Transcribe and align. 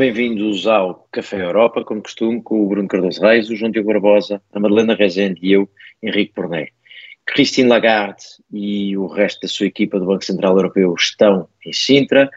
Bem-vindos 0.00 0.66
ao 0.66 1.06
Café 1.12 1.42
Europa, 1.42 1.84
como 1.84 2.00
costume, 2.00 2.40
com 2.42 2.64
o 2.64 2.66
Bruno 2.66 2.88
Cardoso 2.88 3.20
Reis, 3.20 3.50
o 3.50 3.54
João 3.54 3.70
Diogo 3.70 3.92
Barbosa, 3.92 4.40
a 4.50 4.58
Madalena 4.58 4.94
Rezende 4.94 5.38
e 5.42 5.52
eu, 5.52 5.68
Henrique 6.02 6.32
Porné. 6.32 6.68
Christine 7.26 7.68
Lagarde 7.68 8.24
e 8.50 8.96
o 8.96 9.06
resto 9.06 9.42
da 9.42 9.48
sua 9.48 9.66
equipa 9.66 10.00
do 10.00 10.06
Banco 10.06 10.24
Central 10.24 10.56
Europeu 10.56 10.94
estão 10.98 11.46
em 11.66 11.72
Sintra, 11.74 12.30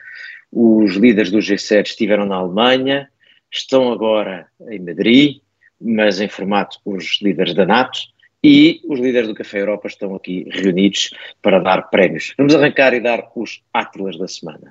os 0.51 0.97
líderes 0.97 1.31
do 1.31 1.37
G7 1.37 1.85
estiveram 1.85 2.25
na 2.25 2.35
Alemanha, 2.35 3.07
estão 3.49 3.93
agora 3.93 4.45
em 4.69 4.79
Madrid, 4.79 5.37
mas 5.79 6.19
em 6.19 6.27
formato 6.27 6.79
os 6.83 7.21
líderes 7.21 7.53
da 7.53 7.65
NATO, 7.65 7.97
e 8.43 8.81
os 8.89 8.99
líderes 8.99 9.29
do 9.29 9.35
Café 9.35 9.61
Europa 9.61 9.87
estão 9.87 10.13
aqui 10.13 10.45
reunidos 10.51 11.11
para 11.41 11.59
dar 11.59 11.83
prémios. 11.83 12.33
Vamos 12.37 12.53
arrancar 12.53 12.93
e 12.93 12.99
dar 12.99 13.31
os 13.33 13.63
átilas 13.73 14.17
da 14.17 14.27
semana. 14.27 14.69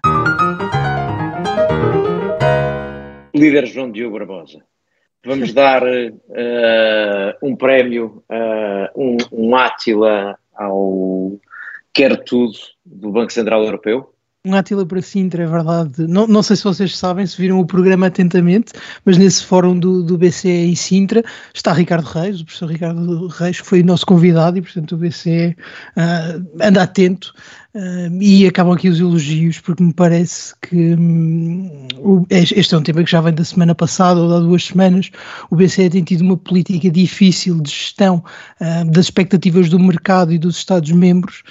Líder 3.34 3.66
João 3.66 3.90
Diogo 3.90 4.18
Barbosa. 4.18 4.62
Vamos 5.24 5.52
dar 5.54 5.82
uh, 5.82 7.36
um 7.42 7.56
prémio, 7.56 8.22
uh, 8.28 9.00
um, 9.00 9.16
um 9.32 9.56
átila 9.56 10.38
ao 10.54 11.38
Quer 11.92 12.22
Tudo 12.24 12.58
do 12.84 13.10
Banco 13.10 13.32
Central 13.32 13.64
Europeu 13.64 14.12
um 14.44 14.56
Átila 14.56 14.84
para 14.84 15.00
Sintra, 15.00 15.44
é 15.44 15.46
verdade. 15.46 16.04
Não, 16.08 16.26
não 16.26 16.42
sei 16.42 16.56
se 16.56 16.64
vocês 16.64 16.98
sabem, 16.98 17.24
se 17.24 17.40
viram 17.40 17.60
o 17.60 17.66
programa 17.66 18.08
atentamente, 18.08 18.72
mas 19.04 19.16
nesse 19.16 19.44
fórum 19.44 19.78
do, 19.78 20.02
do 20.02 20.18
BCE 20.18 20.48
em 20.48 20.74
Sintra 20.74 21.22
está 21.54 21.72
Ricardo 21.72 22.06
Reis, 22.06 22.40
o 22.40 22.44
professor 22.44 22.68
Ricardo 22.68 23.28
Reis, 23.28 23.60
que 23.60 23.66
foi 23.68 23.84
nosso 23.84 24.04
convidado 24.04 24.58
e, 24.58 24.62
portanto, 24.62 24.96
o 24.96 24.98
BCE 24.98 25.56
uh, 25.96 26.44
anda 26.60 26.82
atento 26.82 27.32
uh, 27.76 28.20
e 28.20 28.44
acabam 28.44 28.74
aqui 28.74 28.88
os 28.88 28.98
elogios, 28.98 29.60
porque 29.60 29.80
me 29.80 29.94
parece 29.94 30.54
que 30.60 30.96
um, 30.96 32.26
este 32.28 32.74
é 32.74 32.78
um 32.78 32.82
tema 32.82 33.04
que 33.04 33.12
já 33.12 33.20
vem 33.20 33.32
da 33.32 33.44
semana 33.44 33.76
passada 33.76 34.18
ou 34.18 34.34
há 34.34 34.40
duas 34.40 34.64
semanas. 34.64 35.08
O 35.52 35.56
BCE 35.56 35.88
tem 35.88 36.02
tido 36.02 36.22
uma 36.22 36.36
política 36.36 36.90
difícil 36.90 37.60
de 37.60 37.70
gestão 37.70 38.24
uh, 38.60 38.90
das 38.90 39.04
expectativas 39.04 39.68
do 39.68 39.78
mercado 39.78 40.32
e 40.32 40.38
dos 40.38 40.56
Estados-membros. 40.56 41.44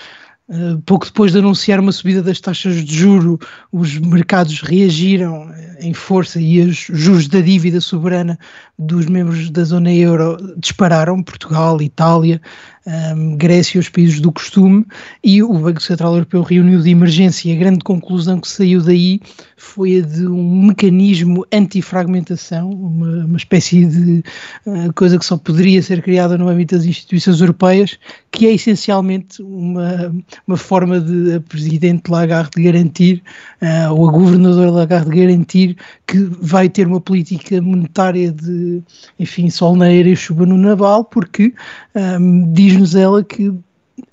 Uh, 0.52 0.82
pouco 0.82 1.06
depois 1.06 1.32
de 1.32 1.38
anunciar 1.38 1.80
uma 1.80 1.94
subida 1.94 2.22
das 2.22 2.42
taxas 2.42 2.84
de 2.84 2.94
juro, 2.94 3.40
os 3.72 3.98
mercados 3.98 4.60
reagiram 4.60 5.50
eh, 5.50 5.78
em 5.80 5.94
força 5.94 6.42
e 6.42 6.60
os 6.60 6.76
juros 6.76 7.30
da 7.30 7.40
dívida 7.40 7.80
soberana 7.80 8.38
dos 8.78 9.06
membros 9.06 9.50
da 9.50 9.64
zona 9.64 9.94
euro 9.94 10.36
dispararam, 10.58 11.24
Portugal, 11.24 11.82
Itália, 11.82 12.42
um, 12.86 13.36
Grécia, 13.38 13.80
os 13.80 13.90
países 13.90 14.20
do 14.20 14.32
costume, 14.32 14.86
e 15.24 15.42
o 15.44 15.54
Banco 15.54 15.82
Central 15.82 16.14
Europeu 16.14 16.42
reuniu 16.42 16.82
de 16.82 16.90
emergência. 16.90 17.50
E 17.50 17.56
a 17.56 17.60
grande 17.60 17.80
conclusão 17.80 18.40
que 18.40 18.48
saiu 18.48 18.82
daí 18.82 19.20
foi 19.58 20.00
a 20.00 20.02
de 20.02 20.26
um 20.26 20.66
mecanismo 20.66 21.46
antifragmentação, 21.54 22.70
uma, 22.72 23.26
uma 23.26 23.38
espécie 23.38 23.86
de 23.86 24.24
uh, 24.66 24.92
coisa 24.94 25.20
que 25.20 25.26
só 25.26 25.38
poderia 25.38 25.82
ser 25.82 26.02
criada 26.02 26.38
no 26.38 26.50
âmbito 26.50 26.76
das 26.76 26.86
instituições 26.86 27.40
europeias, 27.40 27.98
que 28.32 28.48
é 28.48 28.54
essencialmente 28.54 29.42
uma, 29.42 30.12
uma 30.48 30.58
forma 30.58 31.00
de 31.00 31.36
a 31.36 31.40
Presidente 31.42 32.10
Lagarde 32.10 32.62
garantir, 32.62 33.22
uh, 33.62 33.94
ou 33.94 34.10
a 34.10 34.12
Governadora 34.12 34.72
Lagarde 34.72 35.16
garantir 35.16 35.78
que 36.08 36.18
vai 36.42 36.68
ter 36.68 36.88
uma 36.88 37.00
política 37.00 37.62
monetária 37.62 38.32
de, 38.32 38.82
enfim, 39.20 39.50
sol 39.50 39.76
na 39.76 39.92
e 39.92 40.16
chuva 40.16 40.46
no 40.46 40.58
naval, 40.58 41.06
porque 41.06 41.54
um, 41.96 42.52
diz-nos 42.72 42.96
ela 42.96 43.24
que 43.24 43.54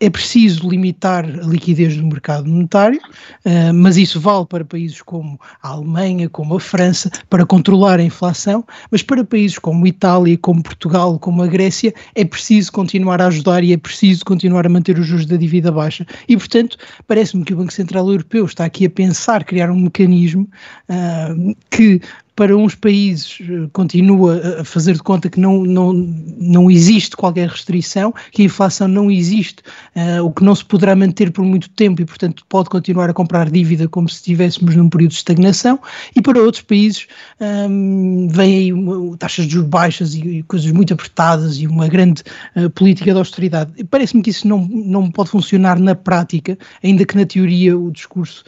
é 0.00 0.10
preciso 0.10 0.68
limitar 0.68 1.24
a 1.24 1.46
liquidez 1.46 1.96
do 1.96 2.06
mercado 2.06 2.48
monetário, 2.48 3.00
uh, 3.00 3.72
mas 3.72 3.96
isso 3.96 4.20
vale 4.20 4.44
para 4.46 4.64
países 4.64 5.00
como 5.00 5.40
a 5.62 5.68
Alemanha, 5.70 6.28
como 6.28 6.56
a 6.56 6.60
França, 6.60 7.10
para 7.30 7.46
controlar 7.46 7.98
a 7.98 8.02
inflação, 8.02 8.64
mas 8.90 9.02
para 9.02 9.24
países 9.24 9.58
como 9.58 9.86
Itália, 9.86 10.36
como 10.38 10.62
Portugal, 10.62 11.18
como 11.18 11.42
a 11.42 11.46
Grécia, 11.46 11.94
é 12.14 12.24
preciso 12.24 12.72
continuar 12.72 13.22
a 13.22 13.28
ajudar 13.28 13.64
e 13.64 13.72
é 13.72 13.76
preciso 13.76 14.24
continuar 14.24 14.66
a 14.66 14.68
manter 14.68 14.98
os 14.98 15.06
juros 15.06 15.26
da 15.26 15.36
dívida 15.36 15.72
baixa. 15.72 16.06
E, 16.28 16.36
portanto, 16.36 16.76
parece-me 17.06 17.44
que 17.44 17.54
o 17.54 17.56
Banco 17.56 17.72
Central 17.72 18.08
Europeu 18.08 18.44
está 18.44 18.64
aqui 18.64 18.86
a 18.86 18.90
pensar 18.90 19.44
criar 19.44 19.70
um 19.70 19.80
mecanismo 19.80 20.48
uh, 20.88 21.56
que 21.70 22.00
para 22.38 22.56
uns 22.56 22.76
países 22.76 23.40
eh, 23.40 23.68
continua 23.72 24.60
a 24.60 24.64
fazer 24.64 24.92
de 24.92 25.02
conta 25.02 25.28
que 25.28 25.40
não, 25.40 25.64
não, 25.64 25.92
não 25.92 26.70
existe 26.70 27.16
qualquer 27.16 27.48
restrição, 27.48 28.14
que 28.30 28.42
a 28.42 28.44
inflação 28.44 28.86
não 28.86 29.10
existe, 29.10 29.60
uh, 29.96 30.24
o 30.24 30.30
que 30.30 30.44
não 30.44 30.54
se 30.54 30.64
poderá 30.64 30.94
manter 30.94 31.32
por 31.32 31.44
muito 31.44 31.68
tempo 31.70 32.00
e, 32.00 32.04
portanto, 32.04 32.44
pode 32.48 32.70
continuar 32.70 33.10
a 33.10 33.12
comprar 33.12 33.50
dívida 33.50 33.88
como 33.88 34.08
se 34.08 34.14
estivéssemos 34.14 34.76
num 34.76 34.88
período 34.88 35.10
de 35.10 35.16
estagnação, 35.16 35.80
e 36.14 36.22
para 36.22 36.40
outros 36.40 36.62
países 36.62 37.08
um, 37.40 38.28
vêm 38.28 38.58
aí 38.58 38.72
uma, 38.72 39.16
taxas 39.16 39.46
de 39.46 39.54
juros 39.54 39.68
baixas 39.68 40.14
e, 40.14 40.20
e, 40.20 40.42
coisas 40.44 40.70
muito 40.70 40.94
apertadas 40.94 41.56
e 41.56 41.66
uma 41.66 41.88
grande 41.88 42.22
uh, 42.54 42.70
política 42.70 43.10
de 43.10 43.18
austeridade. 43.18 43.82
Parece-me 43.90 44.22
que 44.22 44.30
isso 44.30 44.46
não, 44.46 44.60
não 44.68 45.10
pode 45.10 45.30
funcionar 45.30 45.80
na 45.80 45.96
prática, 45.96 46.56
ainda 46.84 47.04
que 47.04 47.16
na 47.16 47.26
teoria 47.26 47.76
o 47.76 47.90
discurso 47.90 48.44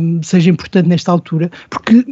um, 0.00 0.22
seja 0.22 0.48
importante 0.48 0.88
nesta 0.88 1.10
altura, 1.10 1.50
porque 1.68 2.06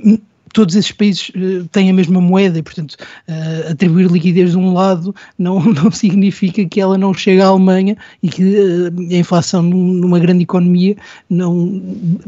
todos 0.54 0.76
esses 0.76 0.92
países 0.92 1.31
uh, 1.31 1.69
têm 1.70 1.91
a 1.91 1.92
mesma 1.92 2.20
moeda 2.20 2.59
e, 2.59 2.62
portanto, 2.62 2.92
uh, 3.28 3.72
atribuir 3.72 4.10
liquidez 4.10 4.53
de 4.53 4.56
um 4.56 4.72
lado 4.72 5.15
não, 5.37 5.60
não 5.75 5.91
significa 5.91 6.65
que 6.65 6.81
ela 6.81 6.97
não 6.97 7.12
chegue 7.12 7.42
à 7.42 7.48
Alemanha 7.48 7.97
e 8.22 8.28
que 8.31 8.42
uh, 8.42 9.00
a 9.10 9.16
inflação 9.16 9.62
numa 9.62 10.19
grande 10.19 10.44
economia 10.44 10.97
não 11.28 11.82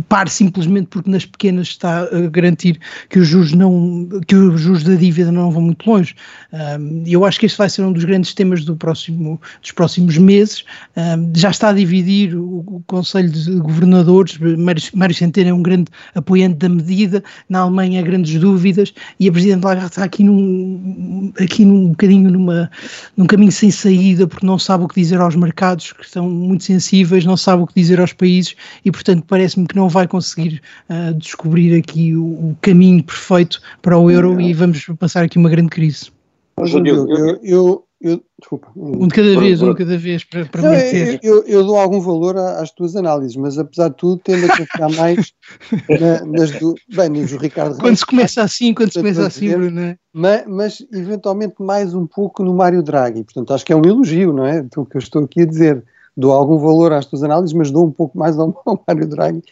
pare 0.08 0.28
simplesmente 0.28 0.88
porque 0.88 1.08
nas 1.08 1.24
pequenas 1.24 1.68
está 1.68 2.00
a 2.00 2.20
garantir 2.28 2.78
que 3.08 3.20
os 3.20 3.28
juros, 3.28 3.52
não, 3.52 4.08
que 4.26 4.34
os 4.34 4.60
juros 4.60 4.82
da 4.82 4.96
dívida 4.96 5.30
não 5.30 5.50
vão 5.50 5.62
muito 5.62 5.88
longe. 5.88 6.14
eu 7.06 7.24
acho 7.24 7.38
que 7.38 7.46
este 7.46 7.56
vai 7.56 7.70
ser 7.70 7.82
um 7.82 7.92
dos 7.92 8.04
grandes 8.04 8.34
temas 8.34 8.64
do 8.64 8.74
próximo, 8.76 9.40
dos 9.62 9.70
próximos 9.70 10.18
meses. 10.18 10.64
já 11.34 11.50
está 11.50 11.68
a 11.68 11.72
dividir 11.72 12.36
o, 12.36 12.82
Conselho 12.88 13.30
de 13.30 13.56
Governadores, 13.60 14.38
Mário 14.94 15.14
Centeno 15.14 15.50
é 15.50 15.54
um 15.54 15.62
grande 15.62 15.90
apoiante 16.14 16.56
da 16.56 16.68
medida, 16.68 17.22
na 17.48 17.60
Alemanha 17.60 18.00
a 18.00 18.15
grandes 18.16 18.40
dúvidas 18.40 18.94
e 19.20 19.28
a 19.28 19.32
Presidente 19.32 19.64
Lagarde 19.64 19.90
está 19.90 20.04
aqui 20.04 20.24
num, 20.24 21.32
aqui 21.38 21.64
num 21.64 21.88
bocadinho 21.88 22.30
numa, 22.30 22.70
num 23.16 23.26
caminho 23.26 23.52
sem 23.52 23.70
saída 23.70 24.26
porque 24.26 24.46
não 24.46 24.58
sabe 24.58 24.84
o 24.84 24.88
que 24.88 25.00
dizer 25.00 25.20
aos 25.20 25.36
mercados 25.36 25.92
que 25.92 26.04
estão 26.04 26.28
muito 26.28 26.64
sensíveis, 26.64 27.24
não 27.24 27.36
sabe 27.36 27.62
o 27.62 27.66
que 27.66 27.74
dizer 27.74 28.00
aos 28.00 28.12
países 28.12 28.54
e 28.84 28.90
portanto 28.90 29.24
parece-me 29.26 29.66
que 29.66 29.76
não 29.76 29.88
vai 29.88 30.08
conseguir 30.08 30.62
uh, 30.88 31.14
descobrir 31.14 31.78
aqui 31.78 32.14
o, 32.14 32.24
o, 32.24 32.56
caminho 32.60 33.02
perfeito 33.02 33.60
para 33.82 33.98
o 33.98 34.10
euro 34.10 34.40
e 34.40 34.52
vamos 34.54 34.86
passar 34.98 35.24
aqui 35.24 35.38
uma 35.38 35.50
grande 35.50 35.68
crise. 35.68 36.10
Eu, 36.58 37.06
eu, 37.06 37.40
eu, 37.42 37.85
eu, 38.00 38.22
desculpa. 38.38 38.68
Um 38.76 39.08
de 39.08 39.14
cada 39.14 39.40
vez, 39.40 39.62
um 39.62 39.70
de 39.70 39.78
cada 39.78 39.96
vez, 39.96 40.22
para, 40.22 40.44
para 40.44 40.62
não, 40.62 40.74
eu, 40.74 41.18
eu, 41.22 41.44
eu, 41.44 41.64
dou 41.64 41.76
algum 41.76 41.98
valor 41.98 42.36
às 42.36 42.70
tuas 42.70 42.94
análises, 42.94 43.36
mas 43.36 43.58
apesar 43.58 43.88
de 43.88 43.96
tudo, 43.96 44.20
tendo 44.22 44.44
a 44.44 44.56
confiar 44.56 44.90
mais 44.92 45.32
na, 45.88 46.24
nas 46.26 46.50
do. 46.52 46.74
Bem, 46.94 47.08
nos 47.08 47.32
Ricardo 47.32 47.78
Quando 47.78 47.96
se 47.96 48.04
começa 48.04 48.42
assim, 48.42 48.74
quando 48.74 48.92
se 48.92 48.98
começa 48.98 49.26
assim, 49.26 49.50
Bruno, 49.50 49.80
é? 49.80 49.98
mas, 50.12 50.44
mas 50.46 50.86
eventualmente 50.92 51.54
mais 51.58 51.94
um 51.94 52.06
pouco 52.06 52.42
no 52.42 52.54
Mário 52.54 52.82
Draghi. 52.82 53.24
Portanto, 53.24 53.54
acho 53.54 53.64
que 53.64 53.72
é 53.72 53.76
um 53.76 53.84
elogio, 53.84 54.32
não 54.32 54.44
é? 54.44 54.60
O 54.76 54.84
que 54.84 54.96
eu 54.96 55.00
estou 55.00 55.24
aqui 55.24 55.42
a 55.42 55.46
dizer. 55.46 55.82
Dou 56.18 56.32
algum 56.32 56.56
valor 56.56 56.94
às 56.94 57.04
tuas 57.04 57.22
análises, 57.22 57.52
mas 57.52 57.70
dou 57.70 57.84
um 57.84 57.92
pouco 57.92 58.18
mais 58.18 58.38
ao, 58.38 58.54
ao 58.64 58.82
Mário 58.86 59.06
Draghi. 59.06 59.42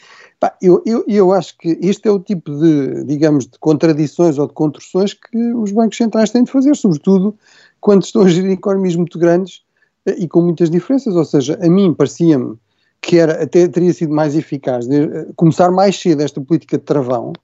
Pá, 0.40 0.54
eu, 0.60 0.82
eu, 0.84 1.04
eu 1.06 1.32
acho 1.32 1.56
que 1.58 1.78
este 1.80 2.08
é 2.08 2.10
o 2.10 2.18
tipo 2.18 2.50
de, 2.58 3.04
digamos, 3.04 3.46
de 3.46 3.58
contradições 3.58 4.38
ou 4.38 4.46
de 4.46 4.52
construções 4.52 5.14
que 5.14 5.52
os 5.54 5.72
bancos 5.72 5.96
centrais 5.96 6.30
têm 6.30 6.44
de 6.44 6.50
fazer, 6.50 6.74
sobretudo 6.74 7.36
quando 7.84 8.02
estão 8.02 8.22
a 8.22 8.28
gerir 8.30 8.52
economias 8.52 8.96
muito 8.96 9.18
grandes 9.18 9.60
eh, 10.06 10.16
e 10.20 10.26
com 10.26 10.40
muitas 10.40 10.70
diferenças. 10.70 11.14
Ou 11.14 11.24
seja, 11.24 11.58
a 11.62 11.68
mim 11.68 11.92
parecia-me 11.92 12.56
que 13.02 13.18
era, 13.18 13.42
até 13.42 13.68
teria 13.68 13.92
sido 13.92 14.10
mais 14.10 14.34
eficaz 14.34 14.86
de, 14.88 15.02
eh, 15.02 15.26
começar 15.36 15.70
mais 15.70 16.00
cedo 16.00 16.22
esta 16.22 16.40
política 16.40 16.78
de 16.78 16.84
travão, 16.84 17.34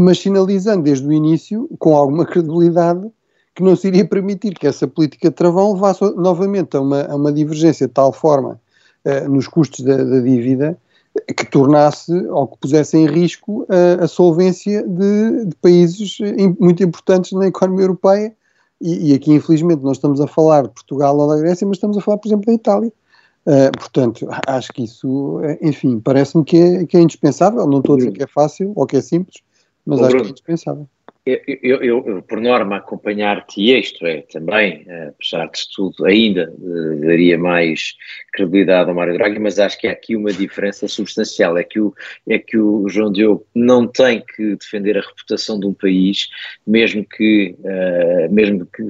mas 0.00 0.18
sinalizando 0.18 0.84
desde 0.84 1.06
o 1.06 1.12
início, 1.12 1.68
com 1.78 1.94
alguma 1.94 2.24
credibilidade, 2.24 3.06
que 3.54 3.62
não 3.62 3.76
se 3.76 3.88
iria 3.88 4.06
permitir 4.06 4.54
que 4.54 4.66
essa 4.66 4.88
política 4.88 5.28
de 5.28 5.36
travão 5.36 5.74
levasse 5.74 6.02
novamente 6.16 6.74
a 6.78 6.80
uma, 6.80 7.02
a 7.02 7.14
uma 7.14 7.30
divergência 7.30 7.86
de 7.86 7.92
tal 7.92 8.10
forma 8.10 8.58
uh, 9.04 9.28
nos 9.28 9.46
custos 9.46 9.84
da, 9.84 9.98
da, 9.98 10.20
dívida 10.20 10.78
que 11.36 11.44
tornasse 11.44 12.10
ou 12.28 12.48
que 12.48 12.58
pusesse 12.58 12.96
em 12.96 13.06
risco 13.06 13.64
uh, 13.64 14.02
a 14.02 14.08
solvência 14.08 14.82
de, 14.82 15.44
de 15.44 15.54
países 15.56 16.16
muito 16.58 16.82
importantes 16.82 17.32
na 17.32 17.46
economia 17.46 17.84
europeia 17.84 18.34
e, 18.80 19.10
e, 19.10 19.14
aqui, 19.14 19.32
infelizmente, 19.32 19.82
não 19.82 19.92
estamos 19.92 20.20
a 20.20 20.26
falar 20.26 20.62
de 20.62 20.70
Portugal 20.70 21.16
ou 21.16 21.28
da 21.28 21.36
Grécia, 21.36 21.66
mas 21.66 21.76
estamos 21.76 21.96
a 21.96 22.00
falar, 22.00 22.18
por 22.18 22.28
exemplo, 22.28 22.46
da 22.46 22.52
Itália. 22.52 22.92
Uh, 23.46 23.70
portanto, 23.78 24.26
acho 24.46 24.72
que 24.72 24.84
isso, 24.84 25.40
eh, 25.42 25.58
enfim, 25.60 26.00
parece-me 26.00 26.44
que 26.44 26.56
é, 26.56 26.86
que 26.86 26.96
é 26.96 27.00
indispensável. 27.00 27.66
Não 27.66 27.78
estou 27.78 27.94
a 27.94 27.98
dizer 27.98 28.12
que 28.12 28.22
é 28.22 28.26
fácil 28.26 28.72
ou 28.74 28.86
que 28.86 28.96
é 28.96 29.02
simples, 29.02 29.42
mas 29.84 30.00
acho 30.00 30.16
que 30.16 30.22
é 30.22 30.28
indispensável. 30.28 30.88
Eu, 31.26 31.40
eu, 31.62 32.04
eu, 32.04 32.22
por 32.22 32.38
norma, 32.38 32.76
acompanhar-te, 32.76 33.74
isto 33.74 34.06
é 34.06 34.20
também, 34.30 34.84
apesar 35.08 35.46
de 35.46 35.62
tudo, 35.74 36.04
ainda 36.04 36.52
daria 37.00 37.38
mais 37.38 37.94
credibilidade 38.30 38.90
ao 38.90 38.94
Mário 38.94 39.14
Draghi, 39.14 39.38
mas 39.38 39.58
acho 39.58 39.78
que 39.78 39.88
há 39.88 39.92
aqui 39.92 40.16
uma 40.16 40.30
diferença 40.30 40.86
substancial. 40.86 41.56
É 41.56 41.64
que, 41.64 41.80
o, 41.80 41.94
é 42.28 42.38
que 42.38 42.58
o 42.58 42.86
João 42.90 43.10
Diogo 43.10 43.46
não 43.54 43.86
tem 43.86 44.22
que 44.22 44.54
defender 44.56 44.98
a 44.98 45.00
reputação 45.00 45.58
de 45.58 45.66
um 45.66 45.72
país, 45.72 46.28
mesmo 46.66 47.02
que, 47.02 47.56
uh, 47.60 48.30
mesmo 48.30 48.66
que 48.66 48.82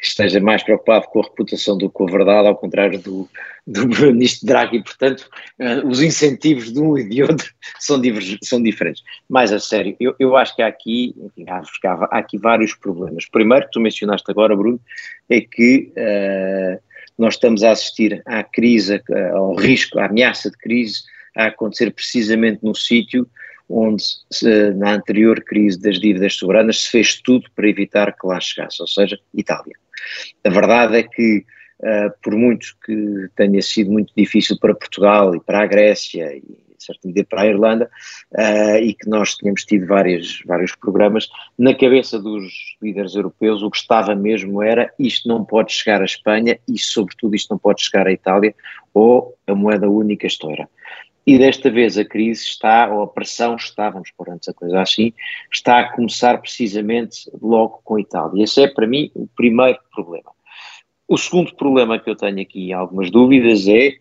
esteja 0.00 0.40
mais 0.40 0.62
preocupado 0.62 1.08
com 1.08 1.20
a 1.20 1.24
reputação 1.24 1.76
do 1.76 1.90
que 1.90 1.94
com 1.94 2.08
a 2.08 2.10
verdade, 2.10 2.48
ao 2.48 2.56
contrário 2.56 2.98
do, 2.98 3.28
do 3.66 3.86
ministro 3.88 4.46
Draghi. 4.46 4.82
Portanto, 4.82 5.28
uh, 5.58 5.86
os 5.86 6.00
incentivos 6.00 6.72
de 6.72 6.80
um 6.80 6.96
e 6.96 7.08
de 7.08 7.22
outro 7.22 7.52
são, 7.80 8.00
são 8.42 8.62
diferentes. 8.62 9.02
Mais 9.28 9.52
a 9.52 9.58
sério, 9.58 9.96
eu, 9.98 10.14
eu 10.18 10.36
acho 10.36 10.54
que 10.54 10.62
há 10.62 10.68
aqui, 10.68 11.14
enfim, 11.18 11.44
há, 11.48 11.62
há 12.10 12.18
aqui 12.18 12.38
vários 12.38 12.74
problemas. 12.74 13.26
Primeiro, 13.26 13.66
tu 13.72 13.80
mencionaste 13.80 14.30
agora, 14.30 14.54
Bruno, 14.56 14.80
é 15.28 15.40
que 15.40 15.92
uh, 15.96 16.80
nós 17.18 17.34
estamos 17.34 17.62
a 17.62 17.72
assistir 17.72 18.22
à 18.26 18.44
crise, 18.44 19.02
ao 19.32 19.54
risco, 19.54 19.98
à 19.98 20.06
ameaça 20.06 20.50
de 20.50 20.56
crise 20.58 21.00
a 21.34 21.46
acontecer 21.46 21.90
precisamente 21.90 22.60
no 22.62 22.74
sítio 22.74 23.28
onde 23.68 24.02
na 24.76 24.92
anterior 24.92 25.42
crise 25.42 25.80
das 25.80 25.98
dívidas 25.98 26.34
soberanas 26.34 26.84
se 26.84 26.90
fez 26.90 27.20
tudo 27.20 27.50
para 27.54 27.68
evitar 27.68 28.12
que 28.12 28.26
lá 28.26 28.40
chegasse, 28.40 28.80
ou 28.80 28.86
seja, 28.86 29.18
Itália. 29.34 29.74
A 30.44 30.50
verdade 30.50 30.98
é 30.98 31.02
que, 31.02 31.44
uh, 31.80 32.12
por 32.22 32.34
muito 32.34 32.76
que 32.84 33.28
tenha 33.36 33.62
sido 33.62 33.90
muito 33.90 34.12
difícil 34.16 34.58
para 34.58 34.74
Portugal 34.74 35.34
e 35.34 35.40
para 35.40 35.62
a 35.62 35.66
Grécia 35.66 36.36
e 36.36 36.66
certa 36.86 37.08
medida 37.08 37.26
para 37.28 37.42
a 37.42 37.46
Irlanda, 37.46 37.90
uh, 38.32 38.76
e 38.80 38.94
que 38.94 39.08
nós 39.08 39.34
tínhamos 39.34 39.64
tido 39.64 39.86
vários, 39.86 40.42
vários 40.46 40.74
programas, 40.74 41.28
na 41.58 41.74
cabeça 41.74 42.18
dos 42.18 42.76
líderes 42.80 43.14
europeus 43.14 43.62
o 43.62 43.70
que 43.70 43.78
estava 43.78 44.14
mesmo 44.14 44.62
era 44.62 44.92
isto 44.98 45.28
não 45.28 45.44
pode 45.44 45.72
chegar 45.72 46.00
à 46.00 46.04
Espanha 46.04 46.58
e 46.68 46.78
sobretudo 46.78 47.34
isto 47.34 47.50
não 47.50 47.58
pode 47.58 47.82
chegar 47.82 48.06
à 48.06 48.12
Itália 48.12 48.54
ou 48.94 49.36
a 49.46 49.54
moeda 49.54 49.88
única 49.88 50.26
estoura. 50.26 50.68
E 51.26 51.38
desta 51.38 51.68
vez 51.68 51.98
a 51.98 52.04
crise 52.04 52.44
está, 52.44 52.88
ou 52.88 53.02
a 53.02 53.08
pressão 53.08 53.56
está, 53.56 53.90
vamos 53.90 54.12
pôr 54.16 54.30
antes 54.30 54.48
a 54.48 54.54
coisa 54.54 54.80
assim, 54.80 55.12
está 55.52 55.80
a 55.80 55.92
começar 55.92 56.38
precisamente 56.38 57.28
logo 57.42 57.80
com 57.82 57.96
a 57.96 58.00
Itália. 58.00 58.44
Esse 58.44 58.62
é, 58.62 58.68
para 58.68 58.86
mim, 58.86 59.10
o 59.12 59.26
primeiro 59.36 59.78
problema. 59.92 60.30
O 61.08 61.16
segundo 61.16 61.54
problema 61.54 61.98
que 61.98 62.10
eu 62.10 62.16
tenho 62.16 62.40
aqui 62.40 62.72
algumas 62.72 63.10
dúvidas 63.10 63.66
é, 63.68 63.96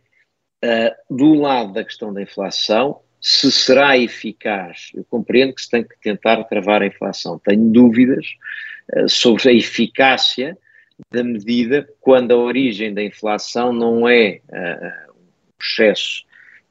uh, 0.63 1.15
do 1.15 1.35
lado 1.35 1.73
da 1.73 1.83
questão 1.83 2.13
da 2.13 2.21
inflação, 2.21 3.01
se 3.21 3.51
será 3.51 3.97
eficaz. 3.97 4.91
Eu 4.93 5.05
compreendo 5.05 5.53
que 5.53 5.61
se 5.61 5.69
tem 5.69 5.83
que 5.83 5.99
tentar 5.99 6.43
travar 6.45 6.81
a 6.81 6.87
inflação. 6.87 7.39
Tenho 7.39 7.69
dúvidas 7.71 8.25
uh, 8.95 9.07
sobre 9.07 9.49
a 9.49 9.53
eficácia 9.53 10.57
da 11.11 11.23
medida 11.23 11.87
quando 12.01 12.31
a 12.31 12.37
origem 12.37 12.93
da 12.93 13.03
inflação 13.03 13.71
não 13.71 14.07
é 14.07 14.41
uh, 14.49 15.11
um 15.11 15.51
processo 15.57 16.23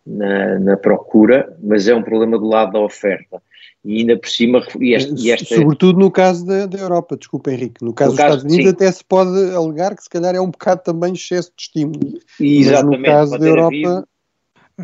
na, 0.06 0.58
na, 0.58 0.76
procura, 0.76 1.56
mas 1.62 1.88
é 1.88 1.94
um 1.94 2.02
problema 2.02 2.38
do 2.38 2.46
lado 2.46 2.72
da 2.72 2.80
oferta. 2.80 3.42
E 3.84 3.98
ainda 3.98 4.16
por 4.16 4.28
cima. 4.28 4.62
E 4.80 4.94
esta, 4.94 5.14
e 5.16 5.30
esta... 5.30 5.54
Sobretudo 5.54 5.98
no 5.98 6.10
caso 6.10 6.46
da, 6.46 6.66
da, 6.66 6.78
Europa, 6.78 7.16
desculpa 7.16 7.52
Henrique. 7.52 7.84
No 7.84 7.92
caso 7.92 8.12
no 8.12 8.16
dos 8.16 8.24
caso, 8.24 8.36
Estados 8.36 8.54
Unidos, 8.54 8.70
sim. 8.70 8.76
até 8.76 8.92
se 8.92 9.04
pode 9.04 9.54
alegar 9.54 9.94
que 9.94 10.02
se 10.02 10.10
calhar 10.10 10.34
é 10.34 10.40
um 10.40 10.50
bocado 10.50 10.82
também 10.82 11.12
excesso 11.12 11.52
de 11.56 11.62
estímulo. 11.62 12.18
Exatamente. 12.40 13.00
Mas 13.00 13.00
no 13.00 13.04
caso 13.04 13.38
da 13.38 13.46
Europa. 13.46 13.66
Havido, 13.66 14.08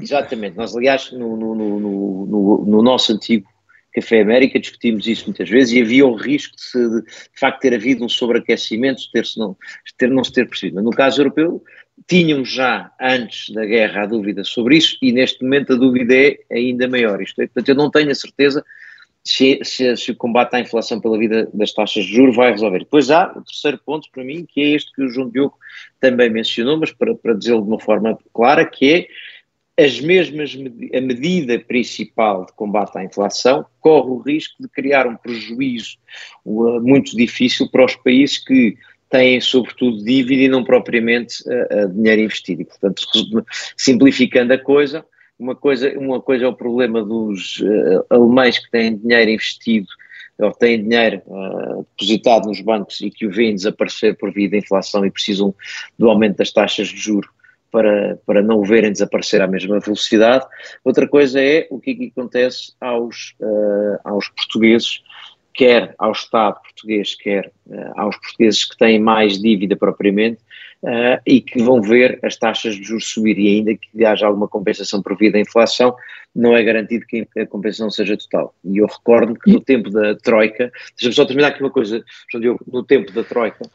exatamente. 0.03 0.57
Nós, 0.57 0.77
aliás, 0.77 1.13
no, 1.13 1.37
no, 1.37 1.55
no, 1.55 2.65
no, 2.67 2.83
nosso 2.83 3.13
antigo 3.13 3.49
Café 3.93 4.21
América 4.21 4.59
discutimos 4.59 5.07
isso 5.07 5.25
muitas 5.27 5.49
vezes 5.49 5.73
e 5.75 5.83
havia 5.83 6.07
o 6.07 6.15
risco 6.15 6.55
de, 6.57 6.63
se, 6.63 6.89
de, 6.89 7.03
de 7.03 7.41
facto 7.41 7.61
ter 7.61 7.75
havido 7.75 8.05
um 8.05 8.09
sobreaquecimento, 8.09 9.03
ter 9.13 9.27
-se 9.27 9.39
não, 9.39 9.57
ter, 9.99 10.09
não 10.11 10.23
se 10.23 10.33
ter 10.33 10.49
percebido. 10.49 10.77
Mas 10.77 10.85
no 10.85 10.91
caso 10.91 11.21
europeu, 11.21 11.63
tínhamos 12.07 12.51
já 12.51 12.91
antes 13.01 13.51
da 13.51 13.65
guerra 13.65 14.03
a 14.03 14.07
dúvida 14.07 14.45
sobre 14.45 14.77
isso 14.77 14.97
e 15.01 15.13
neste 15.13 15.43
momento 15.43 15.73
a 15.73 15.77
dúvida 15.77 16.15
é 16.15 16.39
ainda 16.51 16.89
maior. 16.89 17.21
Isto 17.21 17.43
é, 17.43 17.47
portanto, 17.47 17.69
eu 17.69 17.75
não 17.75 17.91
tenho 17.91 18.11
a 18.11 18.15
certeza 18.15 18.65
se, 19.23 19.61
se, 19.63 19.97
se, 19.97 20.11
o 20.11 20.17
combate 20.17 20.55
à 20.55 20.61
inflação 20.61 21.01
pela 21.01 21.19
vida 21.19 21.49
das 21.53 21.73
taxas 21.73 22.05
de 22.05 22.15
juros 22.15 22.35
vai 22.35 22.53
resolver. 22.53 22.81
Depois 22.81 23.11
há 23.11 23.31
o 23.37 23.43
terceiro 23.43 23.79
ponto 23.85 24.09
para 24.11 24.25
mim, 24.25 24.47
que 24.49 24.61
é 24.61 24.69
este 24.71 24.93
que 24.93 25.03
o 25.03 25.09
João 25.09 25.29
Diogo 25.29 25.57
também 26.01 26.31
mencionou, 26.31 26.79
mas 26.79 26.91
para, 26.91 27.15
para 27.15 27.35
dizê-lo 27.35 27.63
de 27.63 27.69
uma 27.69 27.81
forma 27.81 28.19
clara, 28.33 28.65
que 28.65 28.93
é 28.93 29.07
as 29.83 29.99
mesmas, 29.99 30.55
a 30.95 31.01
medida 31.01 31.59
principal 31.59 32.45
de 32.45 32.53
combate 32.53 32.99
à 32.99 33.05
inflação 33.05 33.65
corre 33.81 34.11
o 34.11 34.19
risco 34.19 34.63
de 34.63 34.69
criar 34.69 35.07
um 35.07 35.17
prejuízo 35.17 35.97
uh, 36.45 36.81
muito 36.83 37.17
difícil 37.17 37.71
para 37.71 37.87
os 37.87 37.97
países 37.97 38.39
que 38.39 38.77
têm 39.11 39.41
sobretudo 39.41 40.03
dívida 40.05 40.43
e 40.43 40.49
não 40.49 40.65
propriamente 40.65 41.43
uh, 41.43 41.89
dinheiro 41.89 42.23
investido. 42.23 42.63
E, 42.63 42.65
portanto, 42.65 43.03
simplificando 43.77 44.53
a 44.53 44.59
coisa, 44.59 45.05
uma 45.39 45.55
coisa, 45.55 45.99
uma 45.99 46.21
coisa 46.21 46.45
é 46.45 46.49
o 46.49 46.55
problema 46.55 47.03
dos 47.03 47.61
uh, 47.61 48.05
alemães 48.09 48.59
que 48.59 48.71
têm 48.71 48.97
dinheiro 48.97 49.31
investido 49.31 49.89
ou 50.39 50.53
têm 50.53 50.83
dinheiro 50.83 51.23
uh, 51.27 51.87
depositado 51.97 52.47
nos 52.47 52.61
bancos 52.61 53.01
e 53.01 53.11
que 53.11 53.27
o 53.27 53.31
vêm 53.31 53.55
desaparecer 53.55 54.17
por 54.17 54.33
via 54.33 54.49
da 54.49 54.59
inflação 54.59 55.05
e 55.05 55.11
precisam 55.11 55.55
do 55.99 56.09
aumento 56.09 56.39
das 56.39 56.53
taxas 56.53 56.89
de 56.89 56.97
juro 56.97 57.29
para, 57.71 58.19
para 58.27 58.43
não 58.43 58.59
o 58.59 58.65
verem 58.65 58.93
desaparecer 58.93 59.41
à 59.41 59.47
mesma 59.47 59.79
velocidade. 59.81 60.47
Outra 60.85 61.07
coisa 61.07 61.41
é 61.41 61.67
o 61.71 61.79
que, 61.79 61.95
que 61.95 62.07
acontece 62.07 62.73
aos, 62.81 63.35
uh, 63.41 63.99
aos 64.05 64.29
portugueses 64.29 65.03
quer 65.61 65.95
ao 65.99 66.13
Estado 66.13 66.59
português, 66.63 67.15
quer 67.15 67.53
uh, 67.67 67.93
aos 67.95 68.17
portugueses 68.17 68.65
que 68.65 68.79
têm 68.79 68.99
mais 68.99 69.39
dívida 69.39 69.77
propriamente 69.77 70.41
uh, 70.83 71.21
e 71.27 71.43
que 71.43 71.63
vão 71.63 71.83
ver 71.83 72.19
as 72.23 72.35
taxas 72.35 72.77
de 72.77 72.83
juros 72.83 73.11
subir 73.11 73.39
e 73.39 73.47
ainda 73.47 73.77
que 73.77 74.03
haja 74.03 74.27
alguma 74.27 74.49
compensação 74.49 75.03
por 75.03 75.19
via 75.19 75.31
da 75.31 75.39
inflação, 75.39 75.95
não 76.35 76.57
é 76.57 76.63
garantido 76.63 77.05
que 77.05 77.29
a 77.37 77.45
compensação 77.45 77.91
seja 77.91 78.17
total. 78.17 78.55
E 78.65 78.79
eu 78.79 78.87
recordo 78.87 79.35
que 79.35 79.53
no 79.53 79.61
tempo 79.61 79.91
da 79.91 80.15
Troika, 80.15 80.73
deixa-me 80.97 81.13
só 81.13 81.27
terminar 81.27 81.49
aqui 81.49 81.61
uma 81.61 81.71
coisa, 81.71 82.03
no 82.67 82.83
tempo 82.83 83.13
da 83.13 83.23
Troika, 83.23 83.69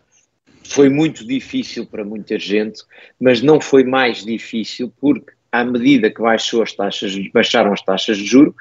foi 0.64 0.90
muito 0.90 1.24
difícil 1.24 1.86
para 1.86 2.04
muita 2.04 2.40
gente, 2.40 2.82
mas 3.22 3.44
não 3.44 3.62
foi 3.62 3.84
mais 3.84 4.26
difícil 4.26 4.92
porque 5.00 5.34
à 5.52 5.64
medida 5.64 6.10
que 6.10 6.20
baixou 6.20 6.64
as 6.64 6.74
taxas, 6.74 7.16
baixaram 7.32 7.72
as 7.72 7.82
taxas 7.84 8.18
de 8.18 8.26
juro, 8.26 8.56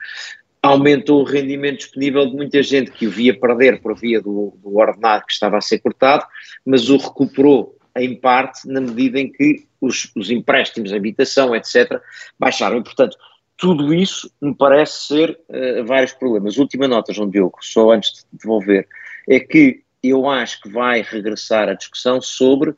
aumentou 0.65 1.21
o 1.21 1.25
rendimento 1.25 1.79
disponível 1.79 2.27
de 2.27 2.35
muita 2.35 2.63
gente 2.63 2.91
que 2.91 3.07
o 3.07 3.11
via 3.11 3.39
perder 3.39 3.81
por 3.81 3.95
via 3.95 4.21
do, 4.21 4.57
do 4.63 4.77
ordenado 4.77 5.27
que 5.27 5.33
estava 5.33 5.59
a 5.59 5.61
ser 5.61 5.79
cortado, 5.79 6.25
mas 6.65 6.89
o 6.89 6.97
recuperou 6.97 7.77
em 7.97 8.15
parte 8.15 8.67
na 8.67 8.81
medida 8.81 9.21
em 9.21 9.31
que 9.31 9.67
os, 9.81 10.11
os 10.17 10.31
empréstimos, 10.31 10.93
habitação, 10.93 11.55
etc., 11.55 12.01
baixaram. 12.39 12.79
E, 12.79 12.83
portanto, 12.83 13.17
tudo 13.57 13.95
isso 13.95 14.31
me 14.41 14.55
parece 14.55 15.07
ser 15.07 15.39
uh, 15.49 15.85
vários 15.85 16.13
problemas. 16.13 16.57
Última 16.57 16.89
nota, 16.89 17.13
João 17.13 17.29
Diogo, 17.29 17.59
só 17.61 17.93
antes 17.93 18.13
de 18.13 18.39
devolver, 18.39 18.89
é 19.29 19.39
que 19.39 19.83
eu 20.03 20.29
acho 20.29 20.61
que 20.63 20.69
vai 20.69 21.03
regressar 21.03 21.69
a 21.69 21.75
discussão 21.75 22.21
sobre 22.21 22.75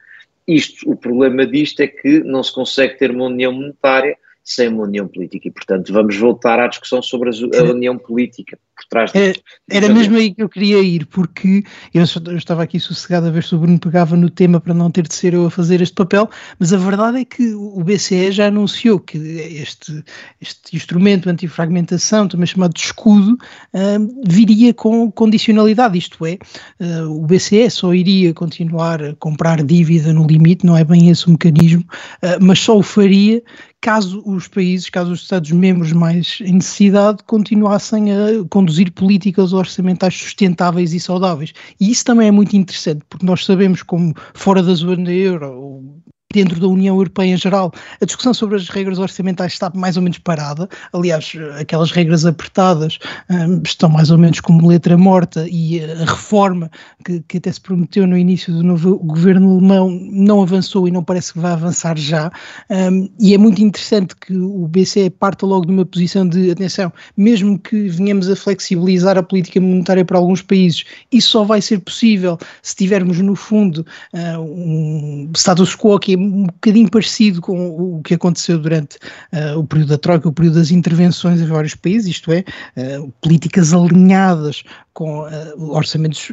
isto. 0.46 0.90
O 0.90 0.96
problema 0.96 1.46
disto 1.46 1.80
é 1.80 1.86
que 1.86 2.20
não 2.20 2.42
se 2.42 2.52
consegue 2.52 2.98
ter 2.98 3.10
uma 3.10 3.24
união 3.26 3.52
monetária 3.52 4.16
sem 4.46 4.68
uma 4.68 4.84
união 4.84 5.08
política. 5.08 5.48
E, 5.48 5.50
portanto, 5.50 5.92
vamos 5.92 6.16
voltar 6.16 6.60
à 6.60 6.68
discussão 6.68 7.02
sobre 7.02 7.30
a, 7.30 7.64
união 7.64 7.98
política 7.98 8.56
por 8.76 8.84
trás. 8.88 9.10
É, 9.14 9.32
era 9.70 9.88
mesmo 9.88 10.16
aí 10.16 10.34
que 10.34 10.42
eu 10.42 10.48
queria 10.48 10.80
ir, 10.80 11.06
porque 11.06 11.64
eu, 11.92 12.04
eu, 12.26 12.36
estava 12.36 12.62
aqui 12.62 12.78
sossegado 12.78 13.26
a 13.26 13.30
ver 13.30 13.42
se 13.42 13.54
o 13.54 13.58
Bruno 13.58 13.78
pegava 13.78 14.16
no 14.16 14.28
tema 14.28 14.60
para 14.60 14.74
não 14.74 14.90
ter 14.90 15.08
de 15.08 15.14
ser 15.14 15.34
eu 15.34 15.46
a 15.46 15.50
fazer 15.50 15.80
este 15.80 15.94
papel, 15.94 16.28
mas 16.58 16.72
a 16.72 16.76
verdade 16.76 17.20
é 17.20 17.24
que 17.24 17.54
o 17.54 17.82
BCE 17.82 18.30
já 18.30 18.46
anunciou 18.48 19.00
que 19.00 19.16
este, 19.16 20.04
este 20.40 20.76
instrumento 20.76 21.28
antifragmentação, 21.30 22.28
também 22.28 22.46
chamado 22.46 22.74
de 22.74 22.80
escudo, 22.80 23.32
uh, 23.32 24.22
viria 24.28 24.74
com 24.74 25.10
condicionalidade, 25.10 25.96
isto 25.96 26.24
é, 26.26 26.38
uh, 26.80 27.10
o 27.10 27.26
BCE 27.26 27.70
só 27.70 27.94
iria 27.94 28.34
continuar 28.34 29.02
a 29.02 29.14
comprar 29.14 29.64
dívida 29.64 30.12
no 30.12 30.26
limite, 30.26 30.66
não 30.66 30.76
é 30.76 30.84
bem 30.84 31.08
esse 31.08 31.26
o 31.26 31.30
mecanismo, 31.30 31.82
uh, 32.22 32.38
mas 32.40 32.58
só 32.58 32.76
o 32.76 32.82
faria 32.82 33.42
caso 33.80 34.22
os 34.26 34.48
países, 34.48 34.90
caso 34.90 35.12
os 35.12 35.22
Estados-membros 35.22 35.92
mais 35.92 36.38
em 36.40 36.54
necessidade 36.54 37.22
continuassem 37.24 38.10
a 38.10 38.44
conduzir 38.66 38.90
políticas 38.90 39.52
orçamentais 39.52 40.16
sustentáveis 40.16 40.92
e 40.92 40.98
saudáveis. 40.98 41.52
E 41.80 41.88
isso 41.88 42.04
também 42.04 42.26
é 42.28 42.32
muito 42.32 42.56
interessante, 42.56 43.04
porque 43.08 43.24
nós 43.24 43.44
sabemos 43.44 43.82
como 43.82 44.12
fora 44.34 44.60
da 44.60 44.74
zona 44.74 45.12
euro, 45.12 45.95
dentro 46.32 46.58
da 46.60 46.66
União 46.66 46.96
Europeia 46.96 47.34
em 47.34 47.36
geral, 47.36 47.72
a 48.00 48.04
discussão 48.04 48.34
sobre 48.34 48.56
as 48.56 48.68
regras 48.68 48.98
orçamentais 48.98 49.52
está 49.52 49.70
mais 49.74 49.96
ou 49.96 50.02
menos 50.02 50.18
parada. 50.18 50.68
Aliás, 50.92 51.32
aquelas 51.58 51.90
regras 51.90 52.26
apertadas 52.26 52.98
um, 53.30 53.62
estão 53.64 53.88
mais 53.88 54.10
ou 54.10 54.18
menos 54.18 54.40
como 54.40 54.66
letra 54.66 54.98
morta 54.98 55.46
e 55.48 55.82
a 55.82 56.04
reforma 56.04 56.70
que, 57.04 57.22
que 57.28 57.38
até 57.38 57.52
se 57.52 57.60
prometeu 57.60 58.06
no 58.06 58.18
início 58.18 58.52
do 58.52 58.62
novo 58.62 58.98
governo 58.98 59.52
alemão 59.52 59.88
não 60.10 60.42
avançou 60.42 60.88
e 60.88 60.90
não 60.90 61.02
parece 61.02 61.32
que 61.32 61.38
vai 61.38 61.52
avançar 61.52 61.96
já. 61.96 62.30
Um, 62.70 63.08
e 63.20 63.34
é 63.34 63.38
muito 63.38 63.62
interessante 63.62 64.14
que 64.16 64.36
o 64.36 64.66
BCE 64.66 65.10
parta 65.10 65.46
logo 65.46 65.66
de 65.66 65.72
uma 65.72 65.86
posição 65.86 66.28
de 66.28 66.50
atenção, 66.50 66.92
mesmo 67.16 67.58
que 67.58 67.88
venhamos 67.88 68.28
a 68.28 68.36
flexibilizar 68.36 69.16
a 69.16 69.22
política 69.22 69.60
monetária 69.60 70.04
para 70.04 70.18
alguns 70.18 70.42
países, 70.42 70.84
isso 71.12 71.30
só 71.30 71.44
vai 71.44 71.62
ser 71.62 71.78
possível 71.80 72.36
se 72.62 72.74
tivermos 72.74 73.20
no 73.20 73.36
fundo 73.36 73.86
uh, 74.12 74.40
um 74.40 75.30
status 75.34 75.76
quo 75.76 75.98
que 75.98 76.15
um 76.16 76.44
bocadinho 76.44 76.90
parecido 76.90 77.40
com 77.40 77.98
o 77.98 78.02
que 78.02 78.14
aconteceu 78.14 78.58
durante 78.58 78.96
uh, 79.32 79.58
o 79.58 79.64
período 79.64 79.88
da 79.90 79.98
Troika, 79.98 80.28
o 80.28 80.32
período 80.32 80.54
das 80.54 80.70
intervenções 80.70 81.40
em 81.40 81.46
vários 81.46 81.74
países, 81.74 82.08
isto 82.08 82.32
é, 82.32 82.44
uh, 82.76 83.12
políticas 83.20 83.72
alinhadas 83.72 84.62
com 84.96 85.20
uh, 85.20 85.72
orçamentos 85.72 86.32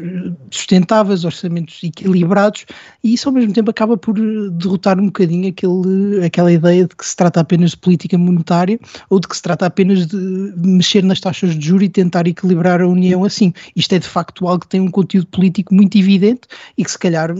sustentáveis, 0.49 1.25
orçamentos 1.25 1.83
equilibrados, 1.83 2.65
e 3.03 3.13
isso 3.13 3.27
ao 3.27 3.35
mesmo 3.35 3.51
tempo 3.51 3.69
acaba 3.69 3.97
por 3.97 4.15
derrotar 4.51 4.97
um 5.01 5.07
bocadinho 5.07 5.49
aquele, 5.49 6.25
aquela 6.25 6.49
ideia 6.49 6.87
de 6.87 6.95
que 6.95 7.05
se 7.05 7.13
trata 7.13 7.41
apenas 7.41 7.71
de 7.71 7.77
política 7.77 8.17
monetária 8.17 8.79
ou 9.09 9.19
de 9.19 9.27
que 9.27 9.35
se 9.35 9.41
trata 9.41 9.65
apenas 9.65 10.07
de 10.07 10.17
mexer 10.55 11.03
nas 11.03 11.19
taxas 11.19 11.59
de 11.59 11.65
juros 11.65 11.87
e 11.87 11.89
tentar 11.89 12.25
equilibrar 12.25 12.81
a 12.81 12.87
União 12.87 13.25
assim. 13.25 13.51
Isto 13.75 13.95
é 13.95 13.99
de 13.99 14.07
facto 14.07 14.47
algo 14.47 14.61
que 14.61 14.69
tem 14.69 14.79
um 14.79 14.89
conteúdo 14.89 15.27
político 15.27 15.75
muito 15.75 15.97
evidente 15.97 16.43
e 16.77 16.85
que 16.85 16.91
se 16.91 16.97
calhar, 16.97 17.35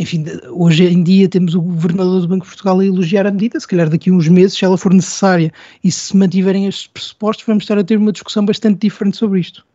enfim, 0.00 0.24
hoje 0.50 0.84
em 0.84 1.04
dia 1.04 1.28
temos 1.28 1.54
o 1.54 1.60
governador 1.60 2.22
do 2.22 2.26
Banco 2.26 2.42
de 2.42 2.50
Portugal 2.50 2.80
a 2.80 2.84
elogiar 2.84 3.24
a 3.24 3.30
medida, 3.30 3.60
se 3.60 3.68
calhar 3.68 3.88
daqui 3.88 4.10
a 4.10 4.12
uns 4.12 4.26
meses, 4.26 4.58
se 4.58 4.64
ela 4.64 4.76
for 4.76 4.92
necessária 4.92 5.52
e 5.84 5.92
se 5.92 6.16
mantiverem 6.16 6.66
estes 6.66 6.88
pressupostos, 6.88 7.46
vamos 7.46 7.62
estar 7.62 7.78
a 7.78 7.84
ter 7.84 7.96
uma 7.96 8.10
discussão 8.10 8.44
bastante 8.44 8.80
diferente 8.80 9.16
sobre 9.16 9.38
isto. 9.38 9.69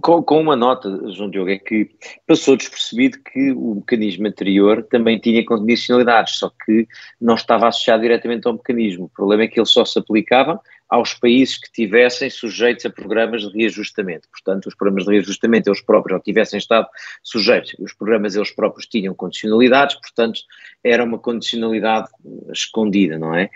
Com, 0.00 0.22
com, 0.24 0.40
uma 0.40 0.56
nota, 0.56 0.90
João 1.12 1.30
Diogo, 1.30 1.50
é 1.50 1.58
que 1.58 1.88
passou 2.26 2.56
despercebido 2.56 3.18
que 3.22 3.52
o 3.52 3.76
mecanismo 3.76 4.26
anterior 4.26 4.82
também 4.82 5.20
tinha 5.20 5.44
condicionalidades, 5.44 6.36
só 6.36 6.50
que 6.64 6.88
não 7.20 7.36
estava 7.36 7.68
associado 7.68 8.02
diretamente 8.02 8.48
ao 8.48 8.54
mecanismo. 8.54 9.04
O 9.04 9.08
problema 9.08 9.44
é 9.44 9.46
que 9.46 9.60
ele 9.60 9.66
só 9.66 9.84
se 9.84 9.96
aplicava 9.96 10.60
aos 10.88 11.14
países 11.14 11.58
que 11.58 11.70
tivessem 11.70 12.28
sujeitos 12.28 12.86
a 12.86 12.90
programas 12.90 13.42
de 13.42 13.56
reajustamento. 13.56 14.26
Portanto, 14.30 14.66
os 14.66 14.74
programas 14.74 15.04
de 15.04 15.12
reajustamento 15.12 15.68
eles 15.68 15.82
próprios 15.82 16.16
ou 16.16 16.24
tivessem 16.24 16.58
estado 16.58 16.88
sujeitos. 17.22 17.76
Os 17.78 17.92
programas 17.92 18.34
eles 18.34 18.50
próprios 18.50 18.86
tinham 18.86 19.14
condicionalidades, 19.14 19.96
portanto, 19.96 20.40
era 20.82 21.04
uma 21.04 21.18
condicionalidade 21.18 22.08
escondida, 22.52 23.16
não 23.16 23.34
é? 23.34 23.50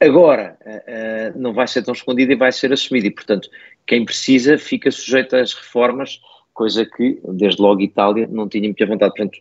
Agora, 0.00 0.58
uh, 0.66 1.38
não 1.38 1.54
vai 1.54 1.66
ser 1.66 1.82
tão 1.82 1.94
escondida 1.94 2.32
e 2.32 2.36
vai 2.36 2.52
ser 2.52 2.72
assumida, 2.72 3.06
e 3.06 3.10
portanto, 3.10 3.48
quem 3.86 4.04
precisa 4.04 4.58
fica 4.58 4.90
sujeito 4.90 5.34
às 5.34 5.54
reformas, 5.54 6.20
coisa 6.56 6.84
que, 6.84 7.20
desde 7.34 7.60
logo, 7.60 7.82
Itália 7.82 8.28
não 8.30 8.48
tinha 8.48 8.64
muita 8.64 8.86
vontade. 8.86 9.14
Portanto, 9.14 9.38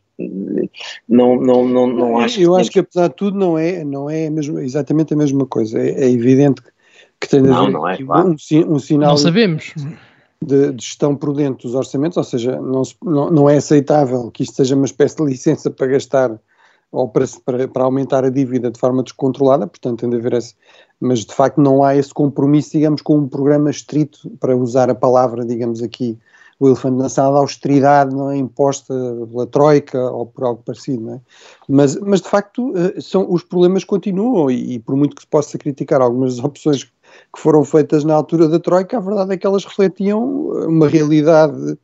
não, 1.07 1.35
não, 1.39 1.67
não, 1.67 1.88
não 1.88 2.19
acho 2.19 2.41
Eu 2.41 2.53
que 2.53 2.62
acho 2.62 2.71
que, 2.71 2.79
apesar 2.79 3.07
de 3.07 3.15
tudo, 3.15 3.38
não 3.38 3.57
é, 3.57 3.83
não 3.83 4.09
é 4.09 4.29
mesmo, 4.29 4.59
exatamente 4.59 5.13
a 5.13 5.17
mesma 5.17 5.45
coisa. 5.45 5.79
É, 5.79 6.05
é 6.05 6.12
evidente 6.12 6.62
que 7.19 7.29
tem 7.29 7.41
não, 7.41 7.69
não 7.69 7.88
é, 7.88 7.97
claro. 7.97 8.29
um, 8.29 8.74
um, 8.74 8.79
sinal. 8.79 9.12
Não 9.12 9.17
sabemos. 9.17 9.74
De, 10.41 10.74
de, 10.74 10.83
gestão 10.83 11.15
prudente 11.15 11.65
dos 11.65 11.74
orçamentos, 11.74 12.17
ou 12.17 12.24
seja, 12.24 12.59
não, 12.62 12.83
não, 13.01 13.31
não 13.31 13.50
é 13.50 13.57
aceitável 13.57 14.29
que 14.29 14.43
isto 14.43 14.55
seja 14.55 14.75
uma 14.75 14.85
espécie 14.85 15.15
de 15.15 15.24
licença 15.24 15.71
para 15.71 15.88
gastar 15.88 16.38
ou 16.96 17.10
para, 17.10 17.25
para, 17.68 17.84
aumentar 17.84 18.24
a 18.24 18.30
dívida 18.30 18.72
de 18.72 18.80
forma 18.80 19.04
descontrolada, 19.04 19.68
portanto 19.68 20.00
tem 20.00 20.10
de 20.10 20.16
haver 20.16 20.34
esse, 20.34 20.56
mas 21.00 21.20
de 21.20 21.34
facto 21.34 21.60
não 21.60 21.84
há 21.84 21.96
esse 21.96 22.14
compromisso, 22.14 22.72
digamos, 22.72 23.02
com 23.02 23.18
um 23.18 23.28
programa 23.28 23.70
estrito, 23.70 24.30
para 24.40 24.56
usar 24.56 24.90
a 24.90 24.96
palavra, 24.96 25.46
digamos 25.46 25.84
aqui, 25.84 26.18
o 26.58 26.68
elefante 26.68 26.98
na 26.98 27.10
sala, 27.10 27.40
austeridade 27.40 28.16
não 28.16 28.32
é 28.32 28.38
imposta 28.38 28.94
pela 29.30 29.46
Troika 29.46 30.00
ou 30.10 30.25
por 30.25 30.46
algo 30.46 30.64
parecido, 30.66 31.12
é? 31.12 31.20
Mas, 31.68 32.00
mas 32.00 32.22
de 32.22 32.30
facto 32.30 32.74
eh, 32.78 33.02
são, 33.02 33.30
os 33.30 33.44
problemas 33.44 33.84
continuam 33.84 34.50
e, 34.50 34.75
e 34.75 34.80
por 34.80 34.96
muito 34.96 35.18
que 35.18 35.24
se 35.24 35.28
possa 35.28 35.58
criticar 35.58 36.02
algumas 36.02 36.40
opções 36.44 36.86
que 36.86 37.42
foram 37.42 37.66
feitas 37.66 38.06
na 38.06 38.14
altura 38.14 38.48
da 38.48 38.60
Troika, 38.60 38.98
a 38.98 39.02
verdade 39.02 39.34
é 39.34 39.38
que 39.38 39.46
elas 39.46 39.66
refletiam 39.66 40.24
uma 40.68 40.88
realidade 40.88 41.78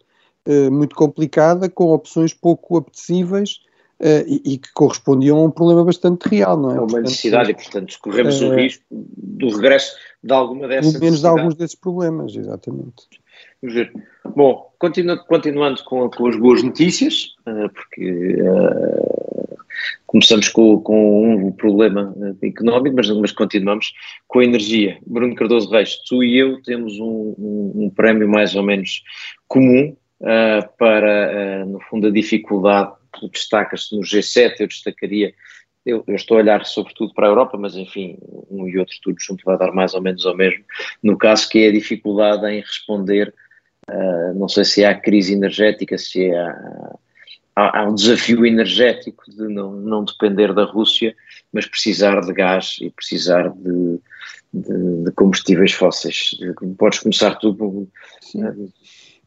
uh, 0.48 0.72
muito 0.72 0.96
complicada, 0.96 1.70
com 1.70 1.94
opções 1.94 2.34
pouco 2.34 2.78
apetecíveis, 2.78 3.60
Uh, 4.02 4.26
e, 4.26 4.54
e, 4.54 4.58
que 4.58 4.74
correspondiam 4.74 5.38
a 5.38 5.44
um 5.44 5.52
problema 5.52 5.86
bastante 5.86 6.28
real, 6.28 6.58
não 6.58 6.72
é? 6.72 6.78
É 6.78 6.80
uma 6.82 7.02
necessidade 7.02 7.52
e, 7.52 7.54
portanto, 7.54 7.96
corremos 8.02 8.42
uh, 8.42 8.48
o 8.48 8.56
risco 8.56 8.84
do 8.90 9.50
regresso 9.50 9.96
de 10.24 10.34
alguma 10.34 10.68
dessas 10.68 10.94
Pelo 10.94 11.04
menos 11.04 11.22
de 11.22 11.28
alguns 11.28 11.54
desses 11.54 11.76
problemas, 11.76 12.36
exatamente. 12.36 13.08
Vamos 13.62 13.76
ver. 13.76 13.94
Bom, 14.36 14.72
continu, 14.80 15.16
continuando 15.26 15.84
com, 15.84 16.10
com, 16.10 16.26
as 16.26 16.36
boas 16.36 16.64
notícias, 16.64 17.36
uh, 17.48 17.70
porque 17.70 18.38
começamos 20.08 20.50
com, 20.50 20.82
com, 20.82 21.36
um 21.36 21.52
problema 21.52 22.12
económico, 22.42 22.96
mas, 22.96 23.08
mas, 23.12 23.32
continuamos 23.32 23.94
com 24.28 24.40
a 24.40 24.44
energia. 24.44 24.98
Bruno 25.06 25.36
Cardoso 25.36 25.70
Reis, 25.70 25.98
tu 26.10 26.24
e 26.24 26.40
eu 26.40 26.60
temos 26.64 27.00
um, 27.00 27.36
um, 27.38 27.72
um 27.84 27.90
prémio 27.92 28.28
mais 28.28 28.56
ou 28.56 28.64
menos 28.64 29.04
comum 29.48 29.96
para, 30.78 31.66
no 31.66 31.80
fundo, 31.82 32.08
a 32.08 32.12
dificuldade 32.12 32.94
tu 33.20 33.30
destacas-te 33.30 33.96
no 33.96 34.02
G7, 34.02 34.56
eu 34.60 34.68
destacaria, 34.68 35.34
eu, 35.86 36.04
eu, 36.08 36.16
estou 36.16 36.38
a 36.38 36.42
olhar 36.42 36.66
sobretudo 36.66 37.14
para 37.14 37.28
a 37.28 37.30
Europa, 37.30 37.58
mas 37.58 37.76
enfim, 37.76 38.18
um 38.50 38.68
e 38.68 38.78
outro 38.78 38.94
estudo 38.94 39.18
junto 39.20 39.44
vai 39.44 39.58
dar 39.58 39.72
mais 39.72 39.94
ou 39.94 40.02
menos 40.02 40.26
ao 40.26 40.36
mesmo, 40.36 40.64
no 41.02 41.18
caso 41.18 41.50
que 41.50 41.60
é 41.60 41.70
a 41.70 41.74
dificuldade 41.74 42.46
em 42.48 42.62
responder, 42.62 43.34
uh, 43.90 44.34
não 44.36 44.48
sei 44.48 44.64
se 44.64 44.84
é 44.84 44.88
a 44.88 45.00
crise 45.00 45.34
energética, 45.34 45.98
se 45.98 46.26
é 46.26 46.38
há, 47.56 47.80
há 47.80 47.90
um 47.90 47.96
desafio 47.96 48.46
energético 48.46 49.30
de 49.30 49.48
não, 49.48 49.72
não 49.74 50.04
depender 50.04 50.54
da 50.54 50.64
Rússia, 50.64 51.16
mas 51.52 51.66
precisar 51.66 52.22
de 52.22 52.34
gás 52.34 52.78
e 52.82 52.90
precisar 52.90 53.50
de, 53.50 54.00
de, 54.54 55.04
de 55.04 55.12
combustíveis 55.12 55.74
fósseis. 55.74 56.32
Podes 56.78 57.00
começar 57.00 57.36
tu. 57.36 57.88
Sim. 58.22 58.72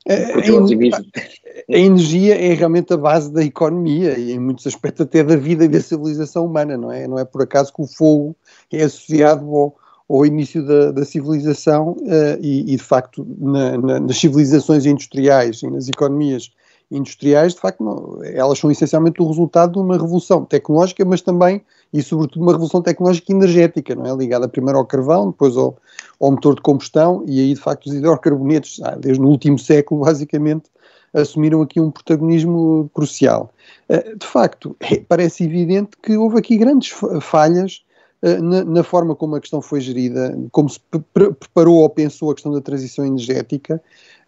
É, 0.07 0.35
a, 0.35 1.77
a, 1.77 1.79
energia 1.79 2.35
é 2.35 2.53
realmente 2.53 2.93
a 2.93 2.97
base 2.97 3.33
da 3.33 3.43
economia 3.43 4.19
e 4.19 4.33
em 4.33 4.39
muitos 4.39 4.67
aspectos 4.67 5.07
até 5.07 5.25
da 5.25 5.35
vida 5.35 5.65
e 5.65 5.69
da 5.69 5.81
civilização 5.81 6.45
humana, 6.45 6.77
não 6.77 6.93
é? 6.93 7.09
Não 7.09 7.19
é 7.19 7.25
por 7.25 7.43
acaso 7.43 7.73
que 7.73 7.81
o 7.81 7.87
fogo 7.87 8.37
é 8.71 8.83
associado 8.83 9.47
ao, 9.55 9.77
ao 10.07 10.27
início 10.27 10.65
da, 10.67 10.93
da 10.93 11.05
civilização 11.07 11.93
uh, 11.93 12.39
e, 12.39 12.75
e, 12.75 12.77
de 12.77 12.83
facto 12.83 13.27
na, 13.39 13.79
na, 13.79 14.01
nas 14.01 14.19
civilizações 14.19 14.85
industriais 14.85 15.63
e 15.63 15.71
nas 15.71 15.89
economias 15.89 16.51
industriais, 16.91 17.55
de 17.55 17.61
facto, 17.61 17.83
não, 17.83 18.23
elas 18.25 18.59
são 18.59 18.71
essencialmente 18.71 19.21
o 19.21 19.27
resultado 19.27 19.73
de 19.73 19.79
uma 19.79 19.97
revolução 19.97 20.45
tecnológica, 20.45 21.05
mas 21.05 21.21
também 21.21 21.63
e 21.93 22.03
sobretudo 22.03 22.43
uma 22.43 22.53
revolução 22.53 22.83
tecnológica 22.83 23.33
energética, 23.33 23.95
não 23.95 24.05
é? 24.05 24.17
Ligada 24.17 24.49
primeiro 24.49 24.79
ao 24.79 24.85
carvão, 24.85 25.31
depois 25.31 25.57
ao, 25.57 25.77
ao 26.21 26.33
motor 26.33 26.57
de 26.57 26.61
combustão 26.61 27.23
e 27.27 27.41
aí 27.41 27.55
de 27.55 27.61
facto 27.61 27.87
os 27.87 27.95
hidrocarbonetos, 27.95 28.81
ah, 28.83 28.97
desde 28.97 29.23
o 29.23 29.27
último 29.27 29.59
século 29.59 30.03
basicamente, 30.05 30.65
assumiram 31.13 31.63
aqui 31.63 31.81
um 31.81 31.93
protagonismo 31.93 32.91
crucial. 32.93 33.53
Ah, 33.89 34.03
de 34.17 34.27
facto, 34.27 34.77
é, 34.81 34.97
parece 34.97 35.45
evidente 35.45 35.91
que 36.03 36.17
houve 36.17 36.39
aqui 36.39 36.57
grandes 36.57 36.93
falhas 37.21 37.85
ah, 38.25 38.41
na, 38.41 38.65
na, 38.65 38.83
forma 38.83 39.15
como 39.15 39.37
a 39.37 39.41
questão 39.41 39.63
foi 39.63 39.81
gerida, 39.81 40.37
como 40.51 40.69
se 40.69 40.81
pre 41.13 41.33
preparou 41.33 41.77
ou 41.77 41.89
pensou 41.89 42.31
a 42.31 42.35
questão 42.35 42.53
da 42.53 42.61
transição 42.61 43.07
energética, 43.07 43.81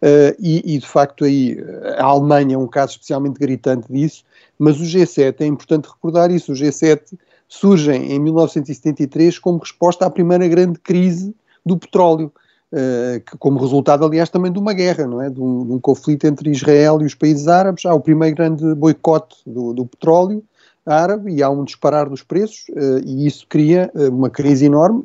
uh, 0.02 0.36
e, 0.38 0.74
e, 0.74 0.78
de 0.78 0.86
facto 0.86 1.24
aí 1.24 1.58
a 1.98 2.04
Alemanha 2.04 2.54
é 2.54 2.58
um 2.58 2.66
caso 2.66 2.92
especialmente 2.92 3.38
gritante 3.38 3.92
disso, 3.92 4.24
mas 4.58 4.80
o 4.80 4.84
G7, 4.84 5.36
é 5.40 5.46
importante 5.46 5.88
recordar 5.88 6.30
isso, 6.30 6.52
o 6.52 6.54
G7 6.54 7.18
surgem 7.48 8.12
em 8.12 8.18
1973 8.18 9.38
como 9.38 9.58
resposta 9.58 10.06
à 10.06 10.10
primeira 10.10 10.46
grande 10.48 10.78
crise 10.78 11.34
do 11.64 11.76
petróleo, 11.76 12.32
uh, 12.72 13.20
que, 13.20 13.36
como 13.38 13.58
resultado, 13.58 14.04
aliás, 14.04 14.28
também 14.30 14.52
de 14.52 14.58
uma 14.58 14.72
guerra, 14.72 15.06
não 15.06 15.20
é? 15.20 15.30
De 15.30 15.40
um, 15.40 15.64
de 15.64 15.72
um, 15.72 15.80
conflito 15.80 16.26
entre 16.26 16.50
Israel 16.50 17.00
e 17.02 17.04
os 17.04 17.14
países 17.14 17.48
árabes. 17.48 17.84
Há 17.84 17.94
o 17.94 18.00
primeiro 18.00 18.36
grande 18.36 18.74
boicote 18.74 19.36
do, 19.46 19.72
do 19.72 19.86
petróleo 19.86 20.42
árabe 20.84 21.32
e 21.32 21.42
há 21.42 21.50
um 21.50 21.64
disparar 21.64 22.08
dos 22.08 22.22
preços 22.22 22.66
uh, 22.68 23.00
e 23.04 23.26
isso 23.26 23.44
cria 23.48 23.90
uma 24.08 24.30
crise 24.30 24.66
enorme. 24.66 25.02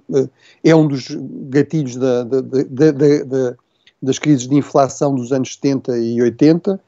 é 0.64 0.76
um 0.76 0.88
dos 0.88 1.08
gatilhos 1.50 1.96
da, 1.96 2.24
da, 2.24 2.42
da, 2.42 3.56
das 4.02 4.18
crises 4.18 4.48
de 4.48 4.56
inflação 4.56 5.14
dos 5.14 5.32
anos 5.32 5.54
70 5.54 5.98
e 5.98 6.22
80 6.22 6.80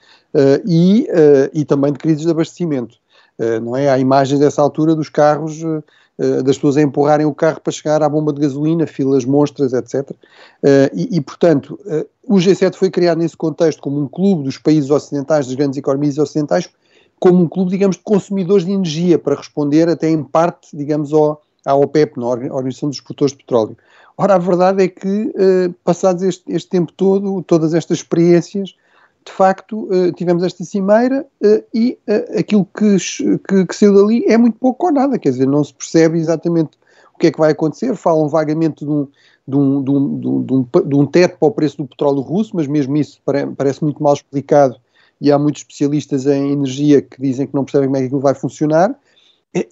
e, 0.66 1.08
e 1.54 1.64
também 1.64 1.94
de 1.94 2.00
crises 2.00 2.24
de 2.24 2.32
abastecimento. 2.32 2.98
Eh, 3.40 3.60
não 3.60 3.76
é? 3.76 3.90
Há 3.90 3.98
imagens 3.98 4.40
dessa 4.40 4.62
altura 4.62 4.96
dos 4.96 5.10
carros, 5.10 5.62
eh, 5.64 5.84
eh, 6.20 6.44
das 6.44 6.56
pessoas 6.56 6.78
a 6.78 6.82
empurrarem 6.82 7.26
o 7.26 7.34
carro 7.34 7.60
para 7.62 7.74
chegar 7.74 8.04
à 8.04 8.10
bomba 8.10 8.32
de 8.32 8.42
gasolina, 8.42 8.86
filas 8.86 9.26
monstras, 9.26 9.74
etc. 9.74 10.12
E, 10.94 11.18
e, 11.18 11.22
portanto, 11.22 11.80
o 12.28 12.36
G7 12.36 12.76
foi 12.76 12.90
criado 12.90 13.18
nesse 13.18 13.36
contexto 13.36 13.82
como 13.82 14.00
um 14.00 14.08
clube 14.08 14.44
dos 14.44 14.58
países 14.58 14.90
ocidentais, 14.90 15.48
das 15.48 15.56
grandes 15.56 15.78
economias 15.78 16.18
ocidentais, 16.18 16.70
como 17.20 17.42
um 17.42 17.48
clube, 17.48 17.72
digamos, 17.72 17.96
de 17.96 18.04
consumidores 18.04 18.66
de 18.66 18.72
energia, 18.72 19.18
para 19.18 19.36
responder 19.36 19.90
até 19.90 20.10
em 20.10 20.24
parte, 20.24 20.76
digamos, 20.76 21.12
ao, 21.14 21.42
à 21.66 21.76
OPEP, 21.76 22.20
na 22.20 22.28
Organização 22.28 22.90
dos 22.90 23.00
Produtores 23.00 23.32
de 23.32 23.40
Petróleo. 23.40 23.78
Ora, 24.18 24.36
a 24.36 24.38
verdade 24.38 24.84
é 24.84 24.88
que, 24.88 25.08
uh, 25.08 25.74
passados 25.84 26.22
este, 26.22 26.44
este, 26.48 26.70
tempo 26.70 26.92
todo, 26.92 27.42
todas 27.44 27.74
estas 27.74 28.00
experiências, 28.00 28.76
de 29.26 29.32
facto, 29.32 29.86
uh, 29.86 30.12
tivemos 30.12 30.44
esta 30.44 30.64
cimeira 30.64 31.26
uh, 31.42 31.64
e 31.74 31.98
aquilo 32.38 32.66
que, 32.66 32.98
que, 33.48 33.66
que, 33.66 33.76
saiu 33.76 33.96
dali 33.96 34.24
é 34.28 34.38
muito 34.38 34.58
pouco 34.60 34.88
ou 34.88 34.92
nada, 34.92 35.18
quer 35.18 35.30
dizer, 35.30 35.48
não 35.48 35.64
se 35.64 35.74
percebe 35.74 36.20
exatamente 36.20 36.78
o 37.16 37.18
que 37.18 37.28
é 37.28 37.32
que 37.32 37.40
vai 37.40 37.52
acontecer, 37.52 37.96
falam 37.96 38.28
vagamente 38.28 38.86
de 38.86 38.92
um, 38.92 39.08
de 39.48 39.56
um, 39.56 39.84
de 39.84 39.92
um, 39.92 40.20
de 40.20 40.54
um, 40.54 40.68
de 40.88 40.96
um 40.96 41.06
teto 41.06 41.38
para 41.38 41.48
o 41.48 41.52
preço 41.52 41.78
do 41.78 41.88
petróleo 41.88 42.22
russo, 42.22 42.52
mas 42.56 42.68
mesmo 42.68 42.96
isso 42.98 43.20
parece 43.58 43.84
muito 43.84 44.02
mal 44.02 44.14
explicado 44.14 44.76
e 45.20 45.32
há 45.32 45.40
muitos 45.40 45.62
especialistas 45.62 46.26
em 46.26 46.52
energia 46.52 47.02
que 47.02 47.22
dizem 47.22 47.48
que 47.48 47.54
não 47.54 47.64
percebem 47.64 47.88
como 47.88 47.98
é 47.98 48.00
que 48.02 48.06
aquilo 48.08 48.22
vai 48.22 48.34
funcionar. 48.34 48.94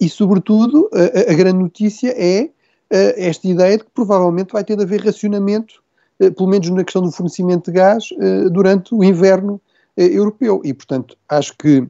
E, 0.00 0.08
sobretudo, 0.08 0.88
a, 0.92 1.32
a 1.32 1.34
grande 1.34 1.58
notícia 1.58 2.14
é 2.16 2.50
esta 2.90 3.48
ideia 3.48 3.78
de 3.78 3.84
que 3.84 3.90
provavelmente 3.90 4.52
vai 4.52 4.62
ter 4.62 4.76
de 4.76 4.82
haver 4.82 5.02
racionamento, 5.02 5.82
pelo 6.18 6.46
menos 6.46 6.68
na 6.68 6.84
questão 6.84 7.00
do 7.00 7.10
fornecimento 7.10 7.70
de 7.70 7.78
gás, 7.78 8.10
durante 8.52 8.94
o 8.94 9.02
inverno 9.02 9.58
europeu. 9.96 10.60
E, 10.62 10.74
portanto, 10.74 11.16
acho 11.26 11.56
que 11.56 11.88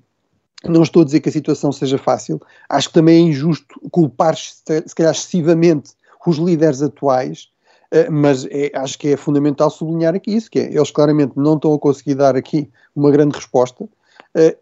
não 0.64 0.82
estou 0.82 1.02
a 1.02 1.04
dizer 1.04 1.20
que 1.20 1.28
a 1.28 1.32
situação 1.32 1.72
seja 1.72 1.98
fácil, 1.98 2.40
acho 2.68 2.88
que 2.88 2.94
também 2.94 3.16
é 3.16 3.28
injusto 3.28 3.80
culpar, 3.90 4.36
se 4.36 4.94
calhar 4.94 5.12
excessivamente, 5.12 5.90
os 6.24 6.36
líderes 6.36 6.82
atuais, 6.82 7.48
eh, 7.90 8.08
mas 8.08 8.46
é, 8.46 8.70
acho 8.74 8.98
que 8.98 9.08
é 9.08 9.16
fundamental 9.16 9.70
sublinhar 9.70 10.14
aqui 10.14 10.34
isso, 10.34 10.50
que 10.50 10.58
é, 10.58 10.72
eles 10.72 10.90
claramente 10.90 11.32
não 11.36 11.56
estão 11.56 11.74
a 11.74 11.78
conseguir 11.78 12.14
dar 12.14 12.36
aqui 12.36 12.70
uma 12.94 13.10
grande 13.10 13.34
resposta, 13.34 13.88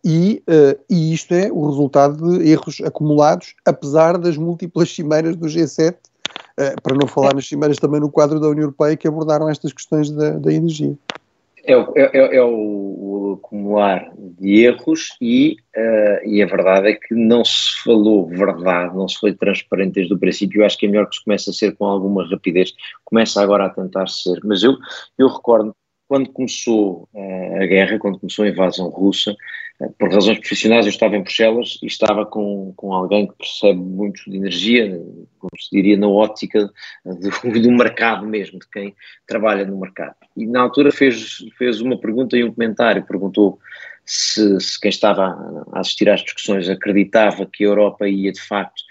e, 0.05 0.43
uh, 0.49 0.79
e, 0.91 1.15
isto 1.15 1.33
é 1.33 1.51
o 1.51 1.69
resultado 1.69 2.39
de 2.39 2.51
erros 2.51 2.81
acumulados, 2.85 3.55
apesar 3.65 4.19
das 4.19 4.37
múltiplas 4.37 4.93
cimeiras 4.93 5.37
do 5.37 5.47
G7, 5.47 5.93
uh, 5.95 6.83
para 6.83 6.97
não 6.97 7.07
falar 7.07 7.35
nas 7.35 7.47
cimeiras 7.47 7.77
também 7.79 8.01
no 8.01 8.11
quadro 8.11 8.41
da 8.41 8.49
União 8.49 8.65
Europeia 8.65 8.97
que 8.97 9.07
abordaram 9.07 9.49
estas 9.49 9.73
questões 9.73 10.11
da, 10.11 10.31
da 10.31 10.53
energia. 10.53 10.97
É 11.65 11.77
o, 11.77 11.93
é, 11.95 12.11
é, 12.13 12.37
é 12.37 12.43
o, 12.43 13.39
acumular 13.39 14.11
de 14.17 14.65
erros 14.65 15.17
e, 15.21 15.57
uh, 15.77 16.27
e 16.27 16.43
a 16.43 16.47
verdade 16.47 16.89
é 16.89 16.95
que 16.95 17.15
não 17.15 17.45
se 17.45 17.83
falou 17.83 18.27
verdade, 18.27 18.97
não 18.97 19.09
se 19.09 19.19
foi 19.19 19.33
transparente 19.35 19.95
desde 19.95 20.15
o 20.15 20.19
princípio. 20.19 20.61
Eu 20.61 20.67
acho 20.67 20.79
que 20.79 20.87
é 20.87 20.89
melhor 20.89 21.09
que 21.09 21.17
se 21.17 21.25
comece 21.25 21.51
a 21.51 21.53
ser 21.53 21.77
com 21.77 21.85
alguma 21.85 22.29
rapidez. 22.29 22.73
Começa 23.05 23.43
agora 23.43 23.67
a 23.67 23.71
tentar 23.71 24.09
ser. 24.09 24.41
Mas 24.45 24.63
eu, 24.63 24.77
eu 25.19 25.29
recordo 25.29 25.75
quando 26.11 26.29
começou 26.33 27.09
uh, 27.15 27.63
a 27.63 27.67
guerra, 27.67 27.97
quando 27.97 28.19
começou 28.19 28.45
a 28.45 28.49
invasão 28.49 28.89
russa, 28.89 29.31
uh, 29.81 29.95
por 29.97 30.13
razões 30.13 30.41
profissionais, 30.41 30.85
eu 30.85 30.91
estava 30.91 31.15
em 31.15 31.23
Bruxelas 31.23 31.79
e 31.81 31.87
estava 31.87 32.27
com, 32.27 32.73
com 32.75 32.93
alguém 32.93 33.29
que 33.29 33.35
percebe 33.35 33.79
muito 33.79 34.29
de 34.29 34.37
energia, 34.37 34.89
como 35.39 35.51
se 35.57 35.71
diria, 35.71 35.97
na 35.97 36.09
ótica 36.09 36.69
do, 37.05 37.31
do 37.63 37.71
mercado 37.71 38.27
mesmo, 38.27 38.59
de 38.59 38.69
quem 38.69 38.93
trabalha 39.25 39.65
no 39.65 39.79
mercado. 39.79 40.17
E 40.37 40.49
na 40.49 40.63
altura 40.63 40.91
fez, 40.91 41.45
fez 41.57 41.81
uma 41.81 41.97
pergunta 41.97 42.37
e 42.37 42.43
um 42.43 42.53
comentário, 42.53 43.07
perguntou 43.07 43.61
se, 44.05 44.59
se 44.59 44.81
quem 44.81 44.89
estava 44.89 45.65
a 45.71 45.79
assistir 45.79 46.11
às 46.11 46.25
discussões 46.25 46.69
acreditava 46.69 47.47
que 47.47 47.63
a 47.63 47.69
Europa 47.69 48.09
ia 48.09 48.33
de 48.33 48.41
facto 48.41 48.83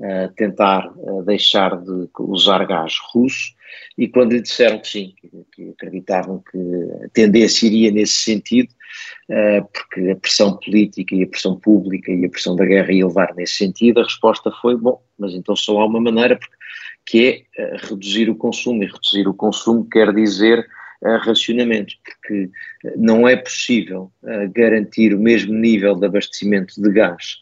uh, 0.00 0.32
tentar 0.36 0.92
deixar 1.24 1.76
de 1.76 2.08
usar 2.18 2.64
gás 2.66 2.94
russo. 3.12 3.56
E 3.96 4.08
quando 4.08 4.32
lhe 4.32 4.40
disseram 4.40 4.78
que 4.78 4.88
sim, 4.88 5.14
que, 5.52 5.70
acreditavam 5.70 6.42
que 6.50 6.58
a 7.04 7.08
tendência 7.10 7.66
iria 7.66 7.90
nesse 7.90 8.14
sentido, 8.14 8.68
uh, 9.28 9.68
porque 9.72 10.10
a 10.10 10.16
pressão 10.16 10.56
política 10.56 11.14
e 11.14 11.22
a 11.22 11.26
pressão 11.26 11.58
pública 11.58 12.12
e 12.12 12.24
a 12.24 12.28
pressão 12.28 12.56
da 12.56 12.64
guerra 12.64 12.92
ia 12.92 13.06
levar 13.06 13.34
nesse 13.34 13.54
sentido, 13.54 14.00
a 14.00 14.04
resposta 14.04 14.50
foi, 14.62 14.76
bom, 14.76 15.02
mas 15.18 15.34
então 15.34 15.54
só 15.56 15.80
há 15.80 15.86
uma 15.86 16.00
maneira, 16.00 16.36
porque, 16.36 16.56
que 17.06 17.48
é 17.56 17.74
uh, 17.74 17.88
reduzir 17.88 18.30
o 18.30 18.36
consumo, 18.36 18.82
e 18.82 18.86
reduzir 18.86 19.26
o 19.26 19.34
consumo 19.34 19.88
quer 19.90 20.12
dizer 20.14 20.66
uh, 21.02 21.18
racionamento, 21.18 21.94
porque 22.04 22.50
não 22.96 23.28
é 23.28 23.36
possível 23.36 24.12
garantir 24.54 25.12
o 25.14 25.18
mesmo 25.18 25.52
nível 25.52 25.94
de 25.94 26.06
abastecimento 26.06 26.80
de 26.80 26.92
gás 26.92 27.38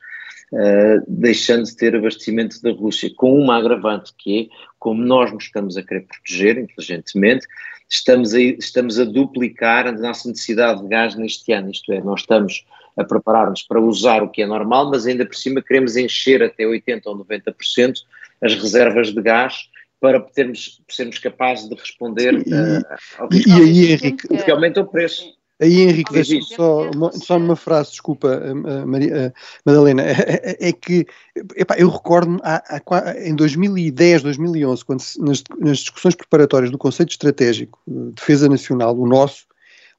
Uh, 0.53 1.03
deixando 1.09 1.65
de 1.65 1.77
ter 1.77 1.97
abastecimento 1.97 2.63
da 2.63 2.71
Rússia, 2.71 3.11
com 3.17 3.37
uma 3.37 3.57
agravante 3.57 4.13
que 4.17 4.43
é, 4.43 4.57
como 4.79 5.03
nós 5.03 5.33
nos 5.33 5.45
estamos 5.45 5.77
a 5.77 5.83
querer 5.83 6.07
proteger 6.07 6.57
inteligentemente, 6.57 7.47
estamos 7.89 8.33
a, 8.33 8.41
estamos 8.41 8.99
a 9.01 9.05
duplicar 9.05 9.89
a 9.89 9.93
nossa 9.93 10.29
necessidade 10.29 10.83
de 10.83 10.89
gás 10.89 11.17
neste 11.17 11.53
ano, 11.53 11.71
isto 11.71 11.93
é, 11.93 12.01
nós 12.01 12.21
estamos 12.21 12.65
a 12.97 13.05
preparar-nos 13.05 13.63
para 13.63 13.81
usar 13.81 14.23
o 14.23 14.29
que 14.29 14.43
é 14.43 14.47
normal, 14.47 14.91
mas 14.91 15.07
ainda 15.07 15.27
por 15.27 15.37
cima 15.37 15.63
queremos 15.63 15.97
encher 15.97 16.43
até 16.43 16.65
80% 16.65 17.03
ou 17.07 17.25
90% 17.25 17.95
as 18.41 18.55
reservas 18.55 19.13
de 19.13 19.21
gás 19.21 19.69
para 20.01 20.21
podermos, 20.21 20.83
sermos 20.89 21.19
capazes 21.19 21.69
de 21.69 21.75
responder 21.75 22.35
e, 22.47 22.53
uh, 22.53 22.83
ao 23.19 23.29
que, 23.29 23.49
e 23.49 23.53
aí, 23.53 23.93
Henrique, 23.93 24.29
que 24.29 24.51
aumenta 24.51 24.81
o 24.81 24.87
preço. 24.87 25.36
Aí, 25.61 25.81
Henrique, 25.81 26.13
deixa-me 26.13 26.43
só, 26.43 26.91
só 27.15 27.39
uma 27.39 27.57
frase, 27.57 27.93
desculpa, 27.93 28.43
Maria, 28.87 29.33
Madalena, 29.65 30.03
é, 30.03 30.57
é, 30.61 30.69
é 30.69 30.73
que 30.73 31.07
epá, 31.57 31.77
eu 31.79 31.89
recordo-me 31.89 32.39
em 33.25 33.35
2010, 33.35 34.23
2011, 34.23 34.85
quando 34.85 35.03
nas, 35.19 35.43
nas, 35.59 35.79
discussões 35.79 36.15
preparatórias 36.15 36.71
do 36.71 36.77
Conceito 36.77 37.11
Estratégico 37.11 37.79
de 37.87 38.13
Defesa 38.13 38.51
Nacional, 38.51 38.99
o 38.99 39.07
nosso, 39.07 39.47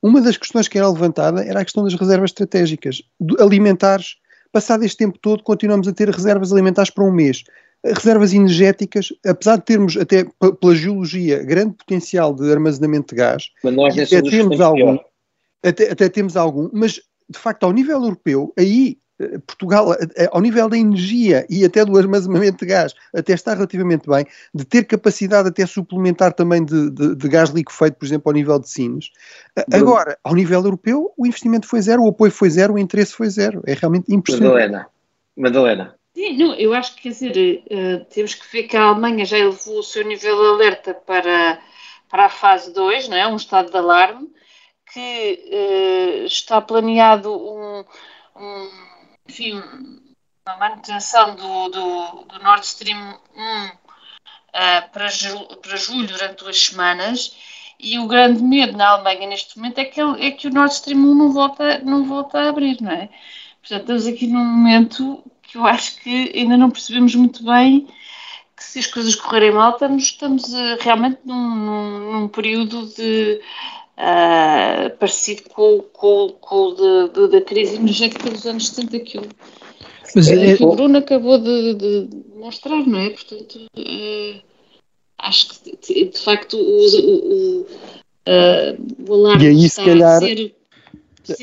uma 0.01 0.21
das 0.21 0.37
questões 0.37 0.67
que 0.67 0.77
era 0.77 0.89
levantada 0.89 1.43
era 1.43 1.61
a 1.61 1.65
questão 1.65 1.83
das 1.83 1.95
reservas 1.95 2.29
estratégicas, 2.29 3.01
alimentares. 3.39 4.17
Passado 4.51 4.83
este 4.83 4.97
tempo 4.97 5.17
todo, 5.17 5.41
continuamos 5.41 5.87
a 5.87 5.93
ter 5.93 6.07
reservas 6.07 6.53
alimentares 6.53 6.91
para 6.91 7.03
um 7.03 7.11
mês. 7.11 7.43
Reservas 7.83 8.31
energéticas, 8.31 9.11
apesar 9.25 9.57
de 9.57 9.65
termos 9.65 9.97
até 9.97 10.25
pela 10.59 10.75
geologia 10.75 11.43
grande 11.43 11.73
potencial 11.73 12.33
de 12.33 12.51
armazenamento 12.51 13.15
de 13.15 13.21
gás, 13.21 13.49
mas 13.63 13.73
nós 13.73 13.97
até 13.97 14.21
temos 14.21 14.61
algum. 14.61 14.97
Pior 14.97 15.16
até, 15.67 15.91
até 15.91 16.09
temos 16.09 16.37
algum, 16.37 16.69
mas 16.73 17.01
de 17.29 17.37
facto 17.37 17.63
ao 17.63 17.73
nível 17.73 18.01
europeu, 18.03 18.53
aí 18.57 18.97
eh, 19.19 19.39
Portugal, 19.45 19.93
eh, 19.93 20.07
eh, 20.15 20.29
ao 20.31 20.41
nível 20.41 20.69
da 20.69 20.77
energia 20.77 21.45
e 21.49 21.65
até 21.65 21.83
do 21.83 21.97
armazenamento 21.97 22.59
de 22.59 22.65
gás, 22.65 22.93
até 23.13 23.33
está 23.33 23.53
relativamente 23.53 24.07
bem, 24.07 24.25
de 24.53 24.63
ter 24.63 24.85
capacidade 24.85 25.49
até 25.49 25.65
suplementar 25.65 26.33
também 26.33 26.63
de, 26.63 26.91
de, 26.91 27.15
de 27.15 27.27
gás 27.27 27.49
liquefeito, 27.49 27.97
por 27.97 28.05
exemplo, 28.05 28.29
ao 28.29 28.33
nível 28.33 28.59
de 28.59 28.69
Sines. 28.69 29.09
Agora, 29.73 30.17
ao 30.23 30.35
nível 30.35 30.63
europeu, 30.63 31.11
o 31.17 31.25
investimento 31.25 31.67
foi 31.67 31.81
zero, 31.81 32.03
o 32.03 32.09
apoio 32.09 32.31
foi 32.31 32.49
zero, 32.49 32.75
o 32.75 32.79
interesse 32.79 33.13
foi 33.13 33.29
zero. 33.29 33.61
É 33.65 33.73
realmente 33.73 34.13
impressionante. 34.13 34.53
Madalena, 34.53 34.87
Madalena. 35.35 35.95
Sim, 36.13 36.37
não, 36.37 36.55
eu 36.55 36.73
acho 36.73 36.95
que, 36.95 37.03
quer 37.03 37.09
dizer, 37.09 37.63
uh, 37.71 38.05
temos 38.05 38.33
que 38.33 38.51
ver 38.51 38.63
que 38.63 38.75
a 38.75 38.81
Alemanha 38.81 39.23
já 39.23 39.37
elevou 39.37 39.79
o 39.79 39.83
seu 39.83 40.03
nível 40.03 40.35
de 40.35 40.47
alerta 40.47 40.93
para, 40.95 41.59
para 42.09 42.25
a 42.25 42.29
fase 42.29 42.73
2, 42.73 43.07
não 43.07 43.17
é? 43.17 43.27
um 43.27 43.35
estado 43.35 43.69
de 43.69 43.77
alarme, 43.77 44.27
que 44.93 46.23
uh, 46.23 46.25
está 46.25 46.61
planeado 46.61 47.31
um, 47.31 47.83
um, 48.35 48.69
enfim, 49.27 49.61
uma 50.45 50.57
manutenção 50.57 51.35
do, 51.35 51.69
do, 51.69 52.23
do 52.23 52.39
Nord 52.43 52.65
Stream 52.65 53.19
1 53.35 53.65
uh, 53.65 53.71
eh, 54.53 54.81
para, 54.81 55.07
para 55.61 55.77
julho, 55.77 56.07
durante 56.07 56.43
duas 56.43 56.59
semanas, 56.59 57.35
e 57.79 57.99
o 57.99 58.07
grande 58.07 58.41
medo 58.41 58.75
na 58.75 58.89
Alemanha 58.89 59.27
neste 59.27 59.57
momento 59.57 59.77
é 59.79 59.85
que, 59.85 60.01
ele, 60.01 60.25
é 60.25 60.31
que 60.31 60.47
o 60.47 60.51
Nord 60.51 60.73
Stream 60.73 60.99
1 60.99 61.15
não 61.15 61.31
volta, 61.31 61.79
não 61.79 62.05
volta 62.05 62.39
a 62.39 62.49
abrir, 62.49 62.81
não 62.81 62.91
é? 62.91 63.09
Portanto, 63.61 63.81
estamos 63.81 64.07
aqui 64.07 64.27
num 64.27 64.43
momento 64.43 65.23
que 65.43 65.57
eu 65.57 65.65
acho 65.65 65.97
que 65.97 66.31
ainda 66.35 66.57
não 66.57 66.71
percebemos 66.71 67.13
muito 67.15 67.43
bem 67.43 67.87
que 68.55 68.63
se 68.63 68.79
as 68.79 68.87
coisas 68.87 69.15
correrem 69.15 69.51
mal, 69.51 69.73
estamos, 69.73 70.03
estamos 70.03 70.43
uh, 70.53 70.77
realmente 70.79 71.19
num, 71.23 71.55
num, 71.55 72.11
num 72.13 72.27
período 72.27 72.87
de 72.87 73.39
uh, 73.97 74.95
parecido 74.97 75.43
com, 75.49 75.83
com, 75.91 76.35
com 76.39 76.55
o 76.55 76.75
de, 76.75 77.13
de, 77.13 77.27
da 77.29 77.41
crise 77.41 77.75
energética 77.75 78.29
dos 78.29 78.45
anos 78.45 78.69
70 78.69 78.99
que 78.99 79.17
o, 79.17 79.23
Mas 80.15 80.29
é, 80.29 80.55
que 80.55 80.63
o 80.63 80.75
Bruno 80.75 80.97
acabou 80.97 81.37
de, 81.37 81.73
de, 81.73 82.09
mostrar, 82.35 82.85
não 82.85 82.99
é? 82.99 83.09
Portanto, 83.09 83.55
uh, 83.77 84.41
acho 85.17 85.61
que 85.61 86.05
de 86.05 86.19
facto 86.19 86.57
o, 86.57 86.85
o, 86.85 87.61
uh, 87.61 89.07
o 89.07 89.13
alarme 89.13 89.45
e 89.45 89.47
aí, 89.47 89.65
está 89.65 89.83
se 89.83 89.89
calhar, 89.89 90.17
a 90.17 90.19
ser 90.19 90.55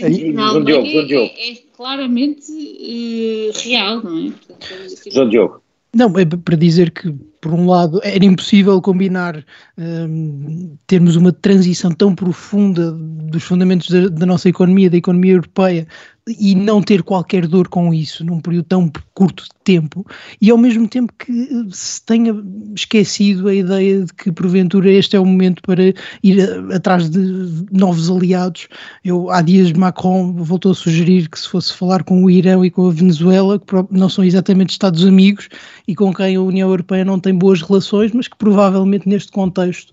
aí, 0.02 0.32
João 0.32 0.64
Diogo, 0.64 0.86
João 0.86 1.06
Diogo. 1.06 1.32
É, 1.36 1.50
é 1.50 1.56
claramente 1.76 2.50
uh, 2.50 3.58
real, 3.58 4.02
não 4.02 4.26
é? 4.26 4.30
Portanto, 4.30 5.10
João 5.10 5.28
Diogo. 5.28 5.62
Não, 5.94 6.18
é 6.18 6.24
para 6.24 6.56
dizer 6.56 6.90
que, 6.90 7.14
por 7.44 7.52
um 7.52 7.66
lado, 7.68 8.00
era 8.02 8.24
impossível 8.24 8.80
combinar 8.80 9.44
um, 9.76 10.78
termos 10.86 11.14
uma 11.14 11.30
transição 11.30 11.90
tão 11.90 12.14
profunda 12.14 12.90
dos 12.92 13.42
fundamentos 13.42 13.90
da, 13.90 14.08
da, 14.08 14.24
nossa 14.24 14.48
economia, 14.48 14.88
da 14.88 14.96
economia 14.96 15.34
europeia, 15.34 15.86
e 16.26 16.54
não 16.54 16.80
ter 16.82 17.02
qualquer 17.02 17.46
dor 17.46 17.68
com 17.68 17.92
isso 17.92 18.24
num 18.24 18.40
período 18.40 18.64
tão 18.64 18.90
curto 19.12 19.44
de 19.44 19.50
tempo 19.62 20.06
e 20.40 20.50
ao 20.50 20.56
mesmo 20.56 20.88
tempo 20.88 21.12
que 21.18 21.66
se 21.70 22.02
tenha 22.04 22.34
esquecido 22.74 23.48
a 23.48 23.54
ideia 23.54 24.04
de 24.04 24.12
que 24.12 24.32
porventura 24.32 24.90
este 24.90 25.16
é 25.16 25.20
o 25.20 25.26
momento 25.26 25.60
para 25.62 25.92
ir 26.22 26.72
atrás 26.72 27.10
de 27.10 27.66
novos 27.70 28.10
aliados. 28.10 28.68
Eu 29.04 29.30
há 29.30 29.42
dias 29.42 29.70
Macron 29.72 30.32
voltou 30.32 30.72
a 30.72 30.74
sugerir 30.74 31.28
que 31.28 31.38
se 31.38 31.48
fosse 31.48 31.74
falar 31.74 32.02
com 32.02 32.24
o 32.24 32.30
Irão 32.30 32.64
e 32.64 32.70
com 32.70 32.88
a 32.88 32.90
Venezuela, 32.90 33.58
que 33.58 33.74
não 33.90 34.08
são 34.08 34.24
exatamente 34.24 34.70
Estados 34.70 35.04
amigos 35.04 35.48
e 35.86 35.94
com 35.94 36.12
quem 36.12 36.36
a 36.36 36.40
União 36.40 36.68
Europeia 36.70 37.04
não 37.04 37.20
tem 37.20 37.34
boas 37.34 37.60
relações, 37.60 38.12
mas 38.12 38.28
que 38.28 38.36
provavelmente 38.36 39.08
neste 39.08 39.30
contexto 39.30 39.92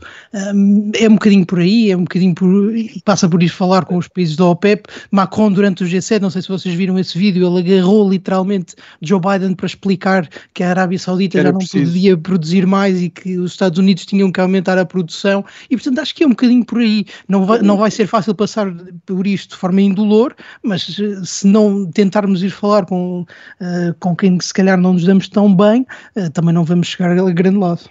um, 0.56 0.92
é 0.96 1.10
um 1.10 1.14
bocadinho 1.14 1.46
por 1.46 1.60
aí, 1.60 1.92
é 1.92 1.98
um 1.98 2.04
bocadinho 2.04 2.34
por 2.34 2.74
passa 3.04 3.28
por 3.28 3.44
ir 3.44 3.50
falar 3.50 3.86
com 3.86 3.98
os 3.98 4.08
países 4.08 4.38
da 4.38 4.46
OPEP. 4.46 4.90
Macron 5.12 5.52
durante 5.52 5.84
o 5.84 5.88
G7 5.88 6.21
não 6.22 6.30
sei 6.30 6.42
se 6.42 6.48
vocês 6.48 6.74
viram 6.76 6.98
esse 6.98 7.18
vídeo, 7.18 7.48
ele 7.48 7.76
agarrou 7.76 8.10
literalmente 8.10 8.76
Joe 9.02 9.20
Biden 9.20 9.56
para 9.56 9.66
explicar 9.66 10.30
que 10.54 10.64
a 10.64 10.70
Arábia 10.70 11.00
Saudita 11.00 11.42
já 11.42 11.52
não 11.52 11.58
preciso. 11.58 11.92
podia 11.92 12.18
produzir 12.18 12.66
mais 12.66 13.02
e 13.02 13.10
que 13.10 13.38
os 13.38 13.52
Estados 13.52 13.80
Unidos 13.80 14.06
tinham 14.06 14.32
que 14.32 14.40
aumentar 14.40 14.78
a 14.78 14.86
produção. 14.86 15.44
E 15.70 15.76
portanto 15.76 16.00
acho 16.00 16.16
que 16.16 16.24
é 16.24 16.28
um 16.28 16.32
bocadinho 16.32 16.66
por 16.66 16.80
aí. 16.80 17.06
Não 17.28 17.46
vai, 17.46 17.62
não 17.62 17.78
vai 17.78 17.92
ser 17.92 18.08
fácil 18.08 18.34
passar 18.36 18.72
por 19.06 19.26
isto 19.26 19.52
de 19.52 19.56
forma 19.58 19.82
indolor, 19.82 20.36
mas 20.64 20.98
eh, 21.00 21.22
se 21.24 21.48
não 21.48 21.90
tentarmos 21.90 22.44
ir 22.44 22.50
falar 22.50 22.86
com, 22.86 23.22
uh, 23.22 23.94
com 24.00 24.16
quem 24.16 24.40
se 24.40 24.54
calhar 24.54 24.80
não 24.80 24.94
nos 24.94 25.04
damos 25.04 25.28
tão 25.28 25.54
bem, 25.54 25.86
uh, 26.16 26.30
também 26.32 26.54
não 26.54 26.64
vamos 26.64 26.88
chegar 26.88 27.18
a 27.18 27.32
grande 27.32 27.58
lado. 27.58 27.82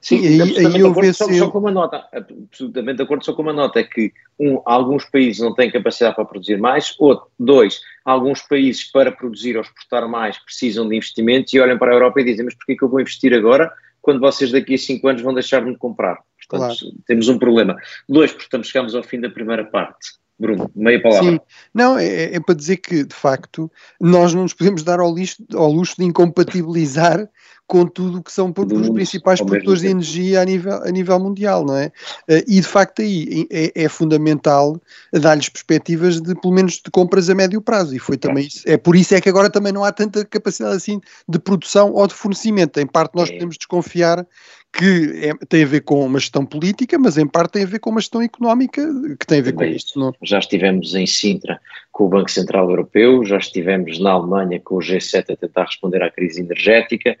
Sim, 0.00 0.18
aí, 0.18 0.66
aí 0.66 0.80
eu 0.80 0.92
vejo 0.92 1.14
só, 1.14 1.32
só 1.32 1.50
com 1.50 1.58
uma 1.58 1.70
nota, 1.70 2.06
absolutamente 2.12 2.96
de 2.98 3.02
acordo 3.02 3.24
só 3.24 3.32
com 3.32 3.42
uma 3.42 3.52
nota, 3.52 3.80
é 3.80 3.84
que 3.84 4.12
um, 4.38 4.60
alguns 4.64 5.04
países 5.04 5.40
não 5.40 5.54
têm 5.54 5.70
capacidade 5.70 6.14
para 6.14 6.24
produzir 6.24 6.58
mais, 6.58 6.94
outro, 6.98 7.26
dois, 7.38 7.80
alguns 8.04 8.42
países 8.42 8.84
para 8.84 9.10
produzir 9.10 9.56
ou 9.56 9.62
exportar 9.62 10.08
mais 10.08 10.38
precisam 10.38 10.88
de 10.88 10.96
investimentos 10.96 11.52
e 11.52 11.60
olham 11.60 11.78
para 11.78 11.92
a 11.92 11.94
Europa 11.94 12.20
e 12.20 12.24
dizem, 12.24 12.44
mas 12.44 12.54
porquê 12.54 12.76
que 12.76 12.84
eu 12.84 12.88
vou 12.88 13.00
investir 13.00 13.32
agora 13.34 13.72
quando 14.00 14.20
vocês 14.20 14.52
daqui 14.52 14.74
a 14.74 14.78
cinco 14.78 15.08
anos 15.08 15.22
vão 15.22 15.32
deixar-me 15.32 15.72
de 15.72 15.78
comprar? 15.78 16.18
Portanto, 16.48 16.78
claro. 16.78 16.96
temos 17.06 17.28
um 17.28 17.38
problema. 17.38 17.76
Dois, 18.08 18.32
portanto, 18.32 18.66
chegamos 18.66 18.94
ao 18.94 19.02
fim 19.02 19.18
da 19.18 19.30
primeira 19.30 19.64
parte. 19.64 20.10
Bruno, 20.38 20.70
meia 20.74 21.00
palavra. 21.00 21.32
Sim, 21.32 21.40
não, 21.72 21.96
é, 21.96 22.34
é, 22.34 22.40
para 22.40 22.54
dizer 22.54 22.78
que, 22.78 23.04
de 23.04 23.14
facto, 23.14 23.70
nós 24.00 24.34
não 24.34 24.42
nos 24.42 24.52
podemos 24.52 24.82
dar 24.82 24.98
ao, 24.98 25.14
lixo, 25.14 25.36
ao 25.54 25.70
luxo 25.70 25.94
de 25.96 26.04
incompatibilizar 26.04 27.28
com 27.66 27.86
tudo 27.86 28.18
o 28.18 28.22
que 28.22 28.32
são 28.32 28.52
os 28.54 28.90
principais 28.90 29.40
produtores 29.40 29.80
de 29.80 29.88
energia 29.88 30.42
a 30.42 30.44
nível, 30.44 30.82
a 30.82 30.90
nível 30.90 31.18
mundial, 31.18 31.64
não 31.64 31.76
é? 31.76 31.90
Eh, 32.28 32.44
e 32.46 32.60
de 32.60 32.66
facto 32.66 33.00
aí 33.00 33.46
é, 33.50 33.84
é 33.84 33.88
fundamental 33.88 34.78
dar-lhes 35.12 35.48
perspectivas 35.48 36.20
de 36.20 36.34
pelo 36.34 36.52
menos 36.52 36.74
de 36.74 36.90
compras 36.90 37.30
a 37.30 37.34
médio 37.34 37.62
prazo 37.62 37.96
e 37.96 37.98
foi 37.98 38.18
também 38.18 38.46
isso, 38.46 38.62
é 38.66 38.76
por 38.76 38.94
isso 38.94 39.14
é 39.14 39.20
que 39.20 39.30
agora 39.30 39.48
também 39.48 39.72
não 39.72 39.82
há 39.82 39.92
tanta 39.92 40.24
capacidade 40.26 40.76
assim 40.76 41.00
de 41.26 41.38
produção 41.38 41.92
ou 41.92 42.06
de 42.06 42.12
fornecimento, 42.12 42.78
em 42.78 42.86
parte 42.86 43.14
nós 43.14 43.30
é. 43.30 43.32
podemos 43.32 43.56
desconfiar 43.56 44.26
que 44.76 45.28
é, 45.28 45.46
tem 45.46 45.62
a 45.62 45.66
ver 45.66 45.82
com 45.82 46.04
uma 46.04 46.18
gestão 46.18 46.44
política, 46.44 46.98
mas 46.98 47.16
em 47.16 47.26
parte 47.26 47.52
tem 47.52 47.62
a 47.62 47.66
ver 47.66 47.78
com 47.78 47.90
uma 47.90 48.00
gestão 48.00 48.20
económica 48.20 48.82
que 49.18 49.26
tem 49.26 49.38
a 49.38 49.42
ver 49.42 49.52
Também 49.52 49.70
com 49.70 49.76
isto. 49.76 49.98
Não? 49.98 50.12
Já 50.22 50.38
estivemos 50.40 50.94
em 50.94 51.06
Sintra 51.06 51.60
com 51.92 52.06
o 52.06 52.08
Banco 52.08 52.30
Central 52.30 52.68
Europeu, 52.68 53.24
já 53.24 53.38
estivemos 53.38 54.00
na 54.00 54.10
Alemanha 54.10 54.60
com 54.60 54.76
o 54.76 54.78
G7 54.78 55.32
a 55.32 55.36
tentar 55.36 55.64
responder 55.64 56.02
à 56.02 56.10
crise 56.10 56.40
energética. 56.40 57.16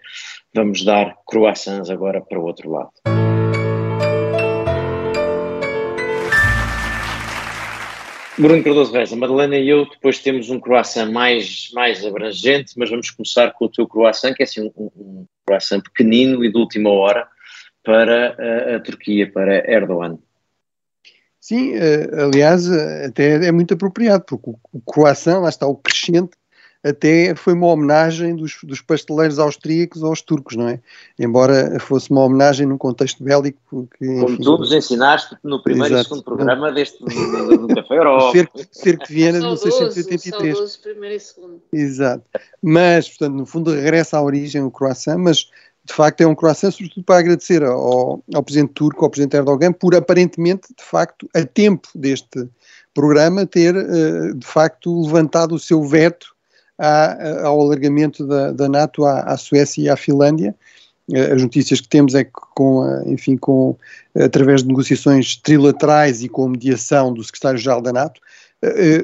Vamos 0.52 0.84
dar 0.84 1.16
croissants 1.26 1.90
agora 1.90 2.20
para 2.20 2.40
o 2.40 2.44
outro 2.44 2.70
lado. 2.70 2.90
Bruno 8.36 8.64
Cardoso 8.64 8.92
Reis, 8.92 9.12
a 9.12 9.16
Madalena 9.16 9.56
e 9.56 9.68
eu 9.68 9.88
depois 9.88 10.18
temos 10.18 10.50
um 10.50 10.58
croissant 10.58 11.12
mais, 11.12 11.70
mais 11.72 12.04
abrangente, 12.04 12.72
mas 12.76 12.90
vamos 12.90 13.08
começar 13.12 13.52
com 13.52 13.66
o 13.66 13.68
teu 13.68 13.86
croissant, 13.86 14.34
que 14.34 14.42
é 14.42 14.44
assim 14.44 14.72
um, 14.76 14.90
um 14.96 15.26
croissant 15.46 15.80
pequenino 15.80 16.44
e 16.44 16.50
de 16.50 16.58
última 16.58 16.90
hora, 16.90 17.28
para 17.84 18.34
a, 18.72 18.76
a 18.76 18.80
Turquia, 18.80 19.30
para 19.30 19.70
Erdogan. 19.70 20.18
Sim, 21.40 21.74
eh, 21.74 22.08
aliás, 22.22 22.70
até 22.70 23.46
é 23.46 23.52
muito 23.52 23.74
apropriado, 23.74 24.24
porque 24.24 24.50
o 24.72 24.80
croissant, 24.80 25.42
lá 25.42 25.50
está 25.50 25.66
o 25.66 25.76
crescente, 25.76 26.30
até 26.84 27.34
foi 27.34 27.54
uma 27.54 27.68
homenagem 27.68 28.36
dos, 28.36 28.58
dos 28.62 28.82
pasteleiros 28.82 29.38
austríacos 29.38 30.04
aos 30.04 30.20
turcos, 30.20 30.54
não 30.54 30.68
é? 30.68 30.80
Embora 31.18 31.80
fosse 31.80 32.10
uma 32.10 32.22
homenagem 32.22 32.66
num 32.66 32.76
contexto 32.76 33.24
bélico. 33.24 33.88
Que, 33.98 34.04
enfim, 34.04 34.20
Como 34.20 34.38
tu 34.38 34.58
nos 34.58 34.70
ensinaste 34.72 35.34
no 35.42 35.62
primeiro 35.62 35.94
exato. 35.94 36.02
e 36.02 36.08
segundo 36.08 36.24
programa 36.24 36.70
deste 36.70 37.02
do, 37.02 37.66
do 37.66 37.74
Café 37.74 37.94
Europa. 37.96 38.32
Cerco, 38.32 38.60
Cerco 38.70 39.06
de 39.06 39.14
Viena 39.14 39.38
de 39.40 39.46
1683. 39.46 40.76
primeiro 40.76 41.16
e 41.16 41.20
segundo. 41.20 41.62
Exato. 41.72 42.24
Mas, 42.62 43.08
portanto, 43.08 43.34
no 43.34 43.46
fundo 43.46 43.70
regressa 43.70 44.18
à 44.18 44.22
origem 44.22 44.62
o 44.62 44.70
croissant, 44.70 45.18
mas 45.18 45.48
de 45.84 45.92
facto 45.92 46.22
é 46.22 46.26
um 46.26 46.34
croissant, 46.34 46.70
sobretudo 46.70 47.04
para 47.04 47.18
agradecer 47.18 47.62
ao, 47.62 48.22
ao 48.34 48.42
presidente 48.42 48.72
turco, 48.72 49.04
ao 49.04 49.10
presidente 49.10 49.36
Erdogan, 49.36 49.72
por 49.72 49.94
aparentemente, 49.94 50.68
de 50.76 50.82
facto, 50.82 51.28
a 51.34 51.44
tempo 51.44 51.88
deste 51.94 52.48
programa, 52.94 53.44
ter 53.44 53.76
uh, 53.76 54.34
de 54.34 54.46
facto 54.46 55.02
levantado 55.02 55.54
o 55.54 55.58
seu 55.58 55.82
veto 55.82 56.34
à, 56.78 57.46
ao 57.46 57.60
alargamento 57.60 58.26
da, 58.26 58.52
da 58.52 58.68
NATO 58.68 59.04
à, 59.04 59.20
à, 59.20 59.36
Suécia 59.36 59.82
e 59.82 59.88
à 59.90 59.96
Finlândia. 59.96 60.54
Uh, 61.10 61.34
as 61.34 61.42
notícias 61.42 61.82
que 61.82 61.88
temos 61.88 62.14
é 62.14 62.24
que, 62.24 62.32
com, 62.54 63.02
enfim, 63.06 63.36
com, 63.36 63.76
através 64.14 64.62
de 64.62 64.68
negociações 64.68 65.36
trilaterais 65.36 66.22
e 66.22 66.30
com 66.30 66.48
mediação 66.48 67.12
do 67.12 67.22
secretário-geral 67.22 67.82
da 67.82 67.92
NATO, 67.92 68.20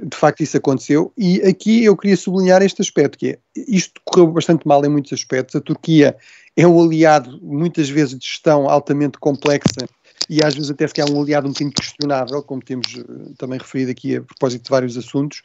de 0.03 0.17
facto 0.17 0.41
isso 0.41 0.57
aconteceu. 0.57 1.13
E 1.19 1.43
aqui 1.43 1.85
eu 1.85 1.95
queria 1.95 2.17
sublinhar 2.17 2.63
este 2.63 2.81
aspecto, 2.81 3.19
que 3.19 3.29
é, 3.29 3.39
isto 3.55 4.01
correu 4.07 4.29
bastante 4.29 4.67
mal 4.67 4.83
em 4.87 4.89
muitos 4.89 5.13
aspectos. 5.13 5.55
A 5.55 5.61
Turquia 5.61 6.17
é 6.57 6.67
um 6.67 6.83
aliado, 6.83 7.39
muitas 7.43 7.89
vezes, 7.89 8.19
de 8.19 8.27
gestão 8.27 8.69
altamente 8.69 9.19
complexa 9.19 9.89
e 10.31 10.45
às 10.45 10.55
vezes 10.55 10.71
até 10.71 10.87
se 10.87 11.01
é 11.01 11.05
um 11.05 11.21
aliado 11.21 11.49
um 11.49 11.51
bocadinho 11.51 11.73
questionável, 11.73 12.41
como 12.41 12.63
temos 12.63 12.95
uh, 12.95 13.35
também 13.37 13.59
referido 13.59 13.91
aqui 13.91 14.17
a 14.17 14.23
propósito 14.23 14.63
de 14.63 14.71
vários 14.71 14.97
assuntos. 14.97 15.43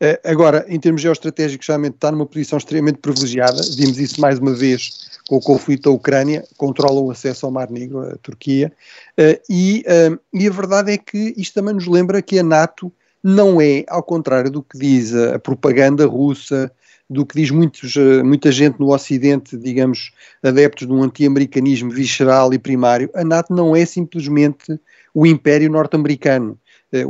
Uh, 0.00 0.16
agora, 0.24 0.64
em 0.68 0.78
termos 0.78 1.02
geoestratégicos, 1.02 1.66
realmente 1.66 1.94
está 1.94 2.12
numa 2.12 2.24
posição 2.24 2.56
extremamente 2.56 2.98
privilegiada, 2.98 3.60
vimos 3.76 3.98
isso 3.98 4.20
mais 4.20 4.38
uma 4.38 4.54
vez 4.54 5.08
com 5.28 5.36
o 5.36 5.40
conflito 5.40 5.84
da 5.84 5.90
Ucrânia, 5.90 6.44
controla 6.56 7.00
o 7.00 7.10
acesso 7.10 7.46
ao 7.46 7.52
Mar 7.52 7.68
Negro, 7.68 8.00
a 8.00 8.16
Turquia, 8.18 8.72
uh, 9.18 9.40
e, 9.50 9.84
e 10.32 10.46
a 10.46 10.50
verdade 10.50 10.92
é 10.92 10.98
que 10.98 11.34
isto 11.36 11.54
também 11.54 11.74
nos 11.74 11.88
lembra 11.88 12.22
que 12.22 12.38
a 12.38 12.42
NATO 12.44 12.92
não 13.22 13.60
é, 13.60 13.84
ao 13.88 14.04
contrário 14.04 14.50
do 14.50 14.62
que 14.62 14.78
diz 14.78 15.12
a 15.14 15.38
propaganda 15.40 16.06
russa, 16.06 16.70
do 17.08 17.24
que 17.24 17.40
diz 17.40 17.50
muitos, 17.50 17.96
eh, 17.96 18.22
muita 18.22 18.52
gente 18.52 18.78
no 18.78 18.92
Ocidente, 18.92 19.56
digamos, 19.56 20.12
adeptos 20.42 20.86
de 20.86 20.92
um 20.92 21.02
anti-americanismo 21.02 21.90
visceral 21.90 22.52
e 22.52 22.58
primário, 22.58 23.10
a 23.14 23.24
NATO 23.24 23.54
não 23.54 23.74
é 23.74 23.84
simplesmente 23.86 24.78
o 25.14 25.26
Império 25.26 25.70
Norte-Americano. 25.70 26.58
Eh, 26.92 27.04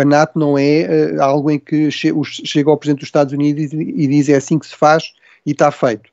a 0.00 0.04
NATO 0.04 0.38
não 0.38 0.56
é 0.56 0.80
eh, 0.80 1.16
algo 1.20 1.50
em 1.50 1.58
que 1.58 1.90
chega 1.90 2.70
ao 2.70 2.78
Presidente 2.78 3.00
dos 3.00 3.08
Estados 3.08 3.32
Unidos 3.34 3.72
e, 3.72 4.06
diz 4.06 4.28
é 4.28 4.36
assim 4.36 4.58
que 4.58 4.66
se 4.66 4.74
faz 4.74 5.12
e 5.44 5.50
está 5.50 5.70
feito. 5.70 6.10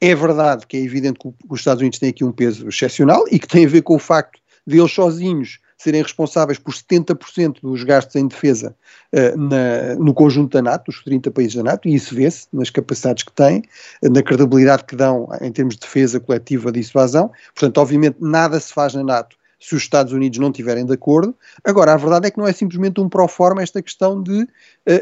É 0.00 0.14
verdade 0.14 0.66
que 0.66 0.76
é 0.76 0.80
evidente 0.80 1.18
que 1.18 1.32
os 1.48 1.60
Estados 1.60 1.80
Unidos 1.80 1.98
têm 1.98 2.10
aqui 2.10 2.24
um 2.24 2.32
peso 2.32 2.68
excepcional 2.68 3.24
e 3.30 3.38
que 3.38 3.48
tem 3.48 3.64
a 3.64 3.68
ver 3.68 3.82
com 3.82 3.94
o 3.94 3.98
facto 3.98 4.38
de 4.66 4.78
eles 4.78 4.92
sozinhos 4.92 5.58
serem 5.84 6.02
responsáveis 6.02 6.58
por 6.58 6.72
70% 6.72 7.60
dos 7.62 7.84
gastos 7.84 8.16
em 8.16 8.26
defesa 8.26 8.74
uh, 9.12 9.38
na, 9.38 9.94
no 9.96 10.14
conjunto 10.14 10.52
da 10.52 10.62
NATO, 10.62 10.90
dos 10.90 11.04
30 11.04 11.30
países 11.30 11.54
da 11.54 11.62
NATO, 11.62 11.86
e 11.86 11.94
isso 11.94 12.14
vê-se 12.14 12.46
nas 12.52 12.70
capacidades 12.70 13.22
que 13.22 13.32
têm, 13.32 13.62
na 14.02 14.22
credibilidade 14.22 14.84
que 14.84 14.96
dão 14.96 15.28
em 15.42 15.52
termos 15.52 15.74
de 15.74 15.80
defesa 15.80 16.18
coletiva 16.18 16.72
de 16.72 16.80
dissuasão. 16.80 17.30
Portanto, 17.54 17.78
obviamente, 17.78 18.16
nada 18.18 18.58
se 18.58 18.72
faz 18.72 18.94
na 18.94 19.04
NATO 19.04 19.36
se 19.60 19.74
os 19.74 19.82
Estados 19.82 20.12
Unidos 20.12 20.38
não 20.38 20.48
estiverem 20.48 20.84
de 20.84 20.92
acordo. 20.92 21.34
Agora, 21.62 21.94
a 21.94 21.96
verdade 21.96 22.26
é 22.26 22.30
que 22.30 22.36
não 22.36 22.46
é 22.46 22.52
simplesmente 22.52 23.00
um 23.00 23.08
pró-forma 23.08 23.62
esta 23.62 23.80
questão 23.80 24.22
de 24.22 24.42
uh, 24.42 24.48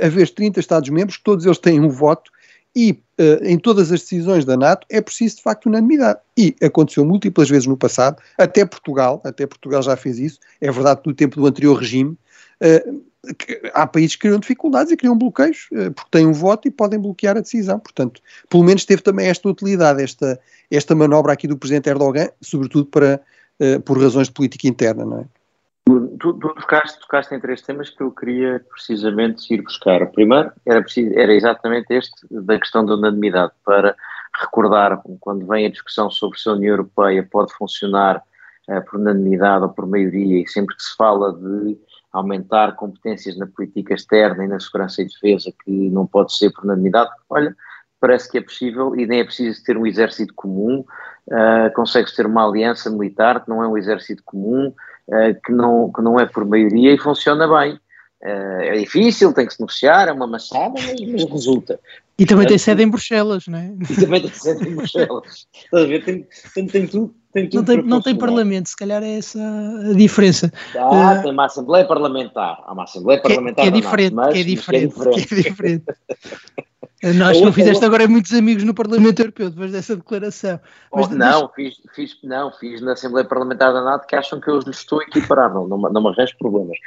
haver 0.04 0.28
30 0.28 0.60
Estados-membros, 0.60 1.18
todos 1.22 1.44
eles 1.46 1.58
têm 1.58 1.80
um 1.80 1.88
voto 1.88 2.30
e 2.74 3.02
uh, 3.20 3.44
em 3.44 3.58
todas 3.58 3.92
as 3.92 4.00
decisões 4.00 4.44
da 4.44 4.56
NATO 4.56 4.86
é 4.90 5.00
preciso 5.00 5.36
de 5.36 5.42
facto 5.42 5.66
unanimidade. 5.66 6.18
E 6.36 6.54
aconteceu 6.62 7.04
múltiplas 7.04 7.48
vezes 7.48 7.66
no 7.66 7.76
passado, 7.76 8.20
até 8.38 8.64
Portugal, 8.64 9.20
até 9.24 9.46
Portugal 9.46 9.82
já 9.82 9.96
fez 9.96 10.18
isso, 10.18 10.38
é 10.60 10.70
verdade 10.70 11.02
que 11.02 11.08
no 11.08 11.14
tempo 11.14 11.36
do 11.36 11.46
anterior 11.46 11.74
regime, 11.74 12.16
uh, 12.62 13.02
há 13.72 13.86
países 13.86 14.16
que 14.16 14.22
criam 14.22 14.40
dificuldades 14.40 14.90
e 14.90 14.96
criam 14.96 15.16
bloqueios, 15.16 15.68
uh, 15.72 15.92
porque 15.92 16.10
têm 16.10 16.26
um 16.26 16.32
voto 16.32 16.66
e 16.66 16.70
podem 16.70 16.98
bloquear 16.98 17.36
a 17.36 17.40
decisão. 17.40 17.78
Portanto, 17.78 18.20
pelo 18.48 18.64
menos 18.64 18.84
teve 18.84 19.02
também 19.02 19.28
esta 19.28 19.48
utilidade, 19.48 20.02
esta, 20.02 20.40
esta 20.70 20.94
manobra 20.94 21.32
aqui 21.32 21.46
do 21.46 21.56
Presidente 21.56 21.88
Erdogan, 21.88 22.28
sobretudo 22.40 22.86
para, 22.86 23.20
por 23.84 24.00
razões 24.00 24.26
de 24.26 24.32
política 24.32 24.66
interna, 24.66 25.04
não 25.04 25.20
é? 25.20 25.41
Tu, 25.84 26.16
tu 26.18 26.34
tocaste, 26.38 27.00
tocaste 27.00 27.34
em 27.34 27.40
três 27.40 27.60
temas 27.60 27.90
que 27.90 28.02
eu 28.02 28.12
queria 28.12 28.64
precisamente 28.70 29.52
ir 29.52 29.62
buscar. 29.62 30.00
O 30.02 30.12
primeiro 30.12 30.52
era, 30.64 30.80
preciso, 30.80 31.12
era 31.18 31.32
exatamente 31.32 31.92
este, 31.92 32.26
da 32.30 32.58
questão 32.58 32.84
da 32.84 32.94
unanimidade, 32.94 33.52
para 33.64 33.96
recordar, 34.40 35.02
quando 35.20 35.46
vem 35.46 35.66
a 35.66 35.70
discussão 35.70 36.08
sobre 36.10 36.38
se 36.38 36.48
a 36.48 36.52
União 36.52 36.74
Europeia 36.74 37.26
pode 37.28 37.52
funcionar 37.54 38.22
uh, 38.68 38.84
por 38.84 39.00
unanimidade 39.00 39.64
ou 39.64 39.70
por 39.70 39.86
maioria, 39.86 40.42
e 40.42 40.46
sempre 40.46 40.76
que 40.76 40.82
se 40.82 40.96
fala 40.96 41.32
de 41.32 41.76
aumentar 42.12 42.76
competências 42.76 43.36
na 43.36 43.46
política 43.46 43.94
externa 43.94 44.44
e 44.44 44.48
na 44.48 44.60
segurança 44.60 45.02
e 45.02 45.06
defesa, 45.06 45.52
que 45.64 45.90
não 45.90 46.06
pode 46.06 46.32
ser 46.36 46.50
por 46.52 46.64
unanimidade, 46.64 47.10
olha, 47.28 47.56
parece 48.00 48.30
que 48.30 48.38
é 48.38 48.42
possível 48.42 48.94
e 48.94 49.06
nem 49.06 49.20
é 49.20 49.24
preciso 49.24 49.62
ter 49.64 49.76
um 49.76 49.86
exército 49.86 50.32
comum, 50.34 50.84
uh, 51.26 51.74
consegue-se 51.74 52.16
ter 52.16 52.26
uma 52.26 52.46
aliança 52.46 52.88
militar 52.88 53.44
que 53.44 53.48
não 53.48 53.62
é 53.62 53.68
um 53.68 53.76
exército 53.76 54.22
comum, 54.24 54.72
que, 55.44 55.52
não, 55.52 55.90
que 55.92 56.02
não 56.02 56.18
é 56.18 56.26
por 56.26 56.44
maioria 56.44 56.92
e 56.92 56.98
funciona 56.98 57.46
bem. 57.46 57.78
Uh, 58.22 58.62
é 58.62 58.78
difícil, 58.78 59.32
tem 59.32 59.46
que 59.46 59.54
se 59.54 59.60
negociar, 59.60 60.06
é 60.06 60.12
uma 60.12 60.28
maçada, 60.28 60.74
mas, 60.80 61.24
resulta. 61.24 61.80
E 62.16 62.24
também 62.24 62.46
tem 62.46 62.56
sede 62.56 62.84
em 62.84 62.88
Bruxelas, 62.88 63.48
não 63.48 63.58
é? 63.58 63.74
E 63.90 63.96
também 63.96 64.20
tem 64.20 64.30
sede 64.30 64.68
em 64.68 64.76
Bruxelas. 64.76 65.48
Estás 65.52 65.84
a 65.84 65.86
ver? 65.88 66.04
Tem, 66.04 66.26
tem, 66.54 66.66
tem 66.68 66.86
tudo. 66.86 67.12
Tem 67.32 67.48
tudo 67.48 67.56
não 67.56 67.64
tem, 67.64 67.82
não 67.82 68.00
tem 68.00 68.16
parlamento, 68.16 68.68
se 68.68 68.76
calhar 68.76 69.02
é 69.02 69.16
essa 69.16 69.40
a 69.40 69.92
diferença. 69.94 70.52
Ah, 70.76 71.18
uh, 71.18 71.22
tem 71.22 71.32
uma 71.32 71.46
Assembleia 71.46 71.84
Parlamentar. 71.84 72.62
Há 72.64 72.72
uma 72.72 72.84
Assembleia 72.84 73.20
Parlamentar. 73.20 73.64
Que 73.64 73.68
é, 73.68 73.72
que 73.72 73.78
é 73.78 73.80
diferente, 73.80 74.14
mas, 74.14 74.32
que 74.32 74.40
é 74.40 74.44
diferente. 74.44 74.94
Que 74.94 75.00
é 75.00 75.10
diferente. 75.10 75.26
Que 75.26 75.34
é 75.34 75.50
diferente. 75.50 75.84
Nós 77.02 77.40
não 77.40 77.52
fizeste 77.52 77.84
agora 77.84 78.06
muitos 78.06 78.32
amigos 78.32 78.62
no 78.62 78.72
Parlamento 78.72 79.20
Europeu 79.20 79.50
depois 79.50 79.72
dessa 79.72 79.96
declaração. 79.96 80.60
Mas, 80.94 81.06
oh, 81.06 81.14
não, 81.14 81.42
mas... 81.42 81.52
fiz, 81.54 81.82
fiz, 81.94 82.18
não, 82.22 82.52
fiz 82.52 82.80
na 82.80 82.92
Assembleia 82.92 83.26
Parlamentar 83.26 83.72
da 83.72 83.82
NATO 83.82 84.06
que 84.06 84.14
acham 84.14 84.40
que 84.40 84.48
eu 84.48 84.60
lhes 84.60 84.78
estou 84.78 85.00
a 85.00 85.02
equiparar, 85.02 85.52
não, 85.52 85.66
não, 85.66 85.78
não 85.78 86.00
me 86.00 86.08
arranjo 86.08 86.36
problemas. 86.38 86.78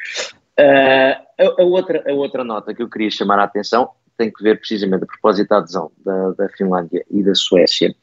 Uh, 0.58 1.20
a, 1.38 1.62
a, 1.62 1.66
outra, 1.66 2.04
a 2.10 2.14
outra 2.14 2.46
nota 2.46 2.74
que 2.74 2.82
eu 2.82 2.90
queria 2.90 3.12
chamar 3.12 3.40
a 3.40 3.44
atenção 3.44 3.90
tem 4.18 4.32
que 4.32 4.42
ver 4.42 4.58
precisamente 4.58 5.04
a 5.04 5.08
propósito 5.08 5.50
da 5.50 5.58
adesão 5.58 5.92
da, 6.06 6.32
da 6.32 6.50
Finlândia 6.50 7.06
e 7.12 7.22
da 7.22 7.36
Suécia, 7.36 7.94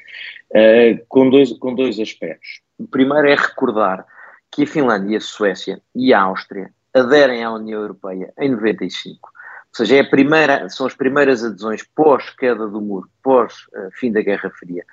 uh, 0.50 1.04
com, 1.08 1.30
dois, 1.30 1.50
com 1.54 1.74
dois 1.74 1.98
aspectos. 1.98 2.60
O 2.78 2.86
primeiro 2.86 3.26
é 3.26 3.34
recordar 3.34 4.04
que 4.50 4.64
a 4.64 4.66
Finlândia, 4.66 5.16
a 5.16 5.20
Suécia 5.20 5.80
e 5.94 6.12
a 6.12 6.20
Áustria 6.20 6.70
aderem 6.92 7.42
à 7.42 7.50
União 7.50 7.80
Europeia 7.80 8.34
em 8.38 8.50
95 8.50 9.31
ou 9.72 9.76
seja, 9.76 9.96
é 9.96 10.02
primeira, 10.02 10.68
são 10.68 10.86
as 10.86 10.94
primeiras 10.94 11.42
adesões 11.42 11.82
pós-queda 11.82 12.68
do 12.68 12.78
muro, 12.78 13.08
pós-fim 13.22 14.10
uh, 14.10 14.12
da 14.12 14.20
Guerra 14.20 14.50
Fria. 14.50 14.84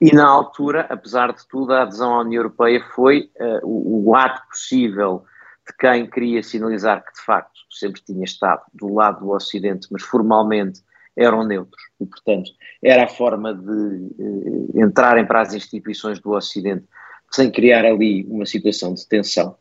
E 0.00 0.12
na 0.12 0.26
altura, 0.26 0.84
apesar 0.90 1.32
de 1.32 1.46
tudo, 1.46 1.72
a 1.72 1.82
adesão 1.82 2.12
à 2.12 2.20
União 2.22 2.40
Europeia 2.40 2.84
foi 2.92 3.30
uh, 3.38 3.60
o, 3.62 4.08
o, 4.08 4.16
ato 4.16 4.42
possível 4.48 5.24
de 5.64 5.72
quem 5.78 6.10
queria 6.10 6.42
sinalizar 6.42 7.04
que, 7.04 7.12
de 7.12 7.24
facto, 7.24 7.52
sempre 7.70 8.02
tinha 8.02 8.24
estado 8.24 8.62
do 8.74 8.92
lado 8.92 9.20
do 9.20 9.30
Ocidente, 9.30 9.86
mas 9.92 10.02
formalmente 10.02 10.82
eram 11.16 11.46
neutros. 11.46 11.82
E, 12.00 12.04
portanto, 12.04 12.50
era 12.82 13.04
a 13.04 13.08
forma 13.08 13.54
de 13.54 13.70
uh, 13.70 14.70
entrarem 14.74 15.24
para 15.24 15.42
as 15.42 15.54
instituições 15.54 16.18
do 16.18 16.32
Ocidente 16.32 16.84
sem 17.30 17.48
criar 17.48 17.84
ali 17.84 18.24
uma 18.28 18.44
situação 18.44 18.92
de 18.92 19.06
tensão. 19.06 19.56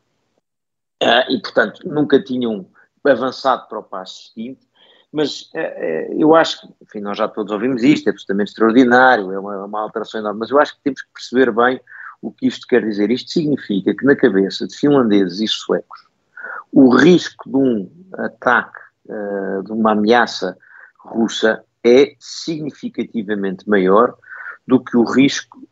e, 1.30 1.40
portanto, 1.40 1.88
nunca 1.88 2.24
tinham 2.24 2.68
avançado 3.14 3.68
para 3.68 3.80
o 3.80 3.84
passo 3.84 4.32
seguinte, 4.32 4.68
mas 5.12 5.50
é, 5.54 5.62
é, 5.62 6.14
eu 6.18 6.36
acho 6.36 6.62
que, 6.62 6.68
enfim, 6.82 7.00
nós 7.00 7.18
já 7.18 7.28
todos 7.28 7.52
ouvimos 7.52 7.84
isto, 7.84 8.08
é 8.08 8.10
absolutamente 8.12 8.50
extraordinário, 8.50 9.32
é 9.32 9.40
uma, 9.40 9.66
uma 9.66 9.82
alteração 9.82 10.20
enorme, 10.20 10.42
mas 10.42 10.50
eu 10.50 10.60
acho 10.60 10.76
que 10.76 10.84
temos 10.84 11.02
que 11.02 11.14
perceber 11.14 11.52
bem 11.52 11.80
o 12.22 12.32
que 12.32 12.48
isto 12.48 12.68
quer 12.68 12.84
dizer. 12.84 13.10
Isto 13.12 13.32
significa 13.32 13.96
que 13.96 14.06
na 14.06 14.16
cabeça 14.16 14.68
de 14.68 14.76
finlandeses 14.76 15.40
e 15.40 15.48
suecos, 15.48 16.06
o 16.72 16.90
risco 16.90 17.50
de 17.50 17.56
um 17.56 17.90
ataque, 18.18 18.80
uh, 19.08 19.64
de 19.64 19.72
uma 19.72 19.92
ameaça 19.92 20.58
russa 21.00 21.64
é 21.84 22.16
significativamente 22.20 23.70
maior 23.70 24.16
do 24.68 24.84
que 24.84 24.98
o 24.98 25.04
risco 25.04 25.66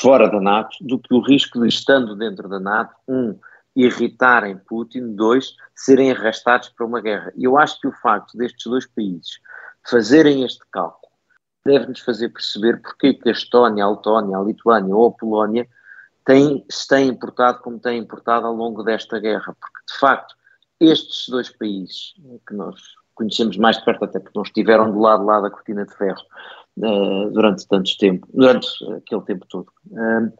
fora 0.00 0.28
da 0.30 0.40
NATO, 0.40 0.76
do 0.80 0.98
que 0.98 1.12
o 1.12 1.20
risco 1.20 1.60
de 1.60 1.68
estando 1.68 2.14
dentro 2.16 2.48
da 2.48 2.60
NATO, 2.60 2.94
um, 3.08 3.38
irritarem 3.76 4.56
Putin, 4.56 5.14
dois, 5.14 5.54
serem 5.74 6.10
arrastados 6.10 6.70
para 6.70 6.86
uma 6.86 7.00
guerra. 7.00 7.32
E 7.36 7.44
eu 7.44 7.58
acho 7.58 7.78
que 7.78 7.86
o 7.86 7.92
facto 7.92 8.36
destes 8.36 8.64
dois 8.64 8.86
países 8.86 9.38
fazerem 9.88 10.44
este 10.44 10.64
cálculo 10.72 11.12
deve-nos 11.64 12.00
fazer 12.00 12.30
perceber 12.30 12.80
porque 12.80 13.14
que 13.14 13.28
a 13.28 13.32
Estónia, 13.32 13.84
a 13.84 13.90
Letónia, 13.90 14.38
a 14.38 14.42
Lituânia 14.42 14.94
ou 14.94 15.08
a 15.08 15.12
Polónia 15.12 15.68
têm, 16.24 16.64
se 16.70 16.88
têm 16.88 17.08
importado 17.08 17.60
como 17.60 17.78
têm 17.78 17.98
importado 17.98 18.46
ao 18.46 18.54
longo 18.54 18.82
desta 18.82 19.18
guerra. 19.18 19.54
Porque, 19.60 19.92
de 19.92 19.98
facto, 19.98 20.34
estes 20.80 21.28
dois 21.28 21.50
países, 21.50 22.14
que 22.46 22.54
nós 22.54 22.80
conhecemos 23.14 23.56
mais 23.56 23.78
de 23.78 23.84
perto, 23.84 24.04
até 24.04 24.20
porque 24.20 24.38
não 24.38 24.44
estiveram 24.44 24.92
do 24.92 25.00
lado 25.00 25.24
lá 25.24 25.40
da 25.40 25.50
cortina 25.50 25.84
de 25.84 25.94
ferro 25.96 26.22
uh, 26.78 27.30
durante 27.30 27.66
tanto 27.66 27.96
tempo, 27.98 28.28
durante 28.32 28.68
aquele 28.96 29.22
tempo 29.22 29.46
todo, 29.48 29.68
uh, 29.90 30.32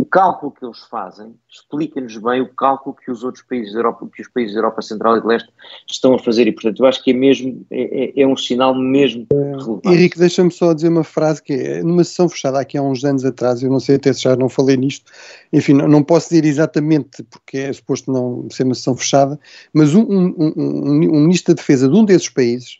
o 0.00 0.04
cálculo 0.06 0.50
que 0.50 0.64
eles 0.64 0.78
fazem 0.90 1.34
explica-nos 1.46 2.16
bem 2.16 2.40
o 2.40 2.48
cálculo 2.54 2.96
que 2.96 3.10
os 3.10 3.22
outros 3.22 3.44
países 3.44 3.74
da 3.74 3.80
Europa, 3.80 4.08
que 4.10 4.22
os 4.22 4.28
países 4.28 4.54
da 4.54 4.60
Europa 4.60 4.80
Central 4.80 5.18
e 5.18 5.20
Leste 5.20 5.50
estão 5.86 6.14
a 6.14 6.18
fazer 6.18 6.46
e, 6.46 6.52
portanto, 6.52 6.80
eu 6.80 6.86
acho 6.86 7.04
que 7.04 7.10
é 7.10 7.14
mesmo, 7.14 7.66
é, 7.70 8.04
é, 8.04 8.22
é 8.22 8.26
um 8.26 8.34
sinal 8.34 8.74
mesmo 8.74 9.26
relevante. 9.30 9.88
Henrique, 9.88 10.18
deixa-me 10.18 10.50
só 10.50 10.72
dizer 10.72 10.88
uma 10.88 11.04
frase 11.04 11.42
que 11.42 11.52
é, 11.52 11.82
numa 11.82 12.02
sessão 12.02 12.30
fechada 12.30 12.58
aqui 12.58 12.78
há 12.78 12.82
uns 12.82 13.04
anos 13.04 13.26
atrás, 13.26 13.62
eu 13.62 13.68
não 13.68 13.78
sei 13.78 13.96
até 13.96 14.10
se 14.14 14.22
já 14.22 14.34
não 14.34 14.48
falei 14.48 14.78
nisto, 14.78 15.12
enfim, 15.52 15.74
não, 15.74 15.86
não 15.86 16.02
posso 16.02 16.30
dizer 16.30 16.46
exatamente 16.46 17.22
porque 17.24 17.58
é 17.58 17.72
suposto 17.72 18.10
não 18.10 18.48
ser 18.48 18.62
uma 18.62 18.74
sessão 18.74 18.96
fechada, 18.96 19.38
mas 19.74 19.94
um, 19.94 20.00
um, 20.00 20.34
um, 20.38 21.16
um 21.16 21.20
ministro 21.20 21.54
da 21.54 21.60
defesa 21.60 21.86
de 21.86 21.94
um 21.94 22.06
desses 22.06 22.30
países, 22.30 22.78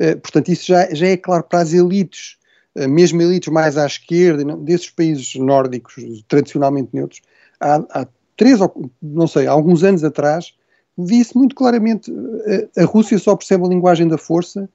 eh, 0.00 0.16
portanto, 0.16 0.48
isso 0.48 0.66
já, 0.66 0.92
já 0.92 1.06
é 1.06 1.16
claro 1.16 1.44
para 1.44 1.60
as 1.60 1.72
elites 1.72 2.35
mesmo 2.88 3.22
elites 3.22 3.52
mais 3.52 3.78
à 3.78 3.86
esquerda, 3.86 4.44
desses 4.56 4.90
países 4.90 5.34
nórdicos 5.36 5.94
tradicionalmente 6.28 6.90
neutros, 6.92 7.22
há, 7.60 7.76
há 7.90 8.06
três 8.36 8.60
ou 8.60 8.90
não 9.00 9.26
sei, 9.26 9.46
há 9.46 9.52
alguns 9.52 9.82
anos 9.82 10.04
atrás, 10.04 10.52
disse 10.98 11.36
muito 11.36 11.54
claramente 11.54 12.12
a, 12.76 12.82
a 12.82 12.84
Rússia 12.84 13.18
só 13.18 13.34
percebe 13.36 13.64
a 13.64 13.68
linguagem 13.68 14.08
da 14.08 14.18
força. 14.18 14.68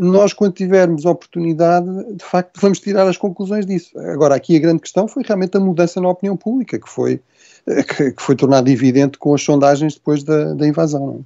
Nós, 0.00 0.32
quando 0.32 0.54
tivermos 0.54 1.04
oportunidade, 1.04 1.86
de 2.14 2.24
facto, 2.24 2.58
vamos 2.60 2.80
tirar 2.80 3.06
as 3.06 3.16
conclusões 3.16 3.64
disso. 3.64 3.96
Agora, 4.00 4.34
aqui 4.34 4.56
a 4.56 4.60
grande 4.60 4.80
questão 4.80 5.06
foi 5.06 5.22
realmente 5.22 5.56
a 5.56 5.60
mudança 5.60 6.00
na 6.00 6.08
opinião 6.08 6.36
pública, 6.36 6.80
que 6.80 6.88
foi, 6.88 7.20
que, 7.64 8.14
foi 8.18 8.34
tornada 8.34 8.68
evidente 8.68 9.18
com 9.18 9.32
as 9.34 9.42
sondagens 9.42 9.94
depois 9.94 10.24
da, 10.24 10.52
da 10.54 10.66
invasão. 10.66 11.24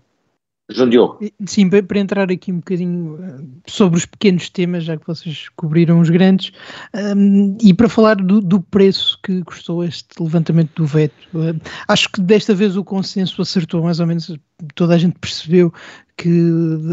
João 0.70 0.88
Diogo. 0.88 1.18
Sim, 1.46 1.68
para 1.68 1.98
entrar 1.98 2.30
aqui 2.30 2.52
um 2.52 2.56
bocadinho 2.56 3.18
eh, 3.22 3.44
sobre 3.66 3.98
os 3.98 4.06
pequenos 4.06 4.48
temas, 4.48 4.84
já 4.84 4.96
que 4.96 5.06
vocês 5.06 5.48
cobriram 5.56 6.00
os 6.00 6.08
grandes, 6.08 6.52
um, 6.94 7.56
e 7.60 7.74
para 7.74 7.88
falar 7.88 8.16
do, 8.16 8.40
do, 8.40 8.60
preço 8.60 9.18
que 9.22 9.42
custou 9.42 9.84
este 9.84 10.06
levantamento 10.20 10.70
do 10.76 10.86
veto. 10.86 11.14
Uh, 11.34 11.60
acho 11.88 12.08
que 12.10 12.20
desta 12.20 12.54
vez 12.54 12.76
o 12.76 12.84
consenso 12.84 13.42
acertou, 13.42 13.82
mais 13.82 14.00
ou 14.00 14.06
menos 14.06 14.30
toda 14.74 14.94
a 14.94 14.98
gente 14.98 15.18
percebeu 15.18 15.72
que 16.16 16.28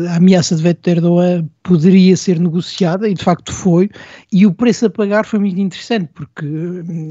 a 0.10 0.15
ameaça 0.15 0.55
de 0.55 0.63
veto 0.63 0.82
de 0.84 0.91
Erdogan 0.91 1.47
poderia 1.62 2.15
ser 2.17 2.39
negociada, 2.39 3.08
e 3.08 3.13
de 3.13 3.23
facto 3.23 3.51
foi, 3.53 3.89
e 4.32 4.45
o 4.45 4.53
preço 4.53 4.86
a 4.86 4.89
pagar 4.89 5.25
foi 5.25 5.39
muito 5.39 5.60
interessante, 5.60 6.10
porque, 6.13 6.47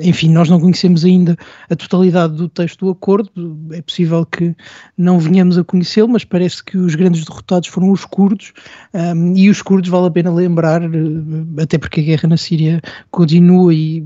enfim, 0.02 0.30
nós 0.30 0.48
não 0.48 0.58
conhecemos 0.58 1.04
ainda 1.04 1.36
a 1.70 1.76
totalidade 1.76 2.34
do 2.34 2.48
texto 2.48 2.86
do 2.86 2.90
acordo, 2.90 3.30
é 3.72 3.82
possível 3.82 4.26
que 4.26 4.56
não 4.96 5.20
venhamos 5.20 5.58
a 5.58 5.64
conhecê-lo, 5.64 6.08
mas 6.08 6.24
parece 6.24 6.64
que 6.64 6.76
os 6.76 6.94
grandes 6.94 7.24
derrotados 7.24 7.68
foram 7.68 7.90
os 7.92 8.04
curdos, 8.04 8.52
um, 8.94 9.36
e 9.36 9.48
os 9.48 9.62
curdos 9.62 9.88
vale 9.90 10.06
a 10.06 10.10
pena 10.10 10.32
lembrar, 10.32 10.82
eh, 10.82 11.62
até 11.62 11.78
porque 11.78 12.00
a 12.00 12.04
guerra 12.04 12.28
na 12.28 12.36
Síria 12.36 12.80
continua 13.10 13.72
e 13.72 14.04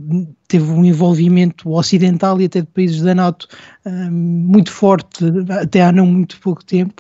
teve 0.53 0.71
um 0.71 0.85
envolvimento 0.85 1.71
ocidental 1.71 2.39
e 2.39 2.45
até 2.45 2.61
de 2.61 2.67
países 2.67 3.01
da 3.01 3.15
NATO 3.15 3.49
um, 3.87 4.11
muito 4.11 4.71
forte, 4.71 5.25
até 5.49 5.81
há 5.83 5.91
não 5.91 6.05
muito 6.05 6.39
pouco 6.41 6.63
tempo, 6.63 6.95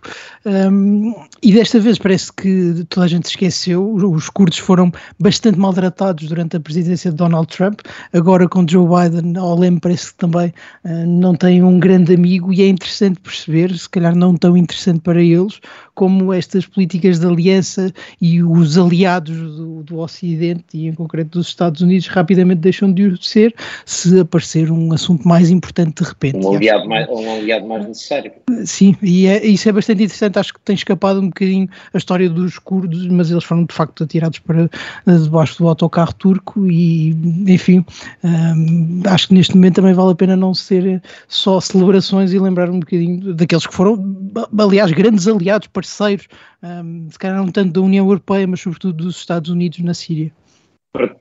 um, 0.46 1.14
e 1.42 1.52
desta 1.52 1.78
vez 1.78 1.98
parece 1.98 2.32
que 2.32 2.82
toda 2.88 3.04
a 3.04 3.08
gente 3.08 3.26
esqueceu, 3.26 3.94
os 3.94 4.30
curdos 4.30 4.56
foram 4.56 4.90
bastante 5.20 5.58
maltratados 5.58 6.28
durante 6.28 6.56
a 6.56 6.60
presidência 6.60 7.10
de 7.10 7.16
Donald 7.18 7.46
Trump, 7.54 7.80
agora 8.14 8.48
com 8.48 8.66
Joe 8.66 8.86
Biden 8.86 9.36
ao 9.36 9.58
leme 9.58 9.78
parece 9.80 10.12
que 10.12 10.18
também 10.18 10.48
uh, 10.84 11.06
não 11.06 11.34
tem 11.34 11.62
um 11.62 11.78
grande 11.78 12.14
amigo 12.14 12.54
e 12.54 12.62
é 12.62 12.68
interessante 12.68 13.20
perceber, 13.20 13.76
se 13.76 13.88
calhar 13.88 14.16
não 14.16 14.34
tão 14.34 14.56
interessante 14.56 15.00
para 15.00 15.22
eles, 15.22 15.60
como 15.94 16.32
estas 16.32 16.64
políticas 16.64 17.18
de 17.18 17.26
aliança 17.26 17.92
e 18.18 18.42
os 18.42 18.78
aliados 18.78 19.36
do, 19.36 19.82
do 19.82 19.98
Ocidente 19.98 20.64
e 20.72 20.86
em 20.86 20.94
concreto 20.94 21.38
dos 21.38 21.48
Estados 21.48 21.82
Unidos 21.82 22.06
rapidamente 22.06 22.60
deixam 22.60 22.90
de 22.90 23.14
ser 23.20 23.41
acontecer 23.42 23.54
se 23.84 24.20
aparecer 24.20 24.70
um 24.70 24.92
assunto 24.92 25.26
mais 25.26 25.50
importante 25.50 26.02
de 26.02 26.08
repente. 26.08 26.44
Um 26.44 26.54
aliado, 26.54 26.88
mais, 26.88 27.08
um 27.08 27.34
aliado 27.34 27.66
mais 27.66 27.86
necessário. 27.86 28.32
Sim, 28.64 28.96
e 29.02 29.26
é, 29.26 29.44
isso 29.46 29.68
é 29.68 29.72
bastante 29.72 30.04
interessante. 30.04 30.38
Acho 30.38 30.54
que 30.54 30.60
tem 30.60 30.74
escapado 30.74 31.20
um 31.20 31.26
bocadinho 31.26 31.68
a 31.92 31.98
história 31.98 32.28
dos 32.28 32.58
curdos, 32.58 33.06
mas 33.08 33.30
eles 33.30 33.44
foram 33.44 33.64
de 33.64 33.74
facto 33.74 34.04
atirados 34.04 34.38
para 34.38 34.70
debaixo 35.06 35.58
do 35.58 35.68
autocarro 35.68 36.12
turco 36.14 36.66
e, 36.66 37.10
enfim, 37.46 37.84
hum, 38.22 39.02
acho 39.06 39.28
que 39.28 39.34
neste 39.34 39.54
momento 39.54 39.76
também 39.76 39.94
vale 39.94 40.12
a 40.12 40.14
pena 40.14 40.36
não 40.36 40.54
ser 40.54 41.02
só 41.28 41.60
celebrações 41.60 42.32
e 42.32 42.38
lembrar 42.38 42.70
um 42.70 42.80
bocadinho 42.80 43.34
daqueles 43.34 43.66
que 43.66 43.74
foram, 43.74 44.16
aliás, 44.58 44.92
grandes 44.92 45.26
aliados, 45.26 45.68
parceiros, 45.68 46.28
hum, 46.62 47.08
se 47.10 47.18
calhar 47.18 47.36
não 47.36 47.48
tanto 47.48 47.72
da 47.72 47.80
União 47.80 48.06
Europeia, 48.06 48.46
mas 48.46 48.60
sobretudo 48.60 49.04
dos 49.04 49.16
Estados 49.16 49.50
Unidos 49.50 49.78
na 49.80 49.94
Síria. 49.94 50.32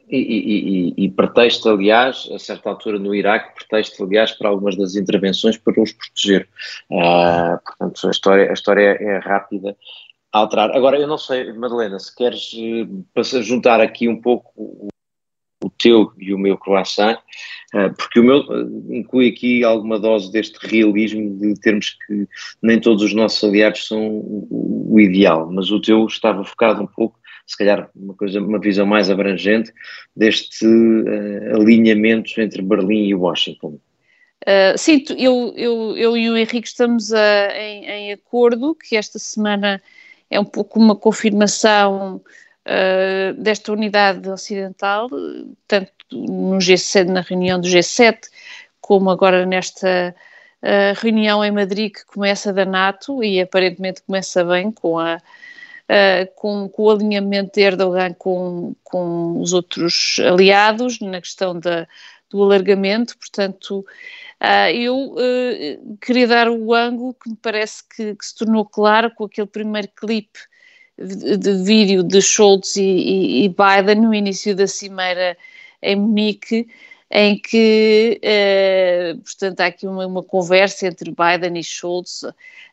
E, 0.10 0.18
e, 0.18 1.06
e, 1.06 1.10
pretexto, 1.10 1.70
aliás, 1.70 2.28
a 2.34 2.38
certa 2.38 2.70
altura 2.70 3.00
no 3.00 3.16
Iraque, 3.16 3.56
pretexto, 3.56 4.04
aliás, 4.04 4.34
para 4.34 4.50
algumas 4.50 4.76
das 4.76 4.96
intervenções 4.96 5.58
para 5.58 5.82
os 5.82 5.94
proteger. 5.94 6.50
Uh, 6.90 7.58
portanto, 7.66 8.08
a 8.08 8.12
história, 8.12 8.50
a 8.50 8.54
história 8.54 8.98
é 9.00 9.18
rápida 9.20 9.78
a 10.34 10.40
alterar. 10.40 10.76
Agora, 10.76 11.00
eu 11.00 11.08
não 11.08 11.18
sei, 11.18 11.54
Madalena, 11.54 11.98
se 12.00 12.14
queres 12.14 12.52
uh, 12.54 13.44
juntar 13.44 13.80
aqui 13.80 14.10
um 14.10 14.20
pouco 14.20 14.52
o, 14.58 14.88
o 15.64 15.70
teu 15.70 16.12
e 16.18 16.34
o 16.34 16.38
meu 16.38 16.58
croissant, 16.58 17.18
uh, 17.74 17.96
porque 17.98 18.20
o 18.20 18.24
meu 18.26 18.40
uh, 18.40 18.94
inclui 18.94 19.30
aqui 19.30 19.64
alguma 19.64 19.98
dose 19.98 20.30
deste 20.34 20.58
realismo 20.68 21.40
de 21.40 21.54
termos 21.62 21.92
que 22.06 22.28
nem 22.62 22.78
todos 22.78 23.04
os 23.04 23.14
nossos 23.14 23.42
aliados 23.42 23.88
são 23.88 24.06
o, 24.06 24.96
o 24.96 25.00
ideal, 25.00 25.50
mas 25.50 25.72
o 25.72 25.80
teu 25.80 26.06
estava 26.08 26.44
focado 26.44 26.84
um 26.84 26.88
pouco 26.88 27.21
se 27.52 27.58
calhar 27.58 27.90
uma 27.94 28.14
coisa, 28.14 28.40
uma 28.40 28.60
visão 28.60 28.86
mais 28.86 29.10
abrangente 29.10 29.74
deste 30.16 30.66
uh, 30.66 31.56
alinhamento 31.56 32.40
entre 32.40 32.62
Berlim 32.62 33.08
e 33.08 33.16
Washington. 33.16 33.78
Uh, 34.44 34.78
sim, 34.78 35.04
eu, 35.18 35.54
eu, 35.56 35.98
eu 35.98 36.18
e 36.18 36.30
o 36.30 36.38
Henrique 36.38 36.68
estamos 36.68 37.14
a, 37.14 37.58
em, 37.58 37.86
em, 37.86 38.12
acordo 38.14 38.74
que 38.74 38.96
esta 38.96 39.20
semana 39.20 39.82
é 40.30 40.40
um 40.40 40.46
pouco 40.46 40.80
uma 40.80 40.96
confirmação 40.96 42.22
uh, 42.66 43.34
desta 43.34 43.74
unidade 43.74 44.30
ocidental, 44.30 45.10
tanto 45.68 45.92
no 46.10 46.58
G7, 46.58 47.08
na 47.08 47.22
reunião 47.22 47.60
do 47.60 47.68
G7, 47.68 48.18
como 48.80 49.10
agora 49.10 49.46
nesta 49.46 50.16
reunião 51.02 51.44
em 51.44 51.50
Madrid 51.50 51.92
que 51.92 52.06
começa 52.06 52.54
da 52.54 52.64
NATO 52.64 53.24
e 53.24 53.42
aparentemente 53.42 54.04
começa 54.04 54.44
bem 54.44 54.72
com 54.72 55.00
a 55.00 55.18
uh, 55.92 56.32
com, 56.36 56.70
com, 56.70 56.84
o 56.84 56.90
alinhamento 56.90 57.52
de 57.54 57.62
Erdogan 57.62 58.14
com, 58.14 58.74
com 58.84 59.40
os 59.42 59.52
outros 59.52 60.18
aliados 60.20 61.00
na 61.02 61.20
questão 61.20 61.60
da, 61.60 61.88
do 62.30 62.42
alargamento, 62.42 63.18
portanto, 63.18 63.86
uh, 64.42 64.70
eu 64.74 65.14
uh, 65.14 65.98
queria 66.00 66.28
dar 66.28 66.50
o 66.50 66.74
ângulo 66.74 67.14
que 67.14 67.30
me 67.30 67.36
parece 67.36 67.84
que, 67.88 68.16
que, 68.16 68.26
se 68.26 68.36
tornou 68.36 68.66
claro 68.66 69.12
com 69.12 69.26
aquele 69.26 69.48
primeiro 69.48 69.90
clipe 69.90 70.40
de, 70.98 71.38
de 71.38 71.64
vídeo 71.64 72.04
de 72.04 72.22
Scholz 72.22 72.76
e, 72.78 72.82
e, 72.82 73.46
e 73.46 73.50
Biden 73.50 74.02
no 74.02 74.14
início 74.14 74.56
da 74.56 74.68
cimeira 74.68 75.38
em 75.82 75.96
Munique, 75.96 76.68
em 77.14 77.38
que, 77.38 78.20
eh, 78.24 79.16
portanto, 79.22 79.60
há 79.60 79.66
aqui 79.66 79.86
uma, 79.86 80.08
uma, 80.08 80.24
conversa 80.24 80.88
entre 80.88 81.12
Biden 81.12 81.60
e 81.60 81.64
Schultz 81.64 82.24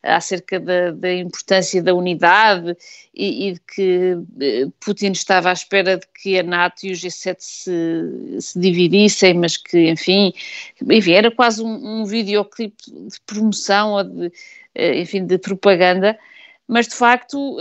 acerca 0.00 0.60
da, 0.60 0.92
da 0.92 1.12
importância 1.12 1.82
da 1.82 1.92
unidade 1.92 2.76
e, 3.12 3.48
e, 3.48 3.52
de 3.54 3.60
que 3.60 4.16
eh, 4.40 4.66
Putin 4.78 5.10
estava 5.10 5.50
à 5.50 5.52
espera 5.52 5.96
de 5.96 6.06
que 6.22 6.38
a 6.38 6.44
NATO 6.44 6.86
e 6.86 6.92
o 6.92 6.94
G7 6.94 7.36
se, 7.40 8.40
se 8.40 8.60
dividissem, 8.60 9.34
mas 9.34 9.56
que, 9.56 9.90
enfim, 9.90 10.32
enfim 10.88 11.12
era 11.12 11.32
quase 11.32 11.60
um, 11.60 12.02
um 12.02 12.04
videoclipe 12.04 12.84
de 12.86 13.20
promoção 13.26 13.94
ou 13.94 14.04
de, 14.04 14.32
eh, 14.76 15.00
enfim, 15.00 15.26
de 15.26 15.36
propaganda, 15.36 16.16
mas 16.68 16.86
de 16.86 16.94
facto 16.94 17.58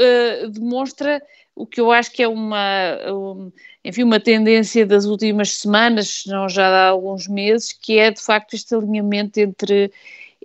demonstra 0.52 1.24
o 1.58 1.66
que 1.66 1.82
eu 1.82 1.92
acho 1.92 2.12
que 2.12 2.22
é 2.22 2.28
uma, 2.28 2.98
um, 3.12 3.52
enfim, 3.84 4.04
uma 4.04 4.20
tendência 4.20 4.86
das 4.86 5.06
últimas 5.06 5.52
semanas, 5.58 6.22
se 6.22 6.30
não 6.30 6.48
já 6.48 6.68
há 6.68 6.90
alguns 6.90 7.28
meses, 7.28 7.74
que 7.74 7.98
é 7.98 8.12
de 8.12 8.22
facto 8.22 8.54
este 8.54 8.76
alinhamento 8.76 9.40
entre, 9.40 9.92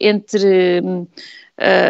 entre 0.01 0.81
uh, 0.81 1.09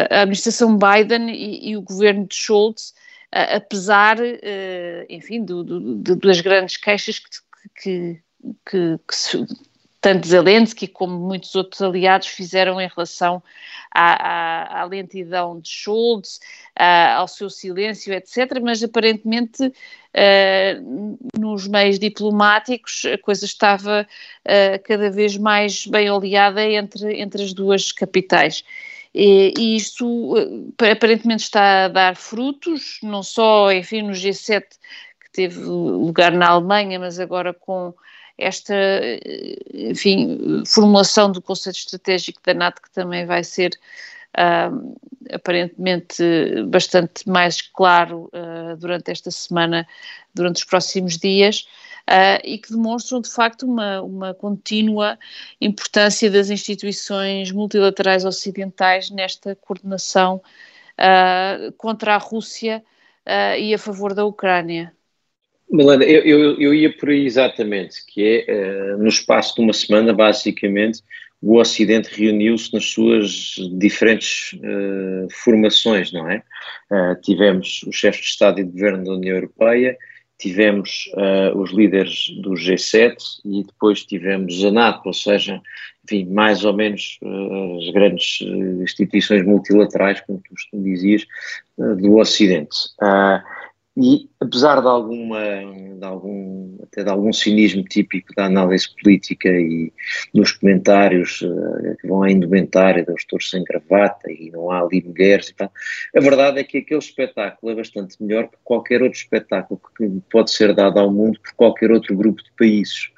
a 0.09 0.21
administração 0.21 0.77
Biden 0.77 1.29
e, 1.29 1.69
e, 1.69 1.77
o 1.77 1.81
governo 1.81 2.27
de 2.27 2.35
Schultz, 2.35 2.89
uh, 3.33 3.55
apesar, 3.55 4.19
uh, 4.19 5.05
enfim, 5.09 5.43
do, 5.43 5.63
do, 5.63 6.15
das 6.17 6.41
grandes 6.41 6.75
queixas 6.75 7.19
que, 7.19 7.29
que, 7.81 8.21
que, 8.69 8.99
que 9.07 9.15
se, 9.15 9.37
tanto 10.03 10.27
Zelensky 10.27 10.85
como 10.85 11.17
muitos 11.17 11.55
outros 11.55 11.81
aliados 11.81 12.27
fizeram 12.27 12.79
em 12.81 12.89
relação 12.89 13.41
à, 13.89 14.81
à, 14.81 14.81
à 14.81 14.83
lentidão 14.83 15.61
de 15.61 15.69
Schultz, 15.69 16.41
à, 16.75 17.13
ao 17.15 17.27
seu 17.27 17.49
silêncio, 17.49 18.13
etc. 18.13 18.59
Mas 18.61 18.83
aparentemente 18.83 19.63
uh, 19.63 21.17
nos 21.39 21.69
meios 21.69 21.97
diplomáticos 21.97 23.05
a 23.05 23.17
coisa 23.17 23.45
estava 23.45 24.05
uh, 24.45 24.83
cada 24.83 25.09
vez 25.09 25.37
mais 25.37 25.87
bem 25.87 26.11
oleada 26.11 26.61
entre, 26.67 27.21
entre 27.21 27.41
as 27.41 27.53
duas 27.53 27.93
capitais. 27.93 28.65
E, 29.15 29.53
e 29.57 29.77
isto 29.77 30.05
uh, 30.05 30.73
aparentemente 30.91 31.43
está 31.43 31.85
a 31.85 31.87
dar 31.87 32.17
frutos, 32.17 32.99
não 33.01 33.23
só, 33.23 33.71
enfim, 33.71 34.01
no 34.01 34.11
G7 34.11 34.63
que 35.21 35.31
teve 35.31 35.61
lugar 35.61 36.33
na 36.33 36.49
Alemanha, 36.49 36.99
mas 36.99 37.21
agora 37.21 37.53
com 37.53 37.93
esta, 38.37 38.73
enfim, 39.73 40.63
formulação 40.65 41.31
do 41.31 41.41
conceito 41.41 41.77
estratégico 41.77 42.41
da 42.43 42.53
NATO, 42.53 42.81
que 42.81 42.91
também 42.91 43.25
vai 43.25 43.43
ser 43.43 43.77
uh, 44.37 44.97
aparentemente 45.31 46.23
bastante 46.67 47.27
mais 47.27 47.61
claro 47.61 48.29
uh, 48.33 48.75
durante 48.77 49.11
esta 49.11 49.31
semana, 49.31 49.87
durante 50.33 50.57
os 50.57 50.63
próximos 50.63 51.17
dias. 51.17 51.67
Uh, 52.03 52.35
e 52.43 52.57
que 52.57 52.69
demonstram 52.69 53.21
de 53.21 53.29
facto 53.29 53.63
uma, 53.63 54.01
uma 54.01 54.33
contínua 54.33 55.17
importância 55.61 56.29
das 56.29 56.49
instituições 56.49 57.49
multilaterais 57.49 58.25
ocidentais 58.25 59.09
nesta 59.09 59.55
coordenação 59.55 60.41
contra 61.77 62.13
a 62.13 62.17
Rússia 62.17 62.83
e 63.57 63.73
a 63.73 63.79
favor 63.79 64.13
da 64.13 64.23
Ucrânia. 64.25 64.93
Melana, 65.73 66.03
eu, 66.03 66.21
eu, 66.21 66.61
eu, 66.61 66.71
ia 66.71 66.95
por 66.95 67.09
aí 67.09 67.25
exatamente, 67.25 68.05
que 68.05 68.45
é, 68.47 68.93
uh, 68.93 68.97
no 68.99 69.07
espaço 69.07 69.55
de 69.55 69.61
uma 69.61 69.73
semana, 69.73 70.13
basicamente, 70.13 71.01
o 71.41 71.57
Ocidente 71.57 72.09
reuniu-se 72.13 72.71
nas 72.71 72.85
suas 72.85 73.55
diferentes 73.79 74.53
uh, 74.53 75.27
formações, 75.31 76.13
não 76.13 76.29
é? 76.29 76.43
Uh, 76.91 77.19
tivemos 77.23 77.81
os 77.87 77.95
chefes 77.95 78.21
de 78.21 78.27
Estado 78.27 78.61
e 78.61 78.63
de 78.63 78.71
Governo 78.71 79.03
da 79.03 79.11
União 79.13 79.35
Europeia, 79.35 79.97
tivemos 80.37 81.09
os 81.55 81.71
líderes 81.71 82.25
do 82.41 82.51
G7 82.51 83.15
e 83.45 83.63
depois 83.63 84.03
tivemos 84.03 84.65
a 84.65 84.71
NATO, 84.71 85.05
ou 85.05 85.13
seja, 85.13 85.61
enfim, 86.03 86.25
mais 86.25 86.65
ou 86.65 86.73
menos 86.73 87.17
as 87.23 87.93
grandes 87.93 88.41
instituições 88.81 89.45
multilaterais, 89.45 90.19
como 90.21 90.39
tu, 90.39 90.53
tu 90.69 90.83
dizias, 90.83 91.25
do 91.77 92.17
Ocidente. 92.17 92.75
Uh, 93.01 93.41
e 93.95 94.27
apesar 94.39 94.81
de 94.81 94.87
alguma, 94.87 95.39
de 95.39 96.03
algum, 96.03 96.77
até 96.81 97.03
de 97.03 97.09
algum 97.09 97.31
cinismo 97.31 97.83
típico 97.83 98.33
da 98.35 98.45
análise 98.45 98.87
política 98.95 99.49
e 99.49 99.93
nos 100.33 100.51
comentários 100.53 101.41
uh, 101.41 101.95
que 102.01 102.07
vão 102.07 102.23
à 102.23 102.31
indumentária 102.31 103.05
dos 103.05 103.23
touros 103.25 103.51
sem 103.51 103.63
gravata 103.63 104.31
e 104.31 104.49
não 104.49 104.71
há 104.71 104.81
ali 104.81 105.03
mulheres 105.03 105.49
e 105.49 105.53
tal, 105.53 105.71
a 106.15 106.19
verdade 106.19 106.59
é 106.59 106.63
que 106.63 106.79
aquele 106.79 106.99
espetáculo 106.99 107.71
é 107.71 107.75
bastante 107.75 108.21
melhor 108.21 108.47
que 108.47 108.57
qualquer 108.63 109.03
outro 109.03 109.19
espetáculo 109.19 109.79
que 109.95 110.09
pode 110.31 110.49
ser 110.49 110.73
dado 110.73 110.99
ao 110.99 111.11
mundo 111.11 111.39
por 111.39 111.53
qualquer 111.53 111.91
outro 111.91 112.15
grupo 112.15 112.41
de 112.41 112.51
países. 112.57 113.11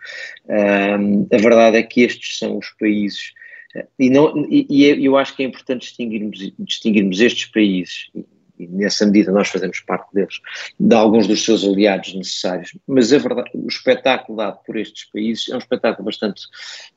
Uh, 0.45 1.25
a 1.33 1.37
verdade 1.37 1.77
é 1.77 1.83
que 1.83 2.01
estes 2.01 2.37
são 2.37 2.57
os 2.57 2.69
países 2.77 3.31
eh, 3.73 3.87
e, 3.97 4.09
não, 4.09 4.45
e, 4.49 4.67
e 4.69 4.91
é, 4.91 4.99
eu 4.99 5.15
acho 5.15 5.35
que 5.35 5.43
é 5.43 5.45
importante 5.45 5.81
distinguirmos, 5.81 6.53
distinguirmos 6.59 7.21
estes 7.21 7.45
países 7.45 8.11
e 8.57 8.67
nessa 8.67 9.05
medida 9.05 9.31
nós 9.31 9.47
fazemos 9.47 9.79
parte 9.81 10.13
deles, 10.13 10.39
de 10.79 10.95
alguns 10.95 11.27
dos 11.27 11.43
seus 11.43 11.63
aliados 11.63 12.13
necessários. 12.13 12.77
Mas 12.87 13.11
a 13.11 13.17
verdade, 13.17 13.49
o 13.53 13.67
espetáculo 13.67 14.37
dado 14.37 14.59
por 14.65 14.77
estes 14.77 15.05
países 15.05 15.49
é 15.49 15.55
um 15.55 15.59
espetáculo 15.59 16.05
bastante 16.05 16.41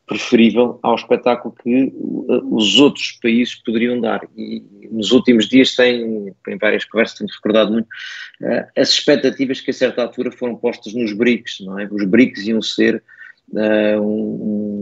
preferível 0.06 0.78
ao 0.82 0.94
espetáculo 0.94 1.54
que 1.62 1.92
uh, 1.94 2.56
os 2.56 2.78
outros 2.78 3.18
países 3.22 3.54
poderiam 3.56 4.00
dar. 4.00 4.26
E 4.36 4.62
nos 4.90 5.12
últimos 5.12 5.48
dias, 5.48 5.74
tem, 5.74 6.34
em 6.48 6.58
várias 6.58 6.84
conversas, 6.84 7.18
tenho 7.18 7.30
recordado 7.30 7.72
muito, 7.72 7.86
uh, 7.86 8.66
as 8.76 8.90
expectativas 8.90 9.60
que 9.60 9.70
a 9.70 9.74
certa 9.74 10.02
altura 10.02 10.32
foram 10.32 10.56
postas 10.56 10.94
nos 10.94 11.12
BRICS, 11.12 11.60
não 11.60 11.78
é? 11.78 11.88
Os 11.90 12.04
BRICS 12.04 12.46
iam 12.46 12.62
ser 12.62 13.02
Uh, 13.50 13.98
um, 13.98 14.77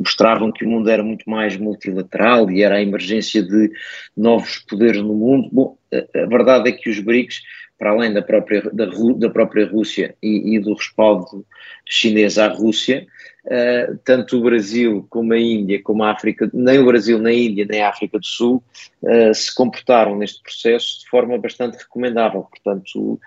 mostravam 0.00 0.50
que 0.50 0.64
o 0.64 0.68
mundo 0.68 0.88
era 0.88 1.02
muito 1.02 1.28
mais 1.28 1.56
multilateral 1.56 2.50
e 2.50 2.62
era 2.62 2.76
a 2.76 2.82
emergência 2.82 3.42
de 3.42 3.70
novos 4.16 4.58
poderes 4.60 5.02
no 5.02 5.14
mundo. 5.14 5.48
Bom, 5.52 5.76
a, 5.92 6.22
a 6.22 6.26
verdade 6.26 6.70
é 6.70 6.72
que 6.72 6.88
os 6.88 6.98
BRICS, 7.00 7.42
para 7.78 7.90
além 7.90 8.12
da 8.12 8.22
própria, 8.22 8.62
da, 8.72 8.86
da 9.16 9.30
própria 9.30 9.66
Rússia 9.66 10.14
e, 10.22 10.54
e, 10.54 10.58
do 10.58 10.74
respaldo 10.74 11.46
chinês 11.86 12.38
à 12.38 12.48
Rússia, 12.48 13.06
uh, 13.44 13.98
tanto 14.04 14.38
o 14.38 14.42
Brasil 14.42 15.06
como 15.10 15.34
a 15.34 15.38
Índia, 15.38 15.82
como 15.82 16.02
a 16.02 16.10
África, 16.10 16.50
nem 16.52 16.78
o 16.78 16.86
Brasil, 16.86 17.18
nem 17.18 17.34
a 17.34 17.50
Índia, 17.50 17.66
nem 17.68 17.82
a 17.82 17.90
África 17.90 18.18
do 18.18 18.26
Sul 18.26 18.62
uh, 19.02 19.34
se 19.34 19.54
comportaram 19.54 20.16
neste 20.16 20.42
processo 20.42 21.00
de 21.00 21.08
forma 21.08 21.38
bastante 21.38 21.76
recomendável. 21.76 22.42
Portanto, 22.42 23.20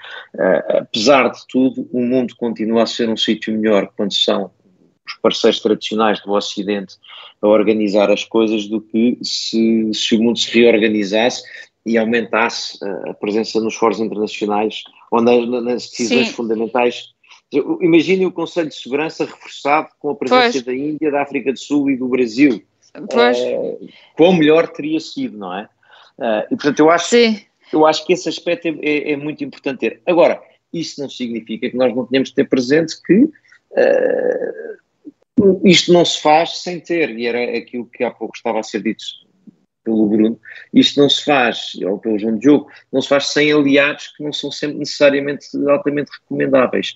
apesar 0.70 1.30
de 1.30 1.40
tudo, 1.48 1.88
o 1.92 2.02
mundo 2.02 2.36
continua 2.36 2.84
a 2.84 2.88
ser 2.88 3.10
um 3.10 3.18
sítio 3.18 3.54
melhor 3.54 3.92
quando 3.96 4.14
são 4.14 4.52
parceiros 5.24 5.60
tradicionais 5.60 6.22
do 6.22 6.32
Ocidente 6.34 6.98
a 7.42 7.48
organizar 7.48 8.12
as 8.12 8.24
coisas 8.24 8.68
do 8.68 8.80
que 8.80 9.18
se, 9.24 9.90
se 9.94 10.16
o 10.16 10.22
mundo 10.22 10.38
se 10.38 10.52
reorganizasse 10.54 11.42
e 11.86 11.98
aumentasse 11.98 12.78
a 13.10 13.14
presença 13.14 13.60
nos 13.60 13.76
fóruns 13.76 14.00
internacionais 14.00 14.84
ou 15.12 15.22
nas, 15.22 15.48
nas 15.50 15.90
decisões 15.90 16.28
Sim. 16.28 16.34
fundamentais 16.34 17.14
Imaginem 17.82 18.26
o 18.26 18.32
Conselho 18.32 18.70
de 18.70 18.76
Segurança 18.76 19.26
reforçado 19.26 19.90
com 20.00 20.10
a 20.10 20.16
presença 20.16 20.54
pois. 20.54 20.64
da 20.64 20.74
Índia, 20.74 21.12
da 21.12 21.22
África 21.22 21.54
do 21.54 21.60
Sul 21.60 21.92
e 21.92 21.98
do 21.98 22.08
Brasil. 22.08 22.64
Pois. 23.12 23.38
Uh, 23.40 23.88
quão 24.16 24.34
melhor 24.34 24.68
teria 24.70 25.00
sido, 25.00 25.38
não 25.38 25.54
é? 25.54 25.70
Uh, 26.18 26.46
e 26.52 26.56
portanto, 26.56 26.80
eu 26.80 26.90
acho, 26.90 27.10
Sim. 27.10 27.42
eu 27.72 27.86
acho 27.86 28.06
que 28.06 28.14
esse 28.14 28.28
aspecto 28.28 28.68
é, 28.68 28.72
é, 28.82 29.12
é, 29.12 29.16
muito 29.16 29.44
importante 29.44 29.80
ter. 29.80 30.02
Agora, 30.06 30.42
isso 30.72 31.00
não 31.00 31.10
significa 31.10 31.70
que 31.70 31.78
nós 31.78 31.96
não 31.96 32.06
tenhamos 32.06 32.30
de 32.30 32.36
ter 32.36 32.50
presente 32.50 33.00
que 33.04 33.24
uh, 33.24 34.74
isto 35.64 35.92
não 35.92 36.06
se 36.06 36.22
faz 36.22 36.62
sem 36.62 36.80
ter, 36.80 37.10
e 37.18 37.26
era 37.26 37.58
aquilo 37.58 37.86
que 37.86 38.04
há 38.04 38.12
pouco 38.12 38.36
estava 38.36 38.60
a 38.60 38.64
ser 38.64 38.84
dito 38.84 39.04
pelo 39.84 40.08
Bruno, 40.08 40.40
isto 40.74 41.00
não 41.00 41.10
se 41.10 41.24
faz, 41.24 41.74
ou 41.86 42.00
pelo 42.00 42.18
João 42.18 42.38
Diogo, 42.38 42.70
não 42.92 43.02
se 43.02 43.10
faz 43.10 43.28
sem 43.28 43.52
aliados 43.52 44.14
que 44.16 44.24
não 44.24 44.32
são 44.32 44.52
sempre 44.52 44.78
necessariamente 44.78 45.46
altamente 45.68 46.12
recomendáveis. 46.22 46.96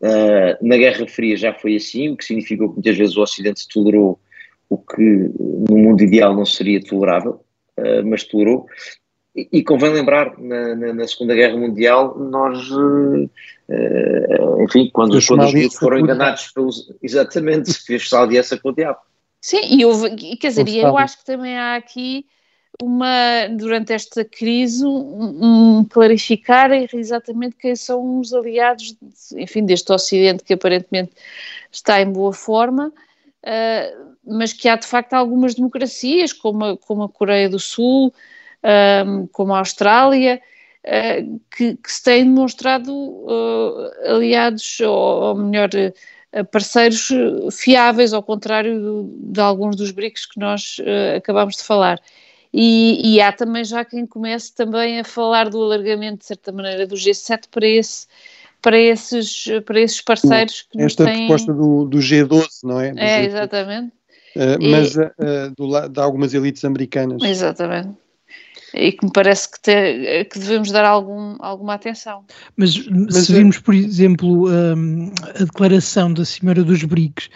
Uh, 0.00 0.66
na 0.66 0.76
Guerra 0.76 1.06
Fria 1.06 1.36
já 1.36 1.54
foi 1.54 1.76
assim, 1.76 2.10
o 2.10 2.16
que 2.16 2.24
significou 2.24 2.68
que 2.68 2.74
muitas 2.74 2.96
vezes 2.96 3.16
o 3.16 3.22
Ocidente 3.22 3.68
tolerou 3.68 4.20
o 4.68 4.76
que 4.76 5.00
no 5.00 5.78
mundo 5.78 6.02
ideal 6.02 6.34
não 6.34 6.44
seria 6.44 6.82
tolerável, 6.82 7.44
uh, 7.78 8.04
mas 8.04 8.24
tolerou. 8.24 8.66
E, 9.34 9.48
e 9.52 9.64
convém 9.64 9.92
lembrar, 9.92 10.38
na, 10.38 10.76
na, 10.76 10.94
na, 10.94 11.08
Segunda 11.08 11.34
Guerra 11.34 11.56
Mundial, 11.56 12.16
nós, 12.16 12.70
uh, 12.70 13.30
enfim, 14.62 14.88
quando, 14.92 15.14
os 15.14 15.24
judeus 15.24 15.74
foram 15.74 15.98
enganados 15.98 16.52
pelos. 16.52 16.92
Exatamente, 17.02 17.72
fez-se 17.84 18.14
aliança 18.14 18.58
com 18.58 18.68
o 18.68 18.74
diabo. 18.74 18.98
Sim, 19.40 19.60
e, 19.68 19.84
houve, 19.84 20.36
quer 20.36 20.48
dizer, 20.48 20.68
eu 20.68 20.96
acho 20.96 21.18
que 21.18 21.24
também 21.24 21.56
há 21.56 21.76
aqui 21.76 22.24
uma, 22.82 23.46
durante 23.48 23.92
esta 23.92 24.24
crise, 24.24 24.84
um, 24.84 25.78
um, 25.78 25.84
clarificar 25.84 26.72
exatamente 26.72 27.56
quem 27.56 27.76
são 27.76 28.20
os 28.20 28.32
aliados, 28.32 28.96
enfim, 29.36 29.64
deste 29.64 29.92
Ocidente 29.92 30.44
que 30.44 30.54
aparentemente 30.54 31.12
está 31.70 32.00
em 32.00 32.10
boa 32.10 32.32
forma, 32.32 32.88
uh, 32.88 34.14
mas 34.26 34.52
que 34.52 34.68
há 34.68 34.76
de 34.76 34.86
facto 34.86 35.12
algumas 35.12 35.54
democracias, 35.54 36.32
como 36.32 36.64
a, 36.64 36.76
como 36.78 37.02
a 37.02 37.08
Coreia 37.08 37.48
do 37.48 37.58
Sul, 37.58 38.12
um, 38.64 39.26
como 39.28 39.54
a 39.54 39.58
Austrália, 39.58 40.40
uh, 40.84 41.40
que, 41.54 41.76
que, 41.76 41.92
se 41.92 42.02
têm 42.02 42.24
demonstrado 42.24 42.92
uh, 42.92 43.90
aliados, 44.06 44.80
ou, 44.80 45.22
ou 45.22 45.34
melhor, 45.34 45.68
uh, 45.74 46.44
parceiros 46.46 47.08
fiáveis, 47.52 48.12
ao 48.12 48.22
contrário 48.22 48.80
do, 48.80 49.16
de 49.18 49.40
alguns 49.40 49.76
dos 49.76 49.90
BRICS 49.90 50.26
que 50.26 50.40
nós 50.40 50.78
acabamos 51.16 51.56
de 51.56 51.62
falar. 51.62 52.00
E, 52.52 53.14
e, 53.14 53.20
há 53.20 53.32
também 53.32 53.64
já 53.64 53.84
quem 53.84 54.06
comece 54.06 54.54
também 54.54 55.00
a 55.00 55.04
falar 55.04 55.48
do 55.48 55.60
alargamento, 55.60 56.18
de 56.18 56.26
certa 56.26 56.52
maneira, 56.52 56.86
do 56.86 56.94
G7 56.94 57.44
para, 57.50 57.66
esse, 57.66 58.06
para, 58.62 58.78
esses, 58.78 59.46
para 59.64 59.80
esses 59.80 60.00
parceiros 60.00 60.62
que 60.62 60.80
Esta 60.80 61.04
têm... 61.04 61.26
proposta 61.26 61.52
do, 61.52 61.84
do, 61.84 61.98
G12, 61.98 62.46
não 62.62 62.80
é? 62.80 62.92
Do 62.92 62.98
é, 63.00 63.22
G12. 63.22 63.26
exatamente. 63.26 63.92
Uh, 64.36 64.70
mas 64.70 64.96
uh, 64.96 65.54
do, 65.56 65.88
de 65.88 66.00
algumas 66.00 66.32
elites 66.32 66.64
americanas. 66.64 67.22
Exatamente 67.22 68.03
e 68.74 68.92
que 68.92 69.04
me 69.04 69.12
parece 69.12 69.50
que, 69.50 69.60
te, 69.60 70.24
que 70.24 70.38
devemos 70.38 70.70
dar 70.70 70.84
algum, 70.84 71.36
alguma 71.38 71.74
atenção. 71.74 72.24
Mas, 72.56 72.76
Mas 72.88 73.26
se 73.26 73.32
virmos, 73.32 73.58
por 73.58 73.74
exemplo, 73.74 74.48
um, 74.48 75.12
a 75.22 75.44
declaração 75.44 76.12
da 76.12 76.24
Cimeira 76.24 76.64
dos 76.64 76.82
BRICS, 76.82 77.30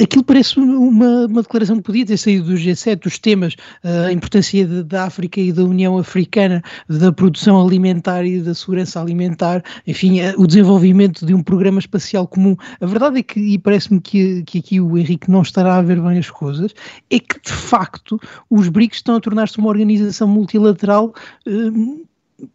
aquilo 0.00 0.24
parece 0.24 0.58
uma, 0.58 1.26
uma 1.26 1.42
declaração 1.42 1.76
que 1.76 1.82
podia 1.82 2.06
ter 2.06 2.16
saído 2.16 2.46
do 2.46 2.54
G7, 2.54 3.02
dos 3.02 3.18
temas, 3.18 3.56
a 3.82 4.10
importância 4.10 4.66
de, 4.66 4.82
da 4.82 5.04
África 5.04 5.40
e 5.40 5.52
da 5.52 5.64
União 5.64 5.98
Africana, 5.98 6.62
da 6.88 7.12
produção 7.12 7.64
alimentar 7.64 8.24
e 8.24 8.40
da 8.40 8.54
segurança 8.54 9.00
alimentar, 9.00 9.62
enfim, 9.86 10.20
o 10.36 10.46
desenvolvimento 10.46 11.26
de 11.26 11.34
um 11.34 11.42
programa 11.42 11.78
espacial 11.78 12.26
comum. 12.26 12.56
A 12.80 12.86
verdade 12.86 13.18
é 13.18 13.22
que, 13.22 13.38
e 13.38 13.58
parece-me 13.58 14.00
que, 14.00 14.42
que 14.44 14.58
aqui 14.58 14.80
o 14.80 14.96
Henrique 14.96 15.30
não 15.30 15.42
estará 15.42 15.76
a 15.76 15.82
ver 15.82 16.00
bem 16.00 16.18
as 16.18 16.30
coisas, 16.30 16.74
é 17.10 17.18
que 17.18 17.40
de 17.40 17.52
facto 17.52 18.18
os 18.48 18.68
BRICS 18.68 18.98
estão 18.98 19.16
a 19.16 19.20
tornar-se 19.20 19.58
uma 19.58 19.68
organização 19.68 20.26
multi 20.26 20.53
multilateral 20.58 21.12
eh, 21.44 22.03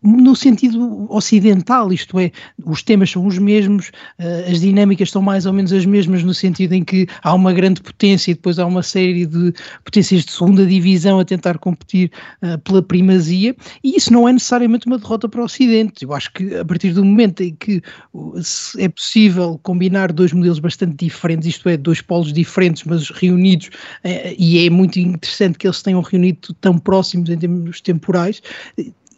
no 0.03 0.35
sentido 0.35 1.07
ocidental, 1.09 1.91
isto 1.93 2.19
é, 2.19 2.31
os 2.65 2.83
temas 2.83 3.11
são 3.11 3.25
os 3.25 3.37
mesmos, 3.37 3.91
eh, 4.17 4.49
as 4.51 4.59
dinâmicas 4.59 5.09
são 5.09 5.21
mais 5.21 5.45
ou 5.45 5.53
menos 5.53 5.71
as 5.71 5.85
mesmas, 5.85 6.23
no 6.23 6.33
sentido 6.33 6.73
em 6.73 6.83
que 6.83 7.07
há 7.23 7.33
uma 7.33 7.53
grande 7.53 7.81
potência 7.81 8.31
e 8.31 8.33
depois 8.33 8.59
há 8.59 8.65
uma 8.65 8.83
série 8.83 9.25
de 9.25 9.53
potências 9.83 10.25
de 10.25 10.31
segunda 10.31 10.65
divisão 10.65 11.19
a 11.19 11.25
tentar 11.25 11.57
competir 11.57 12.11
uh, 12.43 12.57
pela 12.59 12.81
primazia, 12.81 13.55
e 13.83 13.95
isso 13.95 14.11
não 14.11 14.27
é 14.27 14.33
necessariamente 14.33 14.85
uma 14.85 14.97
derrota 14.97 15.29
para 15.29 15.41
o 15.41 15.45
Ocidente. 15.45 16.03
Eu 16.03 16.13
acho 16.13 16.31
que 16.33 16.55
a 16.55 16.65
partir 16.65 16.91
do 16.91 17.03
momento 17.03 17.41
em 17.41 17.55
que 17.55 17.81
é 18.77 18.89
possível 18.89 19.59
combinar 19.63 20.11
dois 20.11 20.33
modelos 20.33 20.59
bastante 20.59 21.05
diferentes, 21.05 21.47
isto 21.47 21.69
é, 21.69 21.77
dois 21.77 22.01
polos 22.01 22.33
diferentes, 22.33 22.83
mas 22.83 23.09
reunidos, 23.09 23.67
uh, 23.67 24.35
e 24.37 24.65
é 24.65 24.69
muito 24.69 24.99
interessante 24.99 25.57
que 25.57 25.67
eles 25.67 25.81
tenham 25.81 26.01
reunido 26.01 26.53
tão 26.59 26.77
próximos 26.77 27.29
em 27.29 27.37
termos 27.37 27.81
temporais, 27.81 28.41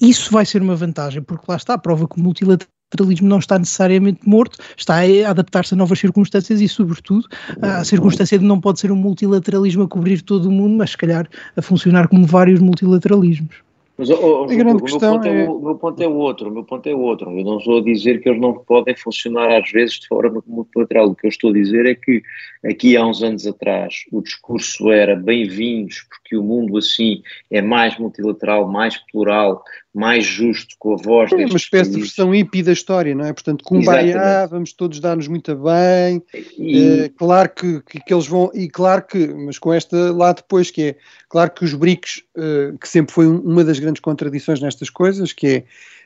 isso 0.02 0.32
vai 0.32 0.46
ser 0.46 0.62
uma 0.62 0.76
vantagem, 0.76 1.22
porque 1.22 1.46
lá 1.48 1.56
está 1.56 1.76
a 1.76 1.78
prova 1.78 2.08
que 2.08 2.20
o 2.20 2.24
multilateralismo 2.24 3.28
não 3.28 3.38
está 3.40 3.60
necessariamente 3.60 4.28
morto, 4.28 4.58
está 4.76 4.96
a 4.96 5.30
adaptar-se 5.30 5.76
a 5.76 5.78
novas 5.78 6.00
circunstâncias 6.00 6.60
e, 6.60 6.68
sobretudo, 6.68 7.28
a 7.62 7.84
circunstância 7.84 8.38
de 8.40 8.44
não 8.44 8.60
pode 8.60 8.80
ser 8.80 8.92
um 8.92 8.96
multilateralismo 8.96 9.84
a 9.84 9.88
cobrir 9.88 10.22
todo 10.22 10.46
o 10.48 10.52
mundo, 10.52 10.76
mas 10.78 10.92
se 10.92 10.98
calhar 10.98 11.30
a 11.56 11.62
funcionar 11.62 12.08
como 12.08 12.26
vários 12.26 12.60
multilateralismos. 12.60 13.62
Mas 14.02 14.10
oh, 14.10 14.16
oh, 14.16 14.44
a 14.46 14.56
grande 14.56 14.82
o, 14.82 14.86
questão 14.86 15.20
meu 15.20 15.32
é... 15.32 15.44
é... 15.44 15.50
O, 15.50 15.60
meu 15.60 15.76
ponto 15.76 16.02
é 16.02 16.08
outro, 16.08 16.50
o 16.50 16.52
meu 16.52 16.64
ponto 16.64 16.90
é 16.90 16.96
o 16.96 17.00
outro. 17.00 17.30
Eu 17.38 17.46
não 17.46 17.60
estou 17.60 17.78
a 17.78 17.84
dizer 17.84 18.20
que 18.20 18.30
eles 18.30 18.42
não 18.42 18.54
podem 18.54 18.96
funcionar 18.96 19.62
às 19.62 19.70
vezes 19.70 20.00
de 20.00 20.08
forma 20.08 20.42
multilateral. 20.48 21.10
O 21.10 21.16
que 21.16 21.28
eu 21.28 21.30
estou 21.30 21.52
a 21.52 21.54
dizer 21.54 21.86
é 21.86 21.94
que 21.94 22.24
aqui 22.66 22.98
há 22.98 23.06
uns 23.06 23.22
anos 23.22 23.46
atrás 23.46 23.94
o 24.12 24.24
discurso 24.24 24.90
era 24.90 25.16
bem-vindos 25.16 26.04
porque 26.32 26.38
o 26.38 26.44
mundo 26.44 26.78
assim 26.78 27.22
é 27.50 27.62
mais 27.62 27.98
multilateral, 27.98 28.68
mais 28.68 28.98
plural, 29.12 29.64
mais 29.94 30.26
justo 30.26 30.76
com 30.80 30.94
a 30.94 30.98
voz 30.98 31.32
é 31.34 31.36
uma 31.36 31.46
espécie 31.46 31.70
países. 31.70 31.94
de 31.94 32.00
versão 32.00 32.32
hippie 32.32 32.64
da 32.64 32.72
história, 32.72 33.14
não 33.14 33.26
é? 33.26 33.34
Portanto, 33.34 33.66
Kumbaya, 33.66 34.48
vamos 34.48 34.72
todos 34.72 35.02
dar-nos 35.02 35.28
muito 35.28 35.54
bem, 35.56 36.24
e... 36.58 37.02
Uh, 37.04 37.14
claro 37.18 37.50
que, 37.50 37.82
que, 37.82 38.00
que, 38.00 38.14
eles 38.14 38.28
vão, 38.28 38.50
e 38.54 38.70
claro 38.70 39.04
que, 39.04 39.28
mas 39.28 39.60
com 39.60 39.74
esta 39.74 40.12
lá 40.14 40.32
depois, 40.32 40.72
que 40.72 40.82
é, 40.84 40.96
claro 41.28 41.52
que 41.52 41.66
os 41.66 41.74
BRICS, 41.74 42.24
uh, 42.38 42.78
que 42.78 42.88
sempre 42.88 43.14
foi 43.14 43.28
uma 43.28 43.66
das 43.66 43.80
grandes 43.80 44.00
contradições 44.00 44.62
nestas 44.62 44.90
coisas, 44.90 45.34
que 45.34 45.66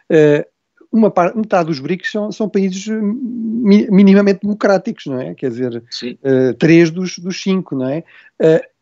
é, 0.10 0.42
uh, 0.42 0.46
uma 0.92 1.12
parte, 1.12 1.38
metade 1.38 1.68
dos 1.68 1.80
BRICS 1.80 2.12
são, 2.12 2.32
são 2.32 2.50
países 2.50 2.88
minimamente 2.88 4.40
democráticos, 4.42 5.06
não 5.08 5.20
é? 5.20 5.36
Quer 5.36 5.50
dizer, 5.50 5.84
três 6.58 6.90
dos, 6.90 7.20
dos 7.20 7.42
cinco, 7.42 7.76
não 7.76 7.90
é? 7.90 8.04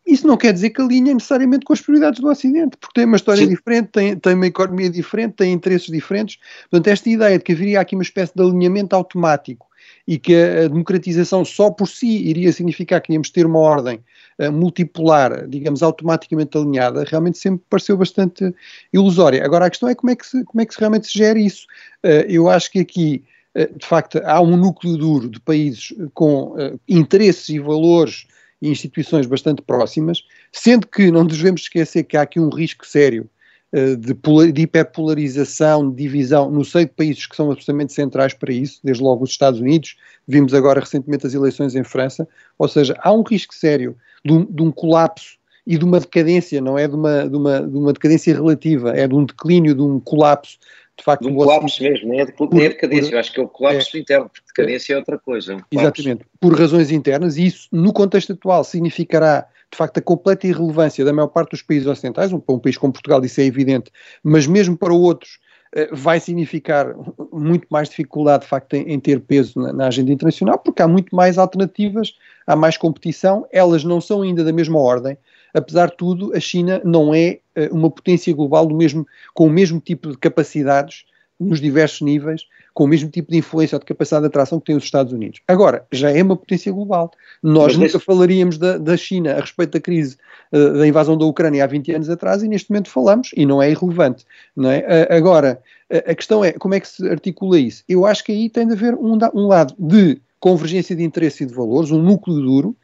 Isso 0.06 0.26
não 0.26 0.36
quer 0.36 0.52
dizer 0.52 0.70
que 0.70 0.82
alinhem 0.82 1.14
necessariamente 1.14 1.64
com 1.64 1.72
as 1.72 1.80
prioridades 1.80 2.20
do 2.20 2.28
Ocidente, 2.28 2.76
porque 2.76 3.00
tem 3.00 3.06
uma 3.06 3.16
história 3.16 3.42
Sim. 3.42 3.48
diferente, 3.48 3.88
tem, 3.88 4.16
tem 4.16 4.34
uma 4.34 4.46
economia 4.46 4.90
diferente, 4.90 5.34
tem 5.34 5.52
interesses 5.52 5.86
diferentes. 5.86 6.38
Portanto, 6.70 6.88
esta 6.88 7.08
ideia 7.08 7.38
de 7.38 7.44
que 7.44 7.52
haveria 7.52 7.80
aqui 7.80 7.94
uma 7.94 8.02
espécie 8.02 8.32
de 8.34 8.42
alinhamento 8.42 8.94
automático 8.94 9.66
e 10.06 10.18
que 10.18 10.34
a, 10.34 10.68
democratização 10.68 11.44
só 11.44 11.70
por 11.70 11.88
si 11.88 12.28
iria 12.28 12.52
significar 12.52 13.00
que 13.00 13.12
íamos 13.12 13.30
ter 13.30 13.46
uma 13.46 13.58
ordem 13.58 14.00
uh, 14.38 14.52
multipolar, 14.52 15.48
digamos, 15.48 15.82
automaticamente 15.82 16.56
alinhada, 16.58 17.04
realmente 17.04 17.38
sempre 17.38 17.64
pareceu 17.70 17.96
bastante 17.96 18.54
ilusória. 18.92 19.42
Agora, 19.42 19.66
a 19.66 19.70
questão 19.70 19.88
é 19.88 19.94
como 19.94 20.10
é 20.10 20.16
que 20.16 20.26
se, 20.26 20.44
como 20.44 20.60
é 20.60 20.66
que 20.66 20.74
se 20.74 20.80
realmente 20.80 21.06
se 21.06 21.18
gera 21.18 21.38
isso. 21.38 21.66
Uh, 22.04 22.28
eu 22.28 22.50
acho 22.50 22.70
que 22.70 22.78
aqui, 22.78 23.24
uh, 23.56 23.78
de 23.78 23.86
facto, 23.86 24.20
há 24.22 24.40
um 24.42 24.56
núcleo 24.56 24.98
duro 24.98 25.30
de 25.30 25.40
países 25.40 25.94
com 26.12 26.54
interesses 26.86 27.48
e 27.48 27.58
valores 27.58 28.26
e 28.64 28.70
instituições 28.70 29.26
bastante 29.26 29.60
próximas, 29.60 30.24
sendo 30.50 30.86
que 30.86 31.10
não 31.10 31.26
devemos 31.26 31.62
esquecer 31.62 32.02
que 32.04 32.16
há 32.16 32.22
aqui 32.22 32.40
um 32.40 32.48
risco 32.48 32.86
sério 32.86 33.28
uh, 33.74 33.94
de, 33.94 34.52
de, 34.52 34.62
hiperpolarização, 34.62 35.90
de 35.90 36.02
divisão. 36.02 36.50
No 36.50 36.64
seio 36.64 36.86
de 36.86 36.92
países 36.92 37.26
que 37.26 37.36
são 37.36 37.50
absolutamente 37.50 37.92
centrais 37.92 38.32
para 38.32 38.52
isso, 38.52 38.80
desde 38.82 39.02
logo 39.02 39.22
os 39.22 39.30
Estados 39.30 39.60
Unidos, 39.60 39.96
vimos 40.26 40.54
agora 40.54 40.80
recentemente 40.80 41.26
as 41.26 41.34
eleições 41.34 41.74
em 41.74 41.84
França, 41.84 42.26
ou 42.58 42.66
seja, 42.66 42.96
há 43.00 43.12
um 43.12 43.22
risco 43.22 43.54
sério 43.54 43.94
de 44.24 44.32
um, 44.32 44.46
de 44.46 44.62
um 44.62 44.72
colapso 44.72 45.36
e 45.66 45.76
de 45.76 45.84
uma 45.84 46.00
decadência, 46.00 46.58
não 46.62 46.78
é? 46.78 46.88
De 46.88 46.94
uma, 46.94 47.28
de, 47.28 47.36
uma, 47.36 47.60
de 47.60 47.76
uma 47.76 47.92
decadência 47.92 48.34
relativa, 48.34 48.96
é 48.96 49.06
de 49.06 49.14
um 49.14 49.26
declínio, 49.26 49.74
de 49.74 49.82
um 49.82 50.00
colapso 50.00 50.58
de 50.96 51.04
facto. 51.04 51.28
Um 51.28 51.34
colapso 51.34 51.82
mesmo, 51.82 52.08
nem 52.08 52.20
é, 52.20 52.24
de, 52.26 52.32
nem 52.52 52.64
é 52.64 52.68
decadência, 52.68 53.08
por, 53.10 53.14
eu 53.14 53.20
acho 53.20 53.32
que 53.32 53.40
é 53.40 53.42
o 53.42 53.48
colapso 53.48 53.96
é, 53.96 54.00
interno, 54.00 54.30
porque 54.30 54.46
decadência 54.54 54.94
é 54.94 54.96
outra 54.96 55.18
coisa. 55.18 55.52
É 55.52 55.56
um 55.56 55.60
exatamente, 55.70 56.24
por 56.40 56.58
razões 56.58 56.90
internas, 56.90 57.36
e 57.36 57.46
isso 57.46 57.68
no 57.72 57.92
contexto 57.92 58.32
atual 58.32 58.64
significará 58.64 59.46
de 59.70 59.76
facto 59.76 59.98
a 59.98 60.00
completa 60.00 60.46
irrelevância 60.46 61.04
da 61.04 61.12
maior 61.12 61.28
parte 61.28 61.50
dos 61.50 61.62
países 61.62 61.86
ocidentais, 61.86 62.32
um, 62.32 62.38
para 62.38 62.54
um 62.54 62.58
país 62.58 62.76
como 62.76 62.92
Portugal 62.92 63.24
isso 63.24 63.40
é 63.40 63.44
evidente, 63.44 63.90
mas 64.22 64.46
mesmo 64.46 64.76
para 64.76 64.92
outros 64.92 65.40
eh, 65.74 65.88
vai 65.92 66.20
significar 66.20 66.94
muito 67.32 67.66
mais 67.68 67.88
dificuldade 67.88 68.44
de 68.44 68.48
facto 68.48 68.74
em, 68.74 68.92
em 68.92 69.00
ter 69.00 69.20
peso 69.20 69.58
na, 69.58 69.72
na, 69.72 69.86
agenda 69.88 70.12
internacional, 70.12 70.58
porque 70.58 70.80
há 70.80 70.86
muito 70.86 71.14
mais 71.14 71.36
alternativas, 71.36 72.14
há 72.46 72.54
mais 72.54 72.76
competição, 72.76 73.44
elas 73.50 73.82
não 73.82 74.00
são 74.00 74.22
ainda 74.22 74.44
da 74.44 74.52
mesma 74.52 74.78
ordem, 74.78 75.18
apesar 75.54 75.90
de 75.90 75.96
tudo, 75.96 76.32
a 76.34 76.40
China 76.40 76.82
não 76.84 77.14
é 77.14 77.38
uh, 77.56 77.74
uma 77.74 77.90
potência 77.90 78.34
global 78.34 78.66
do 78.66 78.74
mesmo, 78.74 79.06
com 79.32 79.46
o 79.46 79.50
mesmo 79.50 79.80
tipo 79.80 80.10
de 80.10 80.18
capacidades 80.18 81.04
nos 81.38 81.60
diversos 81.60 82.00
níveis, 82.00 82.42
com 82.72 82.84
o 82.84 82.88
mesmo 82.88 83.08
tipo 83.08 83.30
de 83.30 83.38
influência 83.38 83.76
ou 83.76 83.80
de 83.80 83.86
capacidade 83.86 84.22
de 84.22 84.26
atração 84.28 84.58
que 84.58 84.66
tem 84.66 84.76
os 84.76 84.84
Estados 84.84 85.12
Unidos. 85.12 85.40
Agora, 85.46 85.86
já 85.92 86.10
é 86.10 86.22
uma 86.22 86.36
potência 86.36 86.72
global. 86.72 87.10
Nós 87.42 87.76
Mas 87.76 87.92
nunca 87.92 88.04
falaríamos 88.04 88.58
da, 88.58 88.78
da, 88.78 88.96
China 88.96 89.32
a 89.32 89.40
respeito 89.40 89.72
da 89.72 89.80
crise 89.80 90.16
uh, 90.52 90.78
da 90.78 90.86
invasão 90.86 91.16
da 91.16 91.24
Ucrânia 91.24 91.62
há 91.62 91.66
20 91.66 91.92
anos 91.92 92.10
atrás 92.10 92.42
e 92.42 92.48
neste 92.48 92.70
momento 92.70 92.90
falamos 92.90 93.30
e 93.36 93.46
não 93.46 93.62
é 93.62 93.70
irrelevante. 93.70 94.24
Não 94.56 94.70
é? 94.70 94.80
Uh, 94.80 95.14
agora, 95.14 95.60
uh, 95.92 96.10
a 96.10 96.14
questão 96.14 96.44
é 96.44 96.52
como 96.52 96.74
é 96.74 96.80
que 96.80 96.88
se 96.88 97.08
articula 97.08 97.58
isso? 97.58 97.84
Eu 97.88 98.06
acho 98.06 98.24
que 98.24 98.32
aí 98.32 98.50
tem 98.50 98.66
de 98.66 98.72
haver 98.72 98.94
um, 98.94 99.18
um 99.34 99.46
lado 99.46 99.74
de 99.78 100.20
convergência 100.40 100.94
de 100.94 101.02
interesse 101.02 101.44
e 101.44 101.46
de 101.46 101.54
valores, 101.54 101.90
um 101.90 102.02
núcleo 102.02 102.40
duro, 102.40 102.76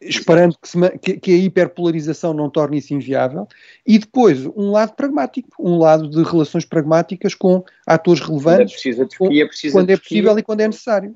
esperando 0.00 0.56
que, 0.60 0.68
se, 0.68 0.98
que, 0.98 1.20
que, 1.20 1.30
a 1.32 1.36
hiperpolarização 1.36 2.32
não 2.32 2.48
torne 2.48 2.78
isso 2.78 2.94
inviável, 2.94 3.46
e 3.86 3.98
depois 3.98 4.46
um 4.46 4.70
lado 4.70 4.94
pragmático, 4.94 5.48
um 5.58 5.76
lado 5.78 6.08
de 6.08 6.22
relações 6.22 6.64
pragmáticas 6.64 7.34
com 7.34 7.62
atores 7.86 8.20
relevantes, 8.20 8.72
quando 9.16 9.34
é, 9.34 9.44
precisa 9.44 9.46
precisa 9.46 9.72
quando 9.72 9.90
é 9.90 9.96
possível 9.96 10.38
e 10.38 10.42
quando 10.42 10.60
é 10.60 10.66
necessário. 10.68 11.14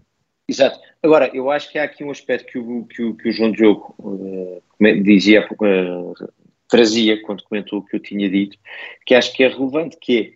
Exato. 0.49 0.79
Agora, 1.03 1.31
eu 1.35 1.51
acho 1.51 1.71
que 1.71 1.79
há 1.79 1.85
aqui 1.85 2.05
um 2.05 2.11
aspecto 2.11 2.53
que 2.53 2.59
o, 2.59 2.85
que 2.85 3.03
o, 3.03 3.15
que 3.15 3.29
o 3.29 3.33
João 3.33 3.53
Diogo 3.53 3.95
uh, 3.99 4.63
dizia, 5.03 5.47
uh, 5.53 6.15
trazia 6.69 7.21
quando 7.23 7.43
comentou 7.45 7.81
o 7.81 7.85
que 7.85 7.97
eu 7.97 8.01
tinha 8.01 8.29
dito, 8.29 8.57
que 9.05 9.15
acho 9.15 9.33
que 9.33 9.43
é 9.43 9.49
relevante, 9.49 9.97
que 10.01 10.19
é 10.19 10.33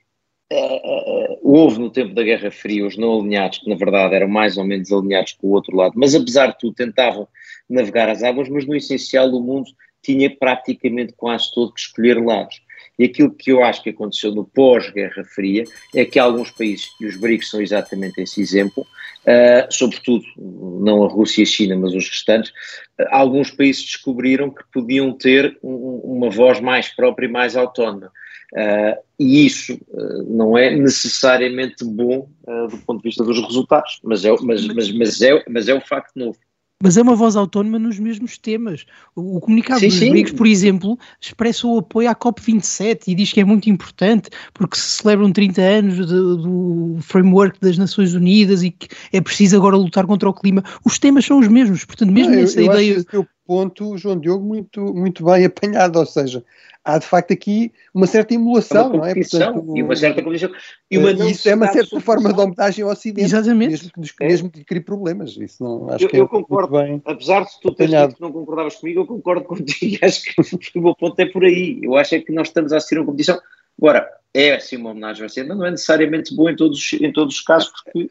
Uh, 0.52 1.38
houve 1.42 1.78
no 1.78 1.90
tempo 1.90 2.12
da 2.12 2.24
Guerra 2.24 2.50
Fria 2.50 2.84
os 2.84 2.96
não 2.96 3.20
alinhados, 3.20 3.58
que 3.58 3.68
na 3.68 3.76
verdade 3.76 4.16
eram 4.16 4.28
mais 4.28 4.56
ou 4.56 4.64
menos 4.64 4.90
alinhados 4.90 5.32
com 5.32 5.46
o 5.46 5.52
outro 5.52 5.76
lado, 5.76 5.92
mas 5.96 6.12
apesar 6.12 6.48
de 6.48 6.58
tudo 6.58 6.74
tentavam 6.74 7.28
navegar 7.68 8.08
as 8.08 8.22
águas, 8.24 8.48
mas 8.48 8.66
no 8.66 8.74
essencial 8.74 9.28
o 9.28 9.40
mundo 9.40 9.70
tinha 10.02 10.28
praticamente 10.28 11.12
quase 11.12 11.52
todo 11.54 11.72
que 11.72 11.80
escolher 11.80 12.20
lados. 12.20 12.60
E 12.98 13.04
aquilo 13.04 13.30
que 13.30 13.50
eu 13.50 13.64
acho 13.64 13.82
que 13.82 13.90
aconteceu 13.90 14.34
no 14.34 14.44
pós-Guerra 14.44 15.24
Fria 15.24 15.64
é 15.94 16.04
que 16.04 16.18
alguns 16.18 16.50
países, 16.50 16.88
e 17.00 17.06
os 17.06 17.16
BRICS 17.16 17.50
são 17.50 17.60
exatamente 17.62 18.20
esse 18.20 18.40
exemplo, 18.40 18.82
uh, 18.82 19.72
sobretudo 19.72 20.24
não 20.36 21.04
a 21.04 21.08
Rússia 21.08 21.40
e 21.40 21.44
a 21.44 21.46
China, 21.46 21.76
mas 21.76 21.94
os 21.94 22.08
restantes, 22.08 22.50
uh, 22.50 23.06
alguns 23.10 23.50
países 23.50 23.84
descobriram 23.84 24.50
que 24.50 24.62
podiam 24.72 25.12
ter 25.12 25.58
um, 25.62 26.00
uma 26.04 26.28
voz 26.28 26.60
mais 26.60 26.88
própria 26.88 27.26
e 27.26 27.30
mais 27.30 27.56
autónoma. 27.56 28.12
Uh, 28.52 28.98
e 29.18 29.46
isso 29.46 29.74
uh, 29.74 30.22
não 30.28 30.58
é 30.58 30.74
necessariamente 30.74 31.84
bom 31.84 32.28
uh, 32.48 32.68
do 32.68 32.78
ponto 32.78 33.02
de 33.02 33.08
vista 33.08 33.22
dos 33.22 33.40
resultados, 33.40 34.00
mas 34.02 34.24
é, 34.24 34.34
mas, 34.42 34.66
mas, 34.66 34.92
mas, 34.92 35.22
é, 35.22 35.44
mas 35.48 35.68
é 35.68 35.74
o 35.74 35.80
facto 35.80 36.16
novo. 36.16 36.36
Mas 36.82 36.96
é 36.96 37.02
uma 37.02 37.14
voz 37.14 37.36
autónoma 37.36 37.78
nos 37.78 37.98
mesmos 37.98 38.38
temas. 38.38 38.86
O, 39.14 39.36
o 39.36 39.40
comunicado 39.40 39.80
sim, 39.80 39.88
dos 39.88 39.98
BRICS, 39.98 40.32
por 40.32 40.46
exemplo, 40.46 40.98
expressa 41.20 41.66
o 41.66 41.78
apoio 41.78 42.08
à 42.08 42.14
COP27 42.14 43.02
e 43.08 43.14
diz 43.14 43.32
que 43.34 43.40
é 43.40 43.44
muito 43.44 43.68
importante 43.68 44.30
porque 44.54 44.78
se 44.78 45.02
celebram 45.02 45.30
30 45.30 45.60
anos 45.60 45.94
de, 45.96 46.06
do 46.06 46.96
framework 47.02 47.60
das 47.60 47.76
Nações 47.76 48.14
Unidas 48.14 48.62
e 48.62 48.70
que 48.70 48.88
é 49.12 49.20
preciso 49.20 49.58
agora 49.58 49.76
lutar 49.76 50.06
contra 50.06 50.28
o 50.28 50.32
clima. 50.32 50.64
Os 50.82 50.98
temas 50.98 51.26
são 51.26 51.38
os 51.38 51.48
mesmos, 51.48 51.84
portanto, 51.84 52.10
mesmo 52.10 52.32
não, 52.32 52.40
essa 52.40 52.58
eu 52.58 52.64
ideia. 52.64 52.92
Acho 52.92 53.00
esse 53.00 53.06
teu 53.08 53.26
ponto, 53.46 53.98
João 53.98 54.18
Diogo, 54.18 54.46
muito, 54.46 54.80
muito 54.94 55.22
bem 55.22 55.44
apanhado, 55.44 55.98
ou 55.98 56.06
seja, 56.06 56.42
há 56.84 56.98
de 56.98 57.06
facto 57.06 57.32
aqui 57.32 57.72
uma 57.94 58.06
certa 58.06 58.34
emulação, 58.34 58.88
uma 58.88 58.96
não 58.98 59.06
é? 59.06 59.14
Portanto, 59.14 59.76
e 59.76 59.82
uma 59.82 59.96
certa 59.96 60.22
condição. 60.22 60.50
E 60.90 60.98
uma 60.98 61.10
eh, 61.10 61.30
isso 61.30 61.48
é 61.48 61.54
uma 61.54 61.68
certa 61.68 62.00
forma 62.00 62.32
de 62.32 62.40
homenagem 62.40 62.84
ao 62.84 62.90
Ocidente, 62.90 63.26
Exatamente. 63.26 63.70
mesmo 63.70 63.90
que, 63.92 64.24
é. 64.24 64.28
mesmo 64.28 64.50
que 64.50 64.64
crie 64.64 64.80
problemas. 64.80 65.36
Isso 65.36 65.62
não, 65.62 65.90
acho 65.90 66.04
eu, 66.04 66.08
que 66.08 66.16
é 66.16 66.20
eu 66.20 66.28
concordo, 66.28 66.78
bem 66.78 67.02
apesar 67.04 67.44
de 67.44 67.60
tu 67.60 67.72
teres 67.72 67.94
dito 67.94 68.16
que 68.16 68.20
não 68.20 68.32
concordavas 68.32 68.76
comigo, 68.76 69.00
eu 69.00 69.06
concordo 69.06 69.44
contigo. 69.44 69.98
Acho 70.02 70.22
que 70.22 70.78
o 70.78 70.82
meu 70.82 70.94
ponto 70.94 71.18
é 71.20 71.26
por 71.26 71.44
aí. 71.44 71.78
Eu 71.82 71.96
acho 71.96 72.14
é 72.14 72.20
que 72.20 72.32
nós 72.32 72.48
estamos 72.48 72.72
a 72.72 72.78
assistir 72.78 72.98
uma 72.98 73.06
competição. 73.06 73.38
Agora, 73.78 74.08
é 74.32 74.54
assim 74.54 74.76
uma 74.76 74.90
homenagem 74.90 75.22
ao 75.22 75.26
Ocidente, 75.26 75.48
mas 75.48 75.58
não 75.58 75.66
é 75.66 75.70
necessariamente 75.70 76.34
bom 76.34 76.48
em 76.48 76.56
todos, 76.56 76.92
em 76.94 77.12
todos 77.12 77.36
os 77.36 77.40
casos, 77.40 77.70
porque 77.70 78.10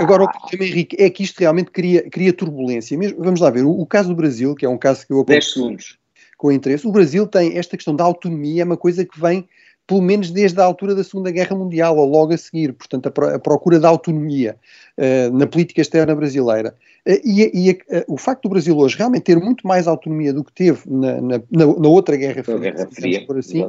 Agora, 0.00 0.24
o 0.24 0.30
problema, 0.30 0.64
Henrique, 0.64 0.96
é 0.98 1.10
que 1.10 1.22
isto 1.22 1.38
realmente 1.40 1.70
cria, 1.70 2.08
cria 2.08 2.32
turbulência. 2.32 2.96
Mesmo, 2.96 3.22
vamos 3.22 3.38
lá 3.38 3.50
ver, 3.50 3.64
o, 3.64 3.70
o, 3.70 3.84
caso 3.84 4.08
do 4.08 4.14
Brasil, 4.14 4.54
que 4.54 4.64
é 4.64 4.68
um 4.68 4.78
caso 4.78 5.06
que 5.06 5.12
eu 5.12 5.18
aponto. 5.18 5.32
10 5.32 5.52
segundos 5.52 5.98
com 6.38 6.50
interesse. 6.50 6.86
O 6.86 6.92
Brasil 6.92 7.26
tem 7.26 7.58
esta 7.58 7.76
questão 7.76 7.94
da 7.94 8.04
autonomia, 8.04 8.62
é 8.62 8.64
uma 8.64 8.76
coisa 8.76 9.04
que 9.04 9.20
vem 9.20 9.46
pelo 9.86 10.02
menos 10.02 10.30
desde 10.30 10.60
a 10.60 10.64
altura 10.64 10.94
da 10.94 11.02
Segunda 11.02 11.30
Guerra 11.30 11.56
Mundial, 11.56 11.96
ou 11.96 12.06
logo 12.06 12.34
a 12.34 12.36
seguir, 12.36 12.74
portanto, 12.74 13.06
a, 13.06 13.38
procura 13.38 13.80
da 13.80 13.88
autonomia 13.88 14.54
uh, 14.98 15.34
na 15.34 15.46
política 15.46 15.80
externa 15.80 16.14
brasileira. 16.14 16.74
Uh, 17.06 17.18
e, 17.24 17.70
e 17.70 17.70
uh, 17.72 18.04
o 18.06 18.18
facto 18.18 18.42
do 18.42 18.50
Brasil 18.50 18.76
hoje 18.76 18.98
realmente 18.98 19.22
ter 19.22 19.38
muito 19.38 19.66
mais 19.66 19.88
autonomia 19.88 20.30
do 20.30 20.44
que 20.44 20.52
teve 20.52 20.80
na, 20.86 21.20
na, 21.22 21.40
na, 21.50 21.88
outra 21.88 22.16
Guerra 22.18 22.44
Fria, 22.44 22.58
Guerra 22.58 22.86
Fria 22.92 23.26
por 23.26 23.38
assim, 23.38 23.64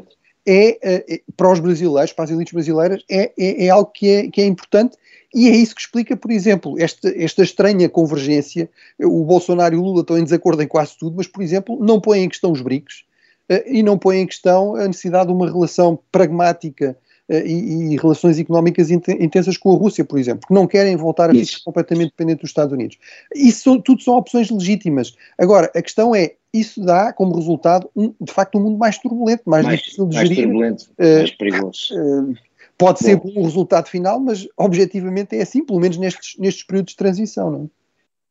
é, 0.45 0.77
é, 0.81 1.21
para 1.37 1.51
os 1.51 1.59
brasileiros, 1.61 2.11
para 2.11 2.25
as 2.25 2.31
elites 2.31 2.53
brasileiras, 2.53 3.03
é, 3.09 3.31
é, 3.37 3.65
é 3.65 3.69
algo 3.69 3.89
que 3.93 4.09
é, 4.09 4.27
que 4.29 4.41
é 4.41 4.45
importante 4.45 4.97
e 5.33 5.47
é 5.47 5.55
isso 5.55 5.75
que 5.75 5.81
explica, 5.81 6.17
por 6.17 6.31
exemplo, 6.31 6.75
esta, 6.79 7.09
esta 7.15 7.43
estranha 7.43 7.87
convergência. 7.87 8.69
O 8.99 9.23
Bolsonaro 9.23 9.75
e 9.75 9.77
o 9.77 9.83
Lula 9.83 10.01
estão 10.01 10.17
em 10.17 10.23
desacordo 10.23 10.61
em 10.63 10.67
quase 10.67 10.97
tudo, 10.97 11.15
mas, 11.17 11.27
por 11.27 11.43
exemplo, 11.43 11.77
não 11.79 12.01
põem 12.01 12.23
em 12.23 12.29
questão 12.29 12.51
os 12.51 12.61
BRICS 12.61 13.03
uh, 13.51 13.61
e 13.67 13.83
não 13.83 13.97
põem 13.97 14.21
em 14.21 14.27
questão 14.27 14.75
a 14.75 14.87
necessidade 14.87 15.27
de 15.27 15.33
uma 15.33 15.45
relação 15.45 15.99
pragmática 16.11 16.97
uh, 17.29 17.33
e, 17.33 17.93
e, 17.93 17.97
relações 17.97 18.39
económicas 18.39 18.89
intensas 18.89 19.55
com 19.55 19.71
a 19.71 19.77
Rússia, 19.77 20.03
por 20.03 20.17
exemplo, 20.17 20.47
que 20.47 20.53
não 20.53 20.65
querem 20.65 20.95
voltar 20.95 21.29
a 21.29 21.33
ficar 21.33 21.63
completamente 21.63 22.09
dependente 22.09 22.41
dos 22.41 22.49
Estados 22.49 22.73
Unidos. 22.73 22.97
Isso 23.35 23.61
são, 23.61 23.79
tudo 23.79 24.01
são 24.01 24.15
opções 24.15 24.49
legítimas. 24.49 25.13
Agora, 25.37 25.71
a 25.75 25.81
questão 25.81 26.15
é, 26.15 26.33
isso 26.51 26.81
dá 26.81 27.13
como 27.13 27.35
resultado, 27.35 27.87
um, 27.95 28.11
de 28.19 28.33
facto, 28.33 28.57
um 28.57 28.63
mundo 28.63 28.79
mais 28.79 28.97
turbulento, 28.97 29.43
mais, 29.45 29.63
mais 29.63 29.77
difícil 29.77 30.07
de 30.07 30.15
mais 30.15 30.27
gerir. 30.27 30.45
Turbulento, 30.45 30.85
uh, 30.97 31.17
mais 31.17 31.31
perigoso. 31.31 31.93
Pode 32.79 32.99
ser 32.99 33.17
bom 33.17 33.33
o 33.35 33.43
resultado 33.43 33.89
final, 33.89 34.21
mas 34.21 34.47
objetivamente 34.55 35.35
é 35.35 35.41
assim, 35.41 35.65
pelo 35.65 35.81
menos 35.81 35.97
nestes, 35.97 36.39
nestes 36.39 36.63
períodos 36.63 36.93
de 36.93 36.97
transição, 36.97 37.51
não 37.51 37.65
é? 37.65 37.67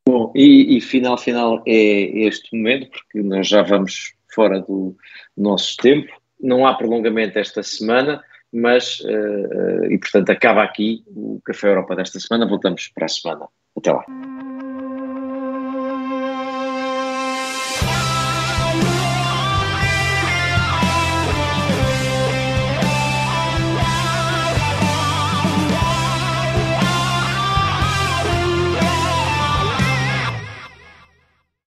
Bom, 0.08 0.32
e, 0.34 0.78
e 0.78 0.80
final 0.80 1.18
final 1.18 1.62
é 1.66 2.26
este 2.26 2.56
momento, 2.56 2.88
porque 2.88 3.22
nós 3.22 3.46
já 3.46 3.62
vamos 3.62 4.14
fora 4.34 4.60
do 4.62 4.96
nosso 5.36 5.76
tempo, 5.76 6.10
não 6.40 6.66
há 6.66 6.72
prolongamento 6.72 7.38
esta 7.38 7.62
semana, 7.62 8.22
mas, 8.50 9.00
uh, 9.00 9.82
uh, 9.82 9.92
e 9.92 9.98
portanto 9.98 10.30
acaba 10.30 10.62
aqui 10.62 11.04
o 11.08 11.38
Café 11.44 11.68
Europa 11.68 11.94
desta 11.94 12.18
semana, 12.18 12.48
voltamos 12.48 12.88
para 12.88 13.04
a 13.04 13.08
semana. 13.08 13.48
Até 13.76 13.92
lá. 13.92 14.57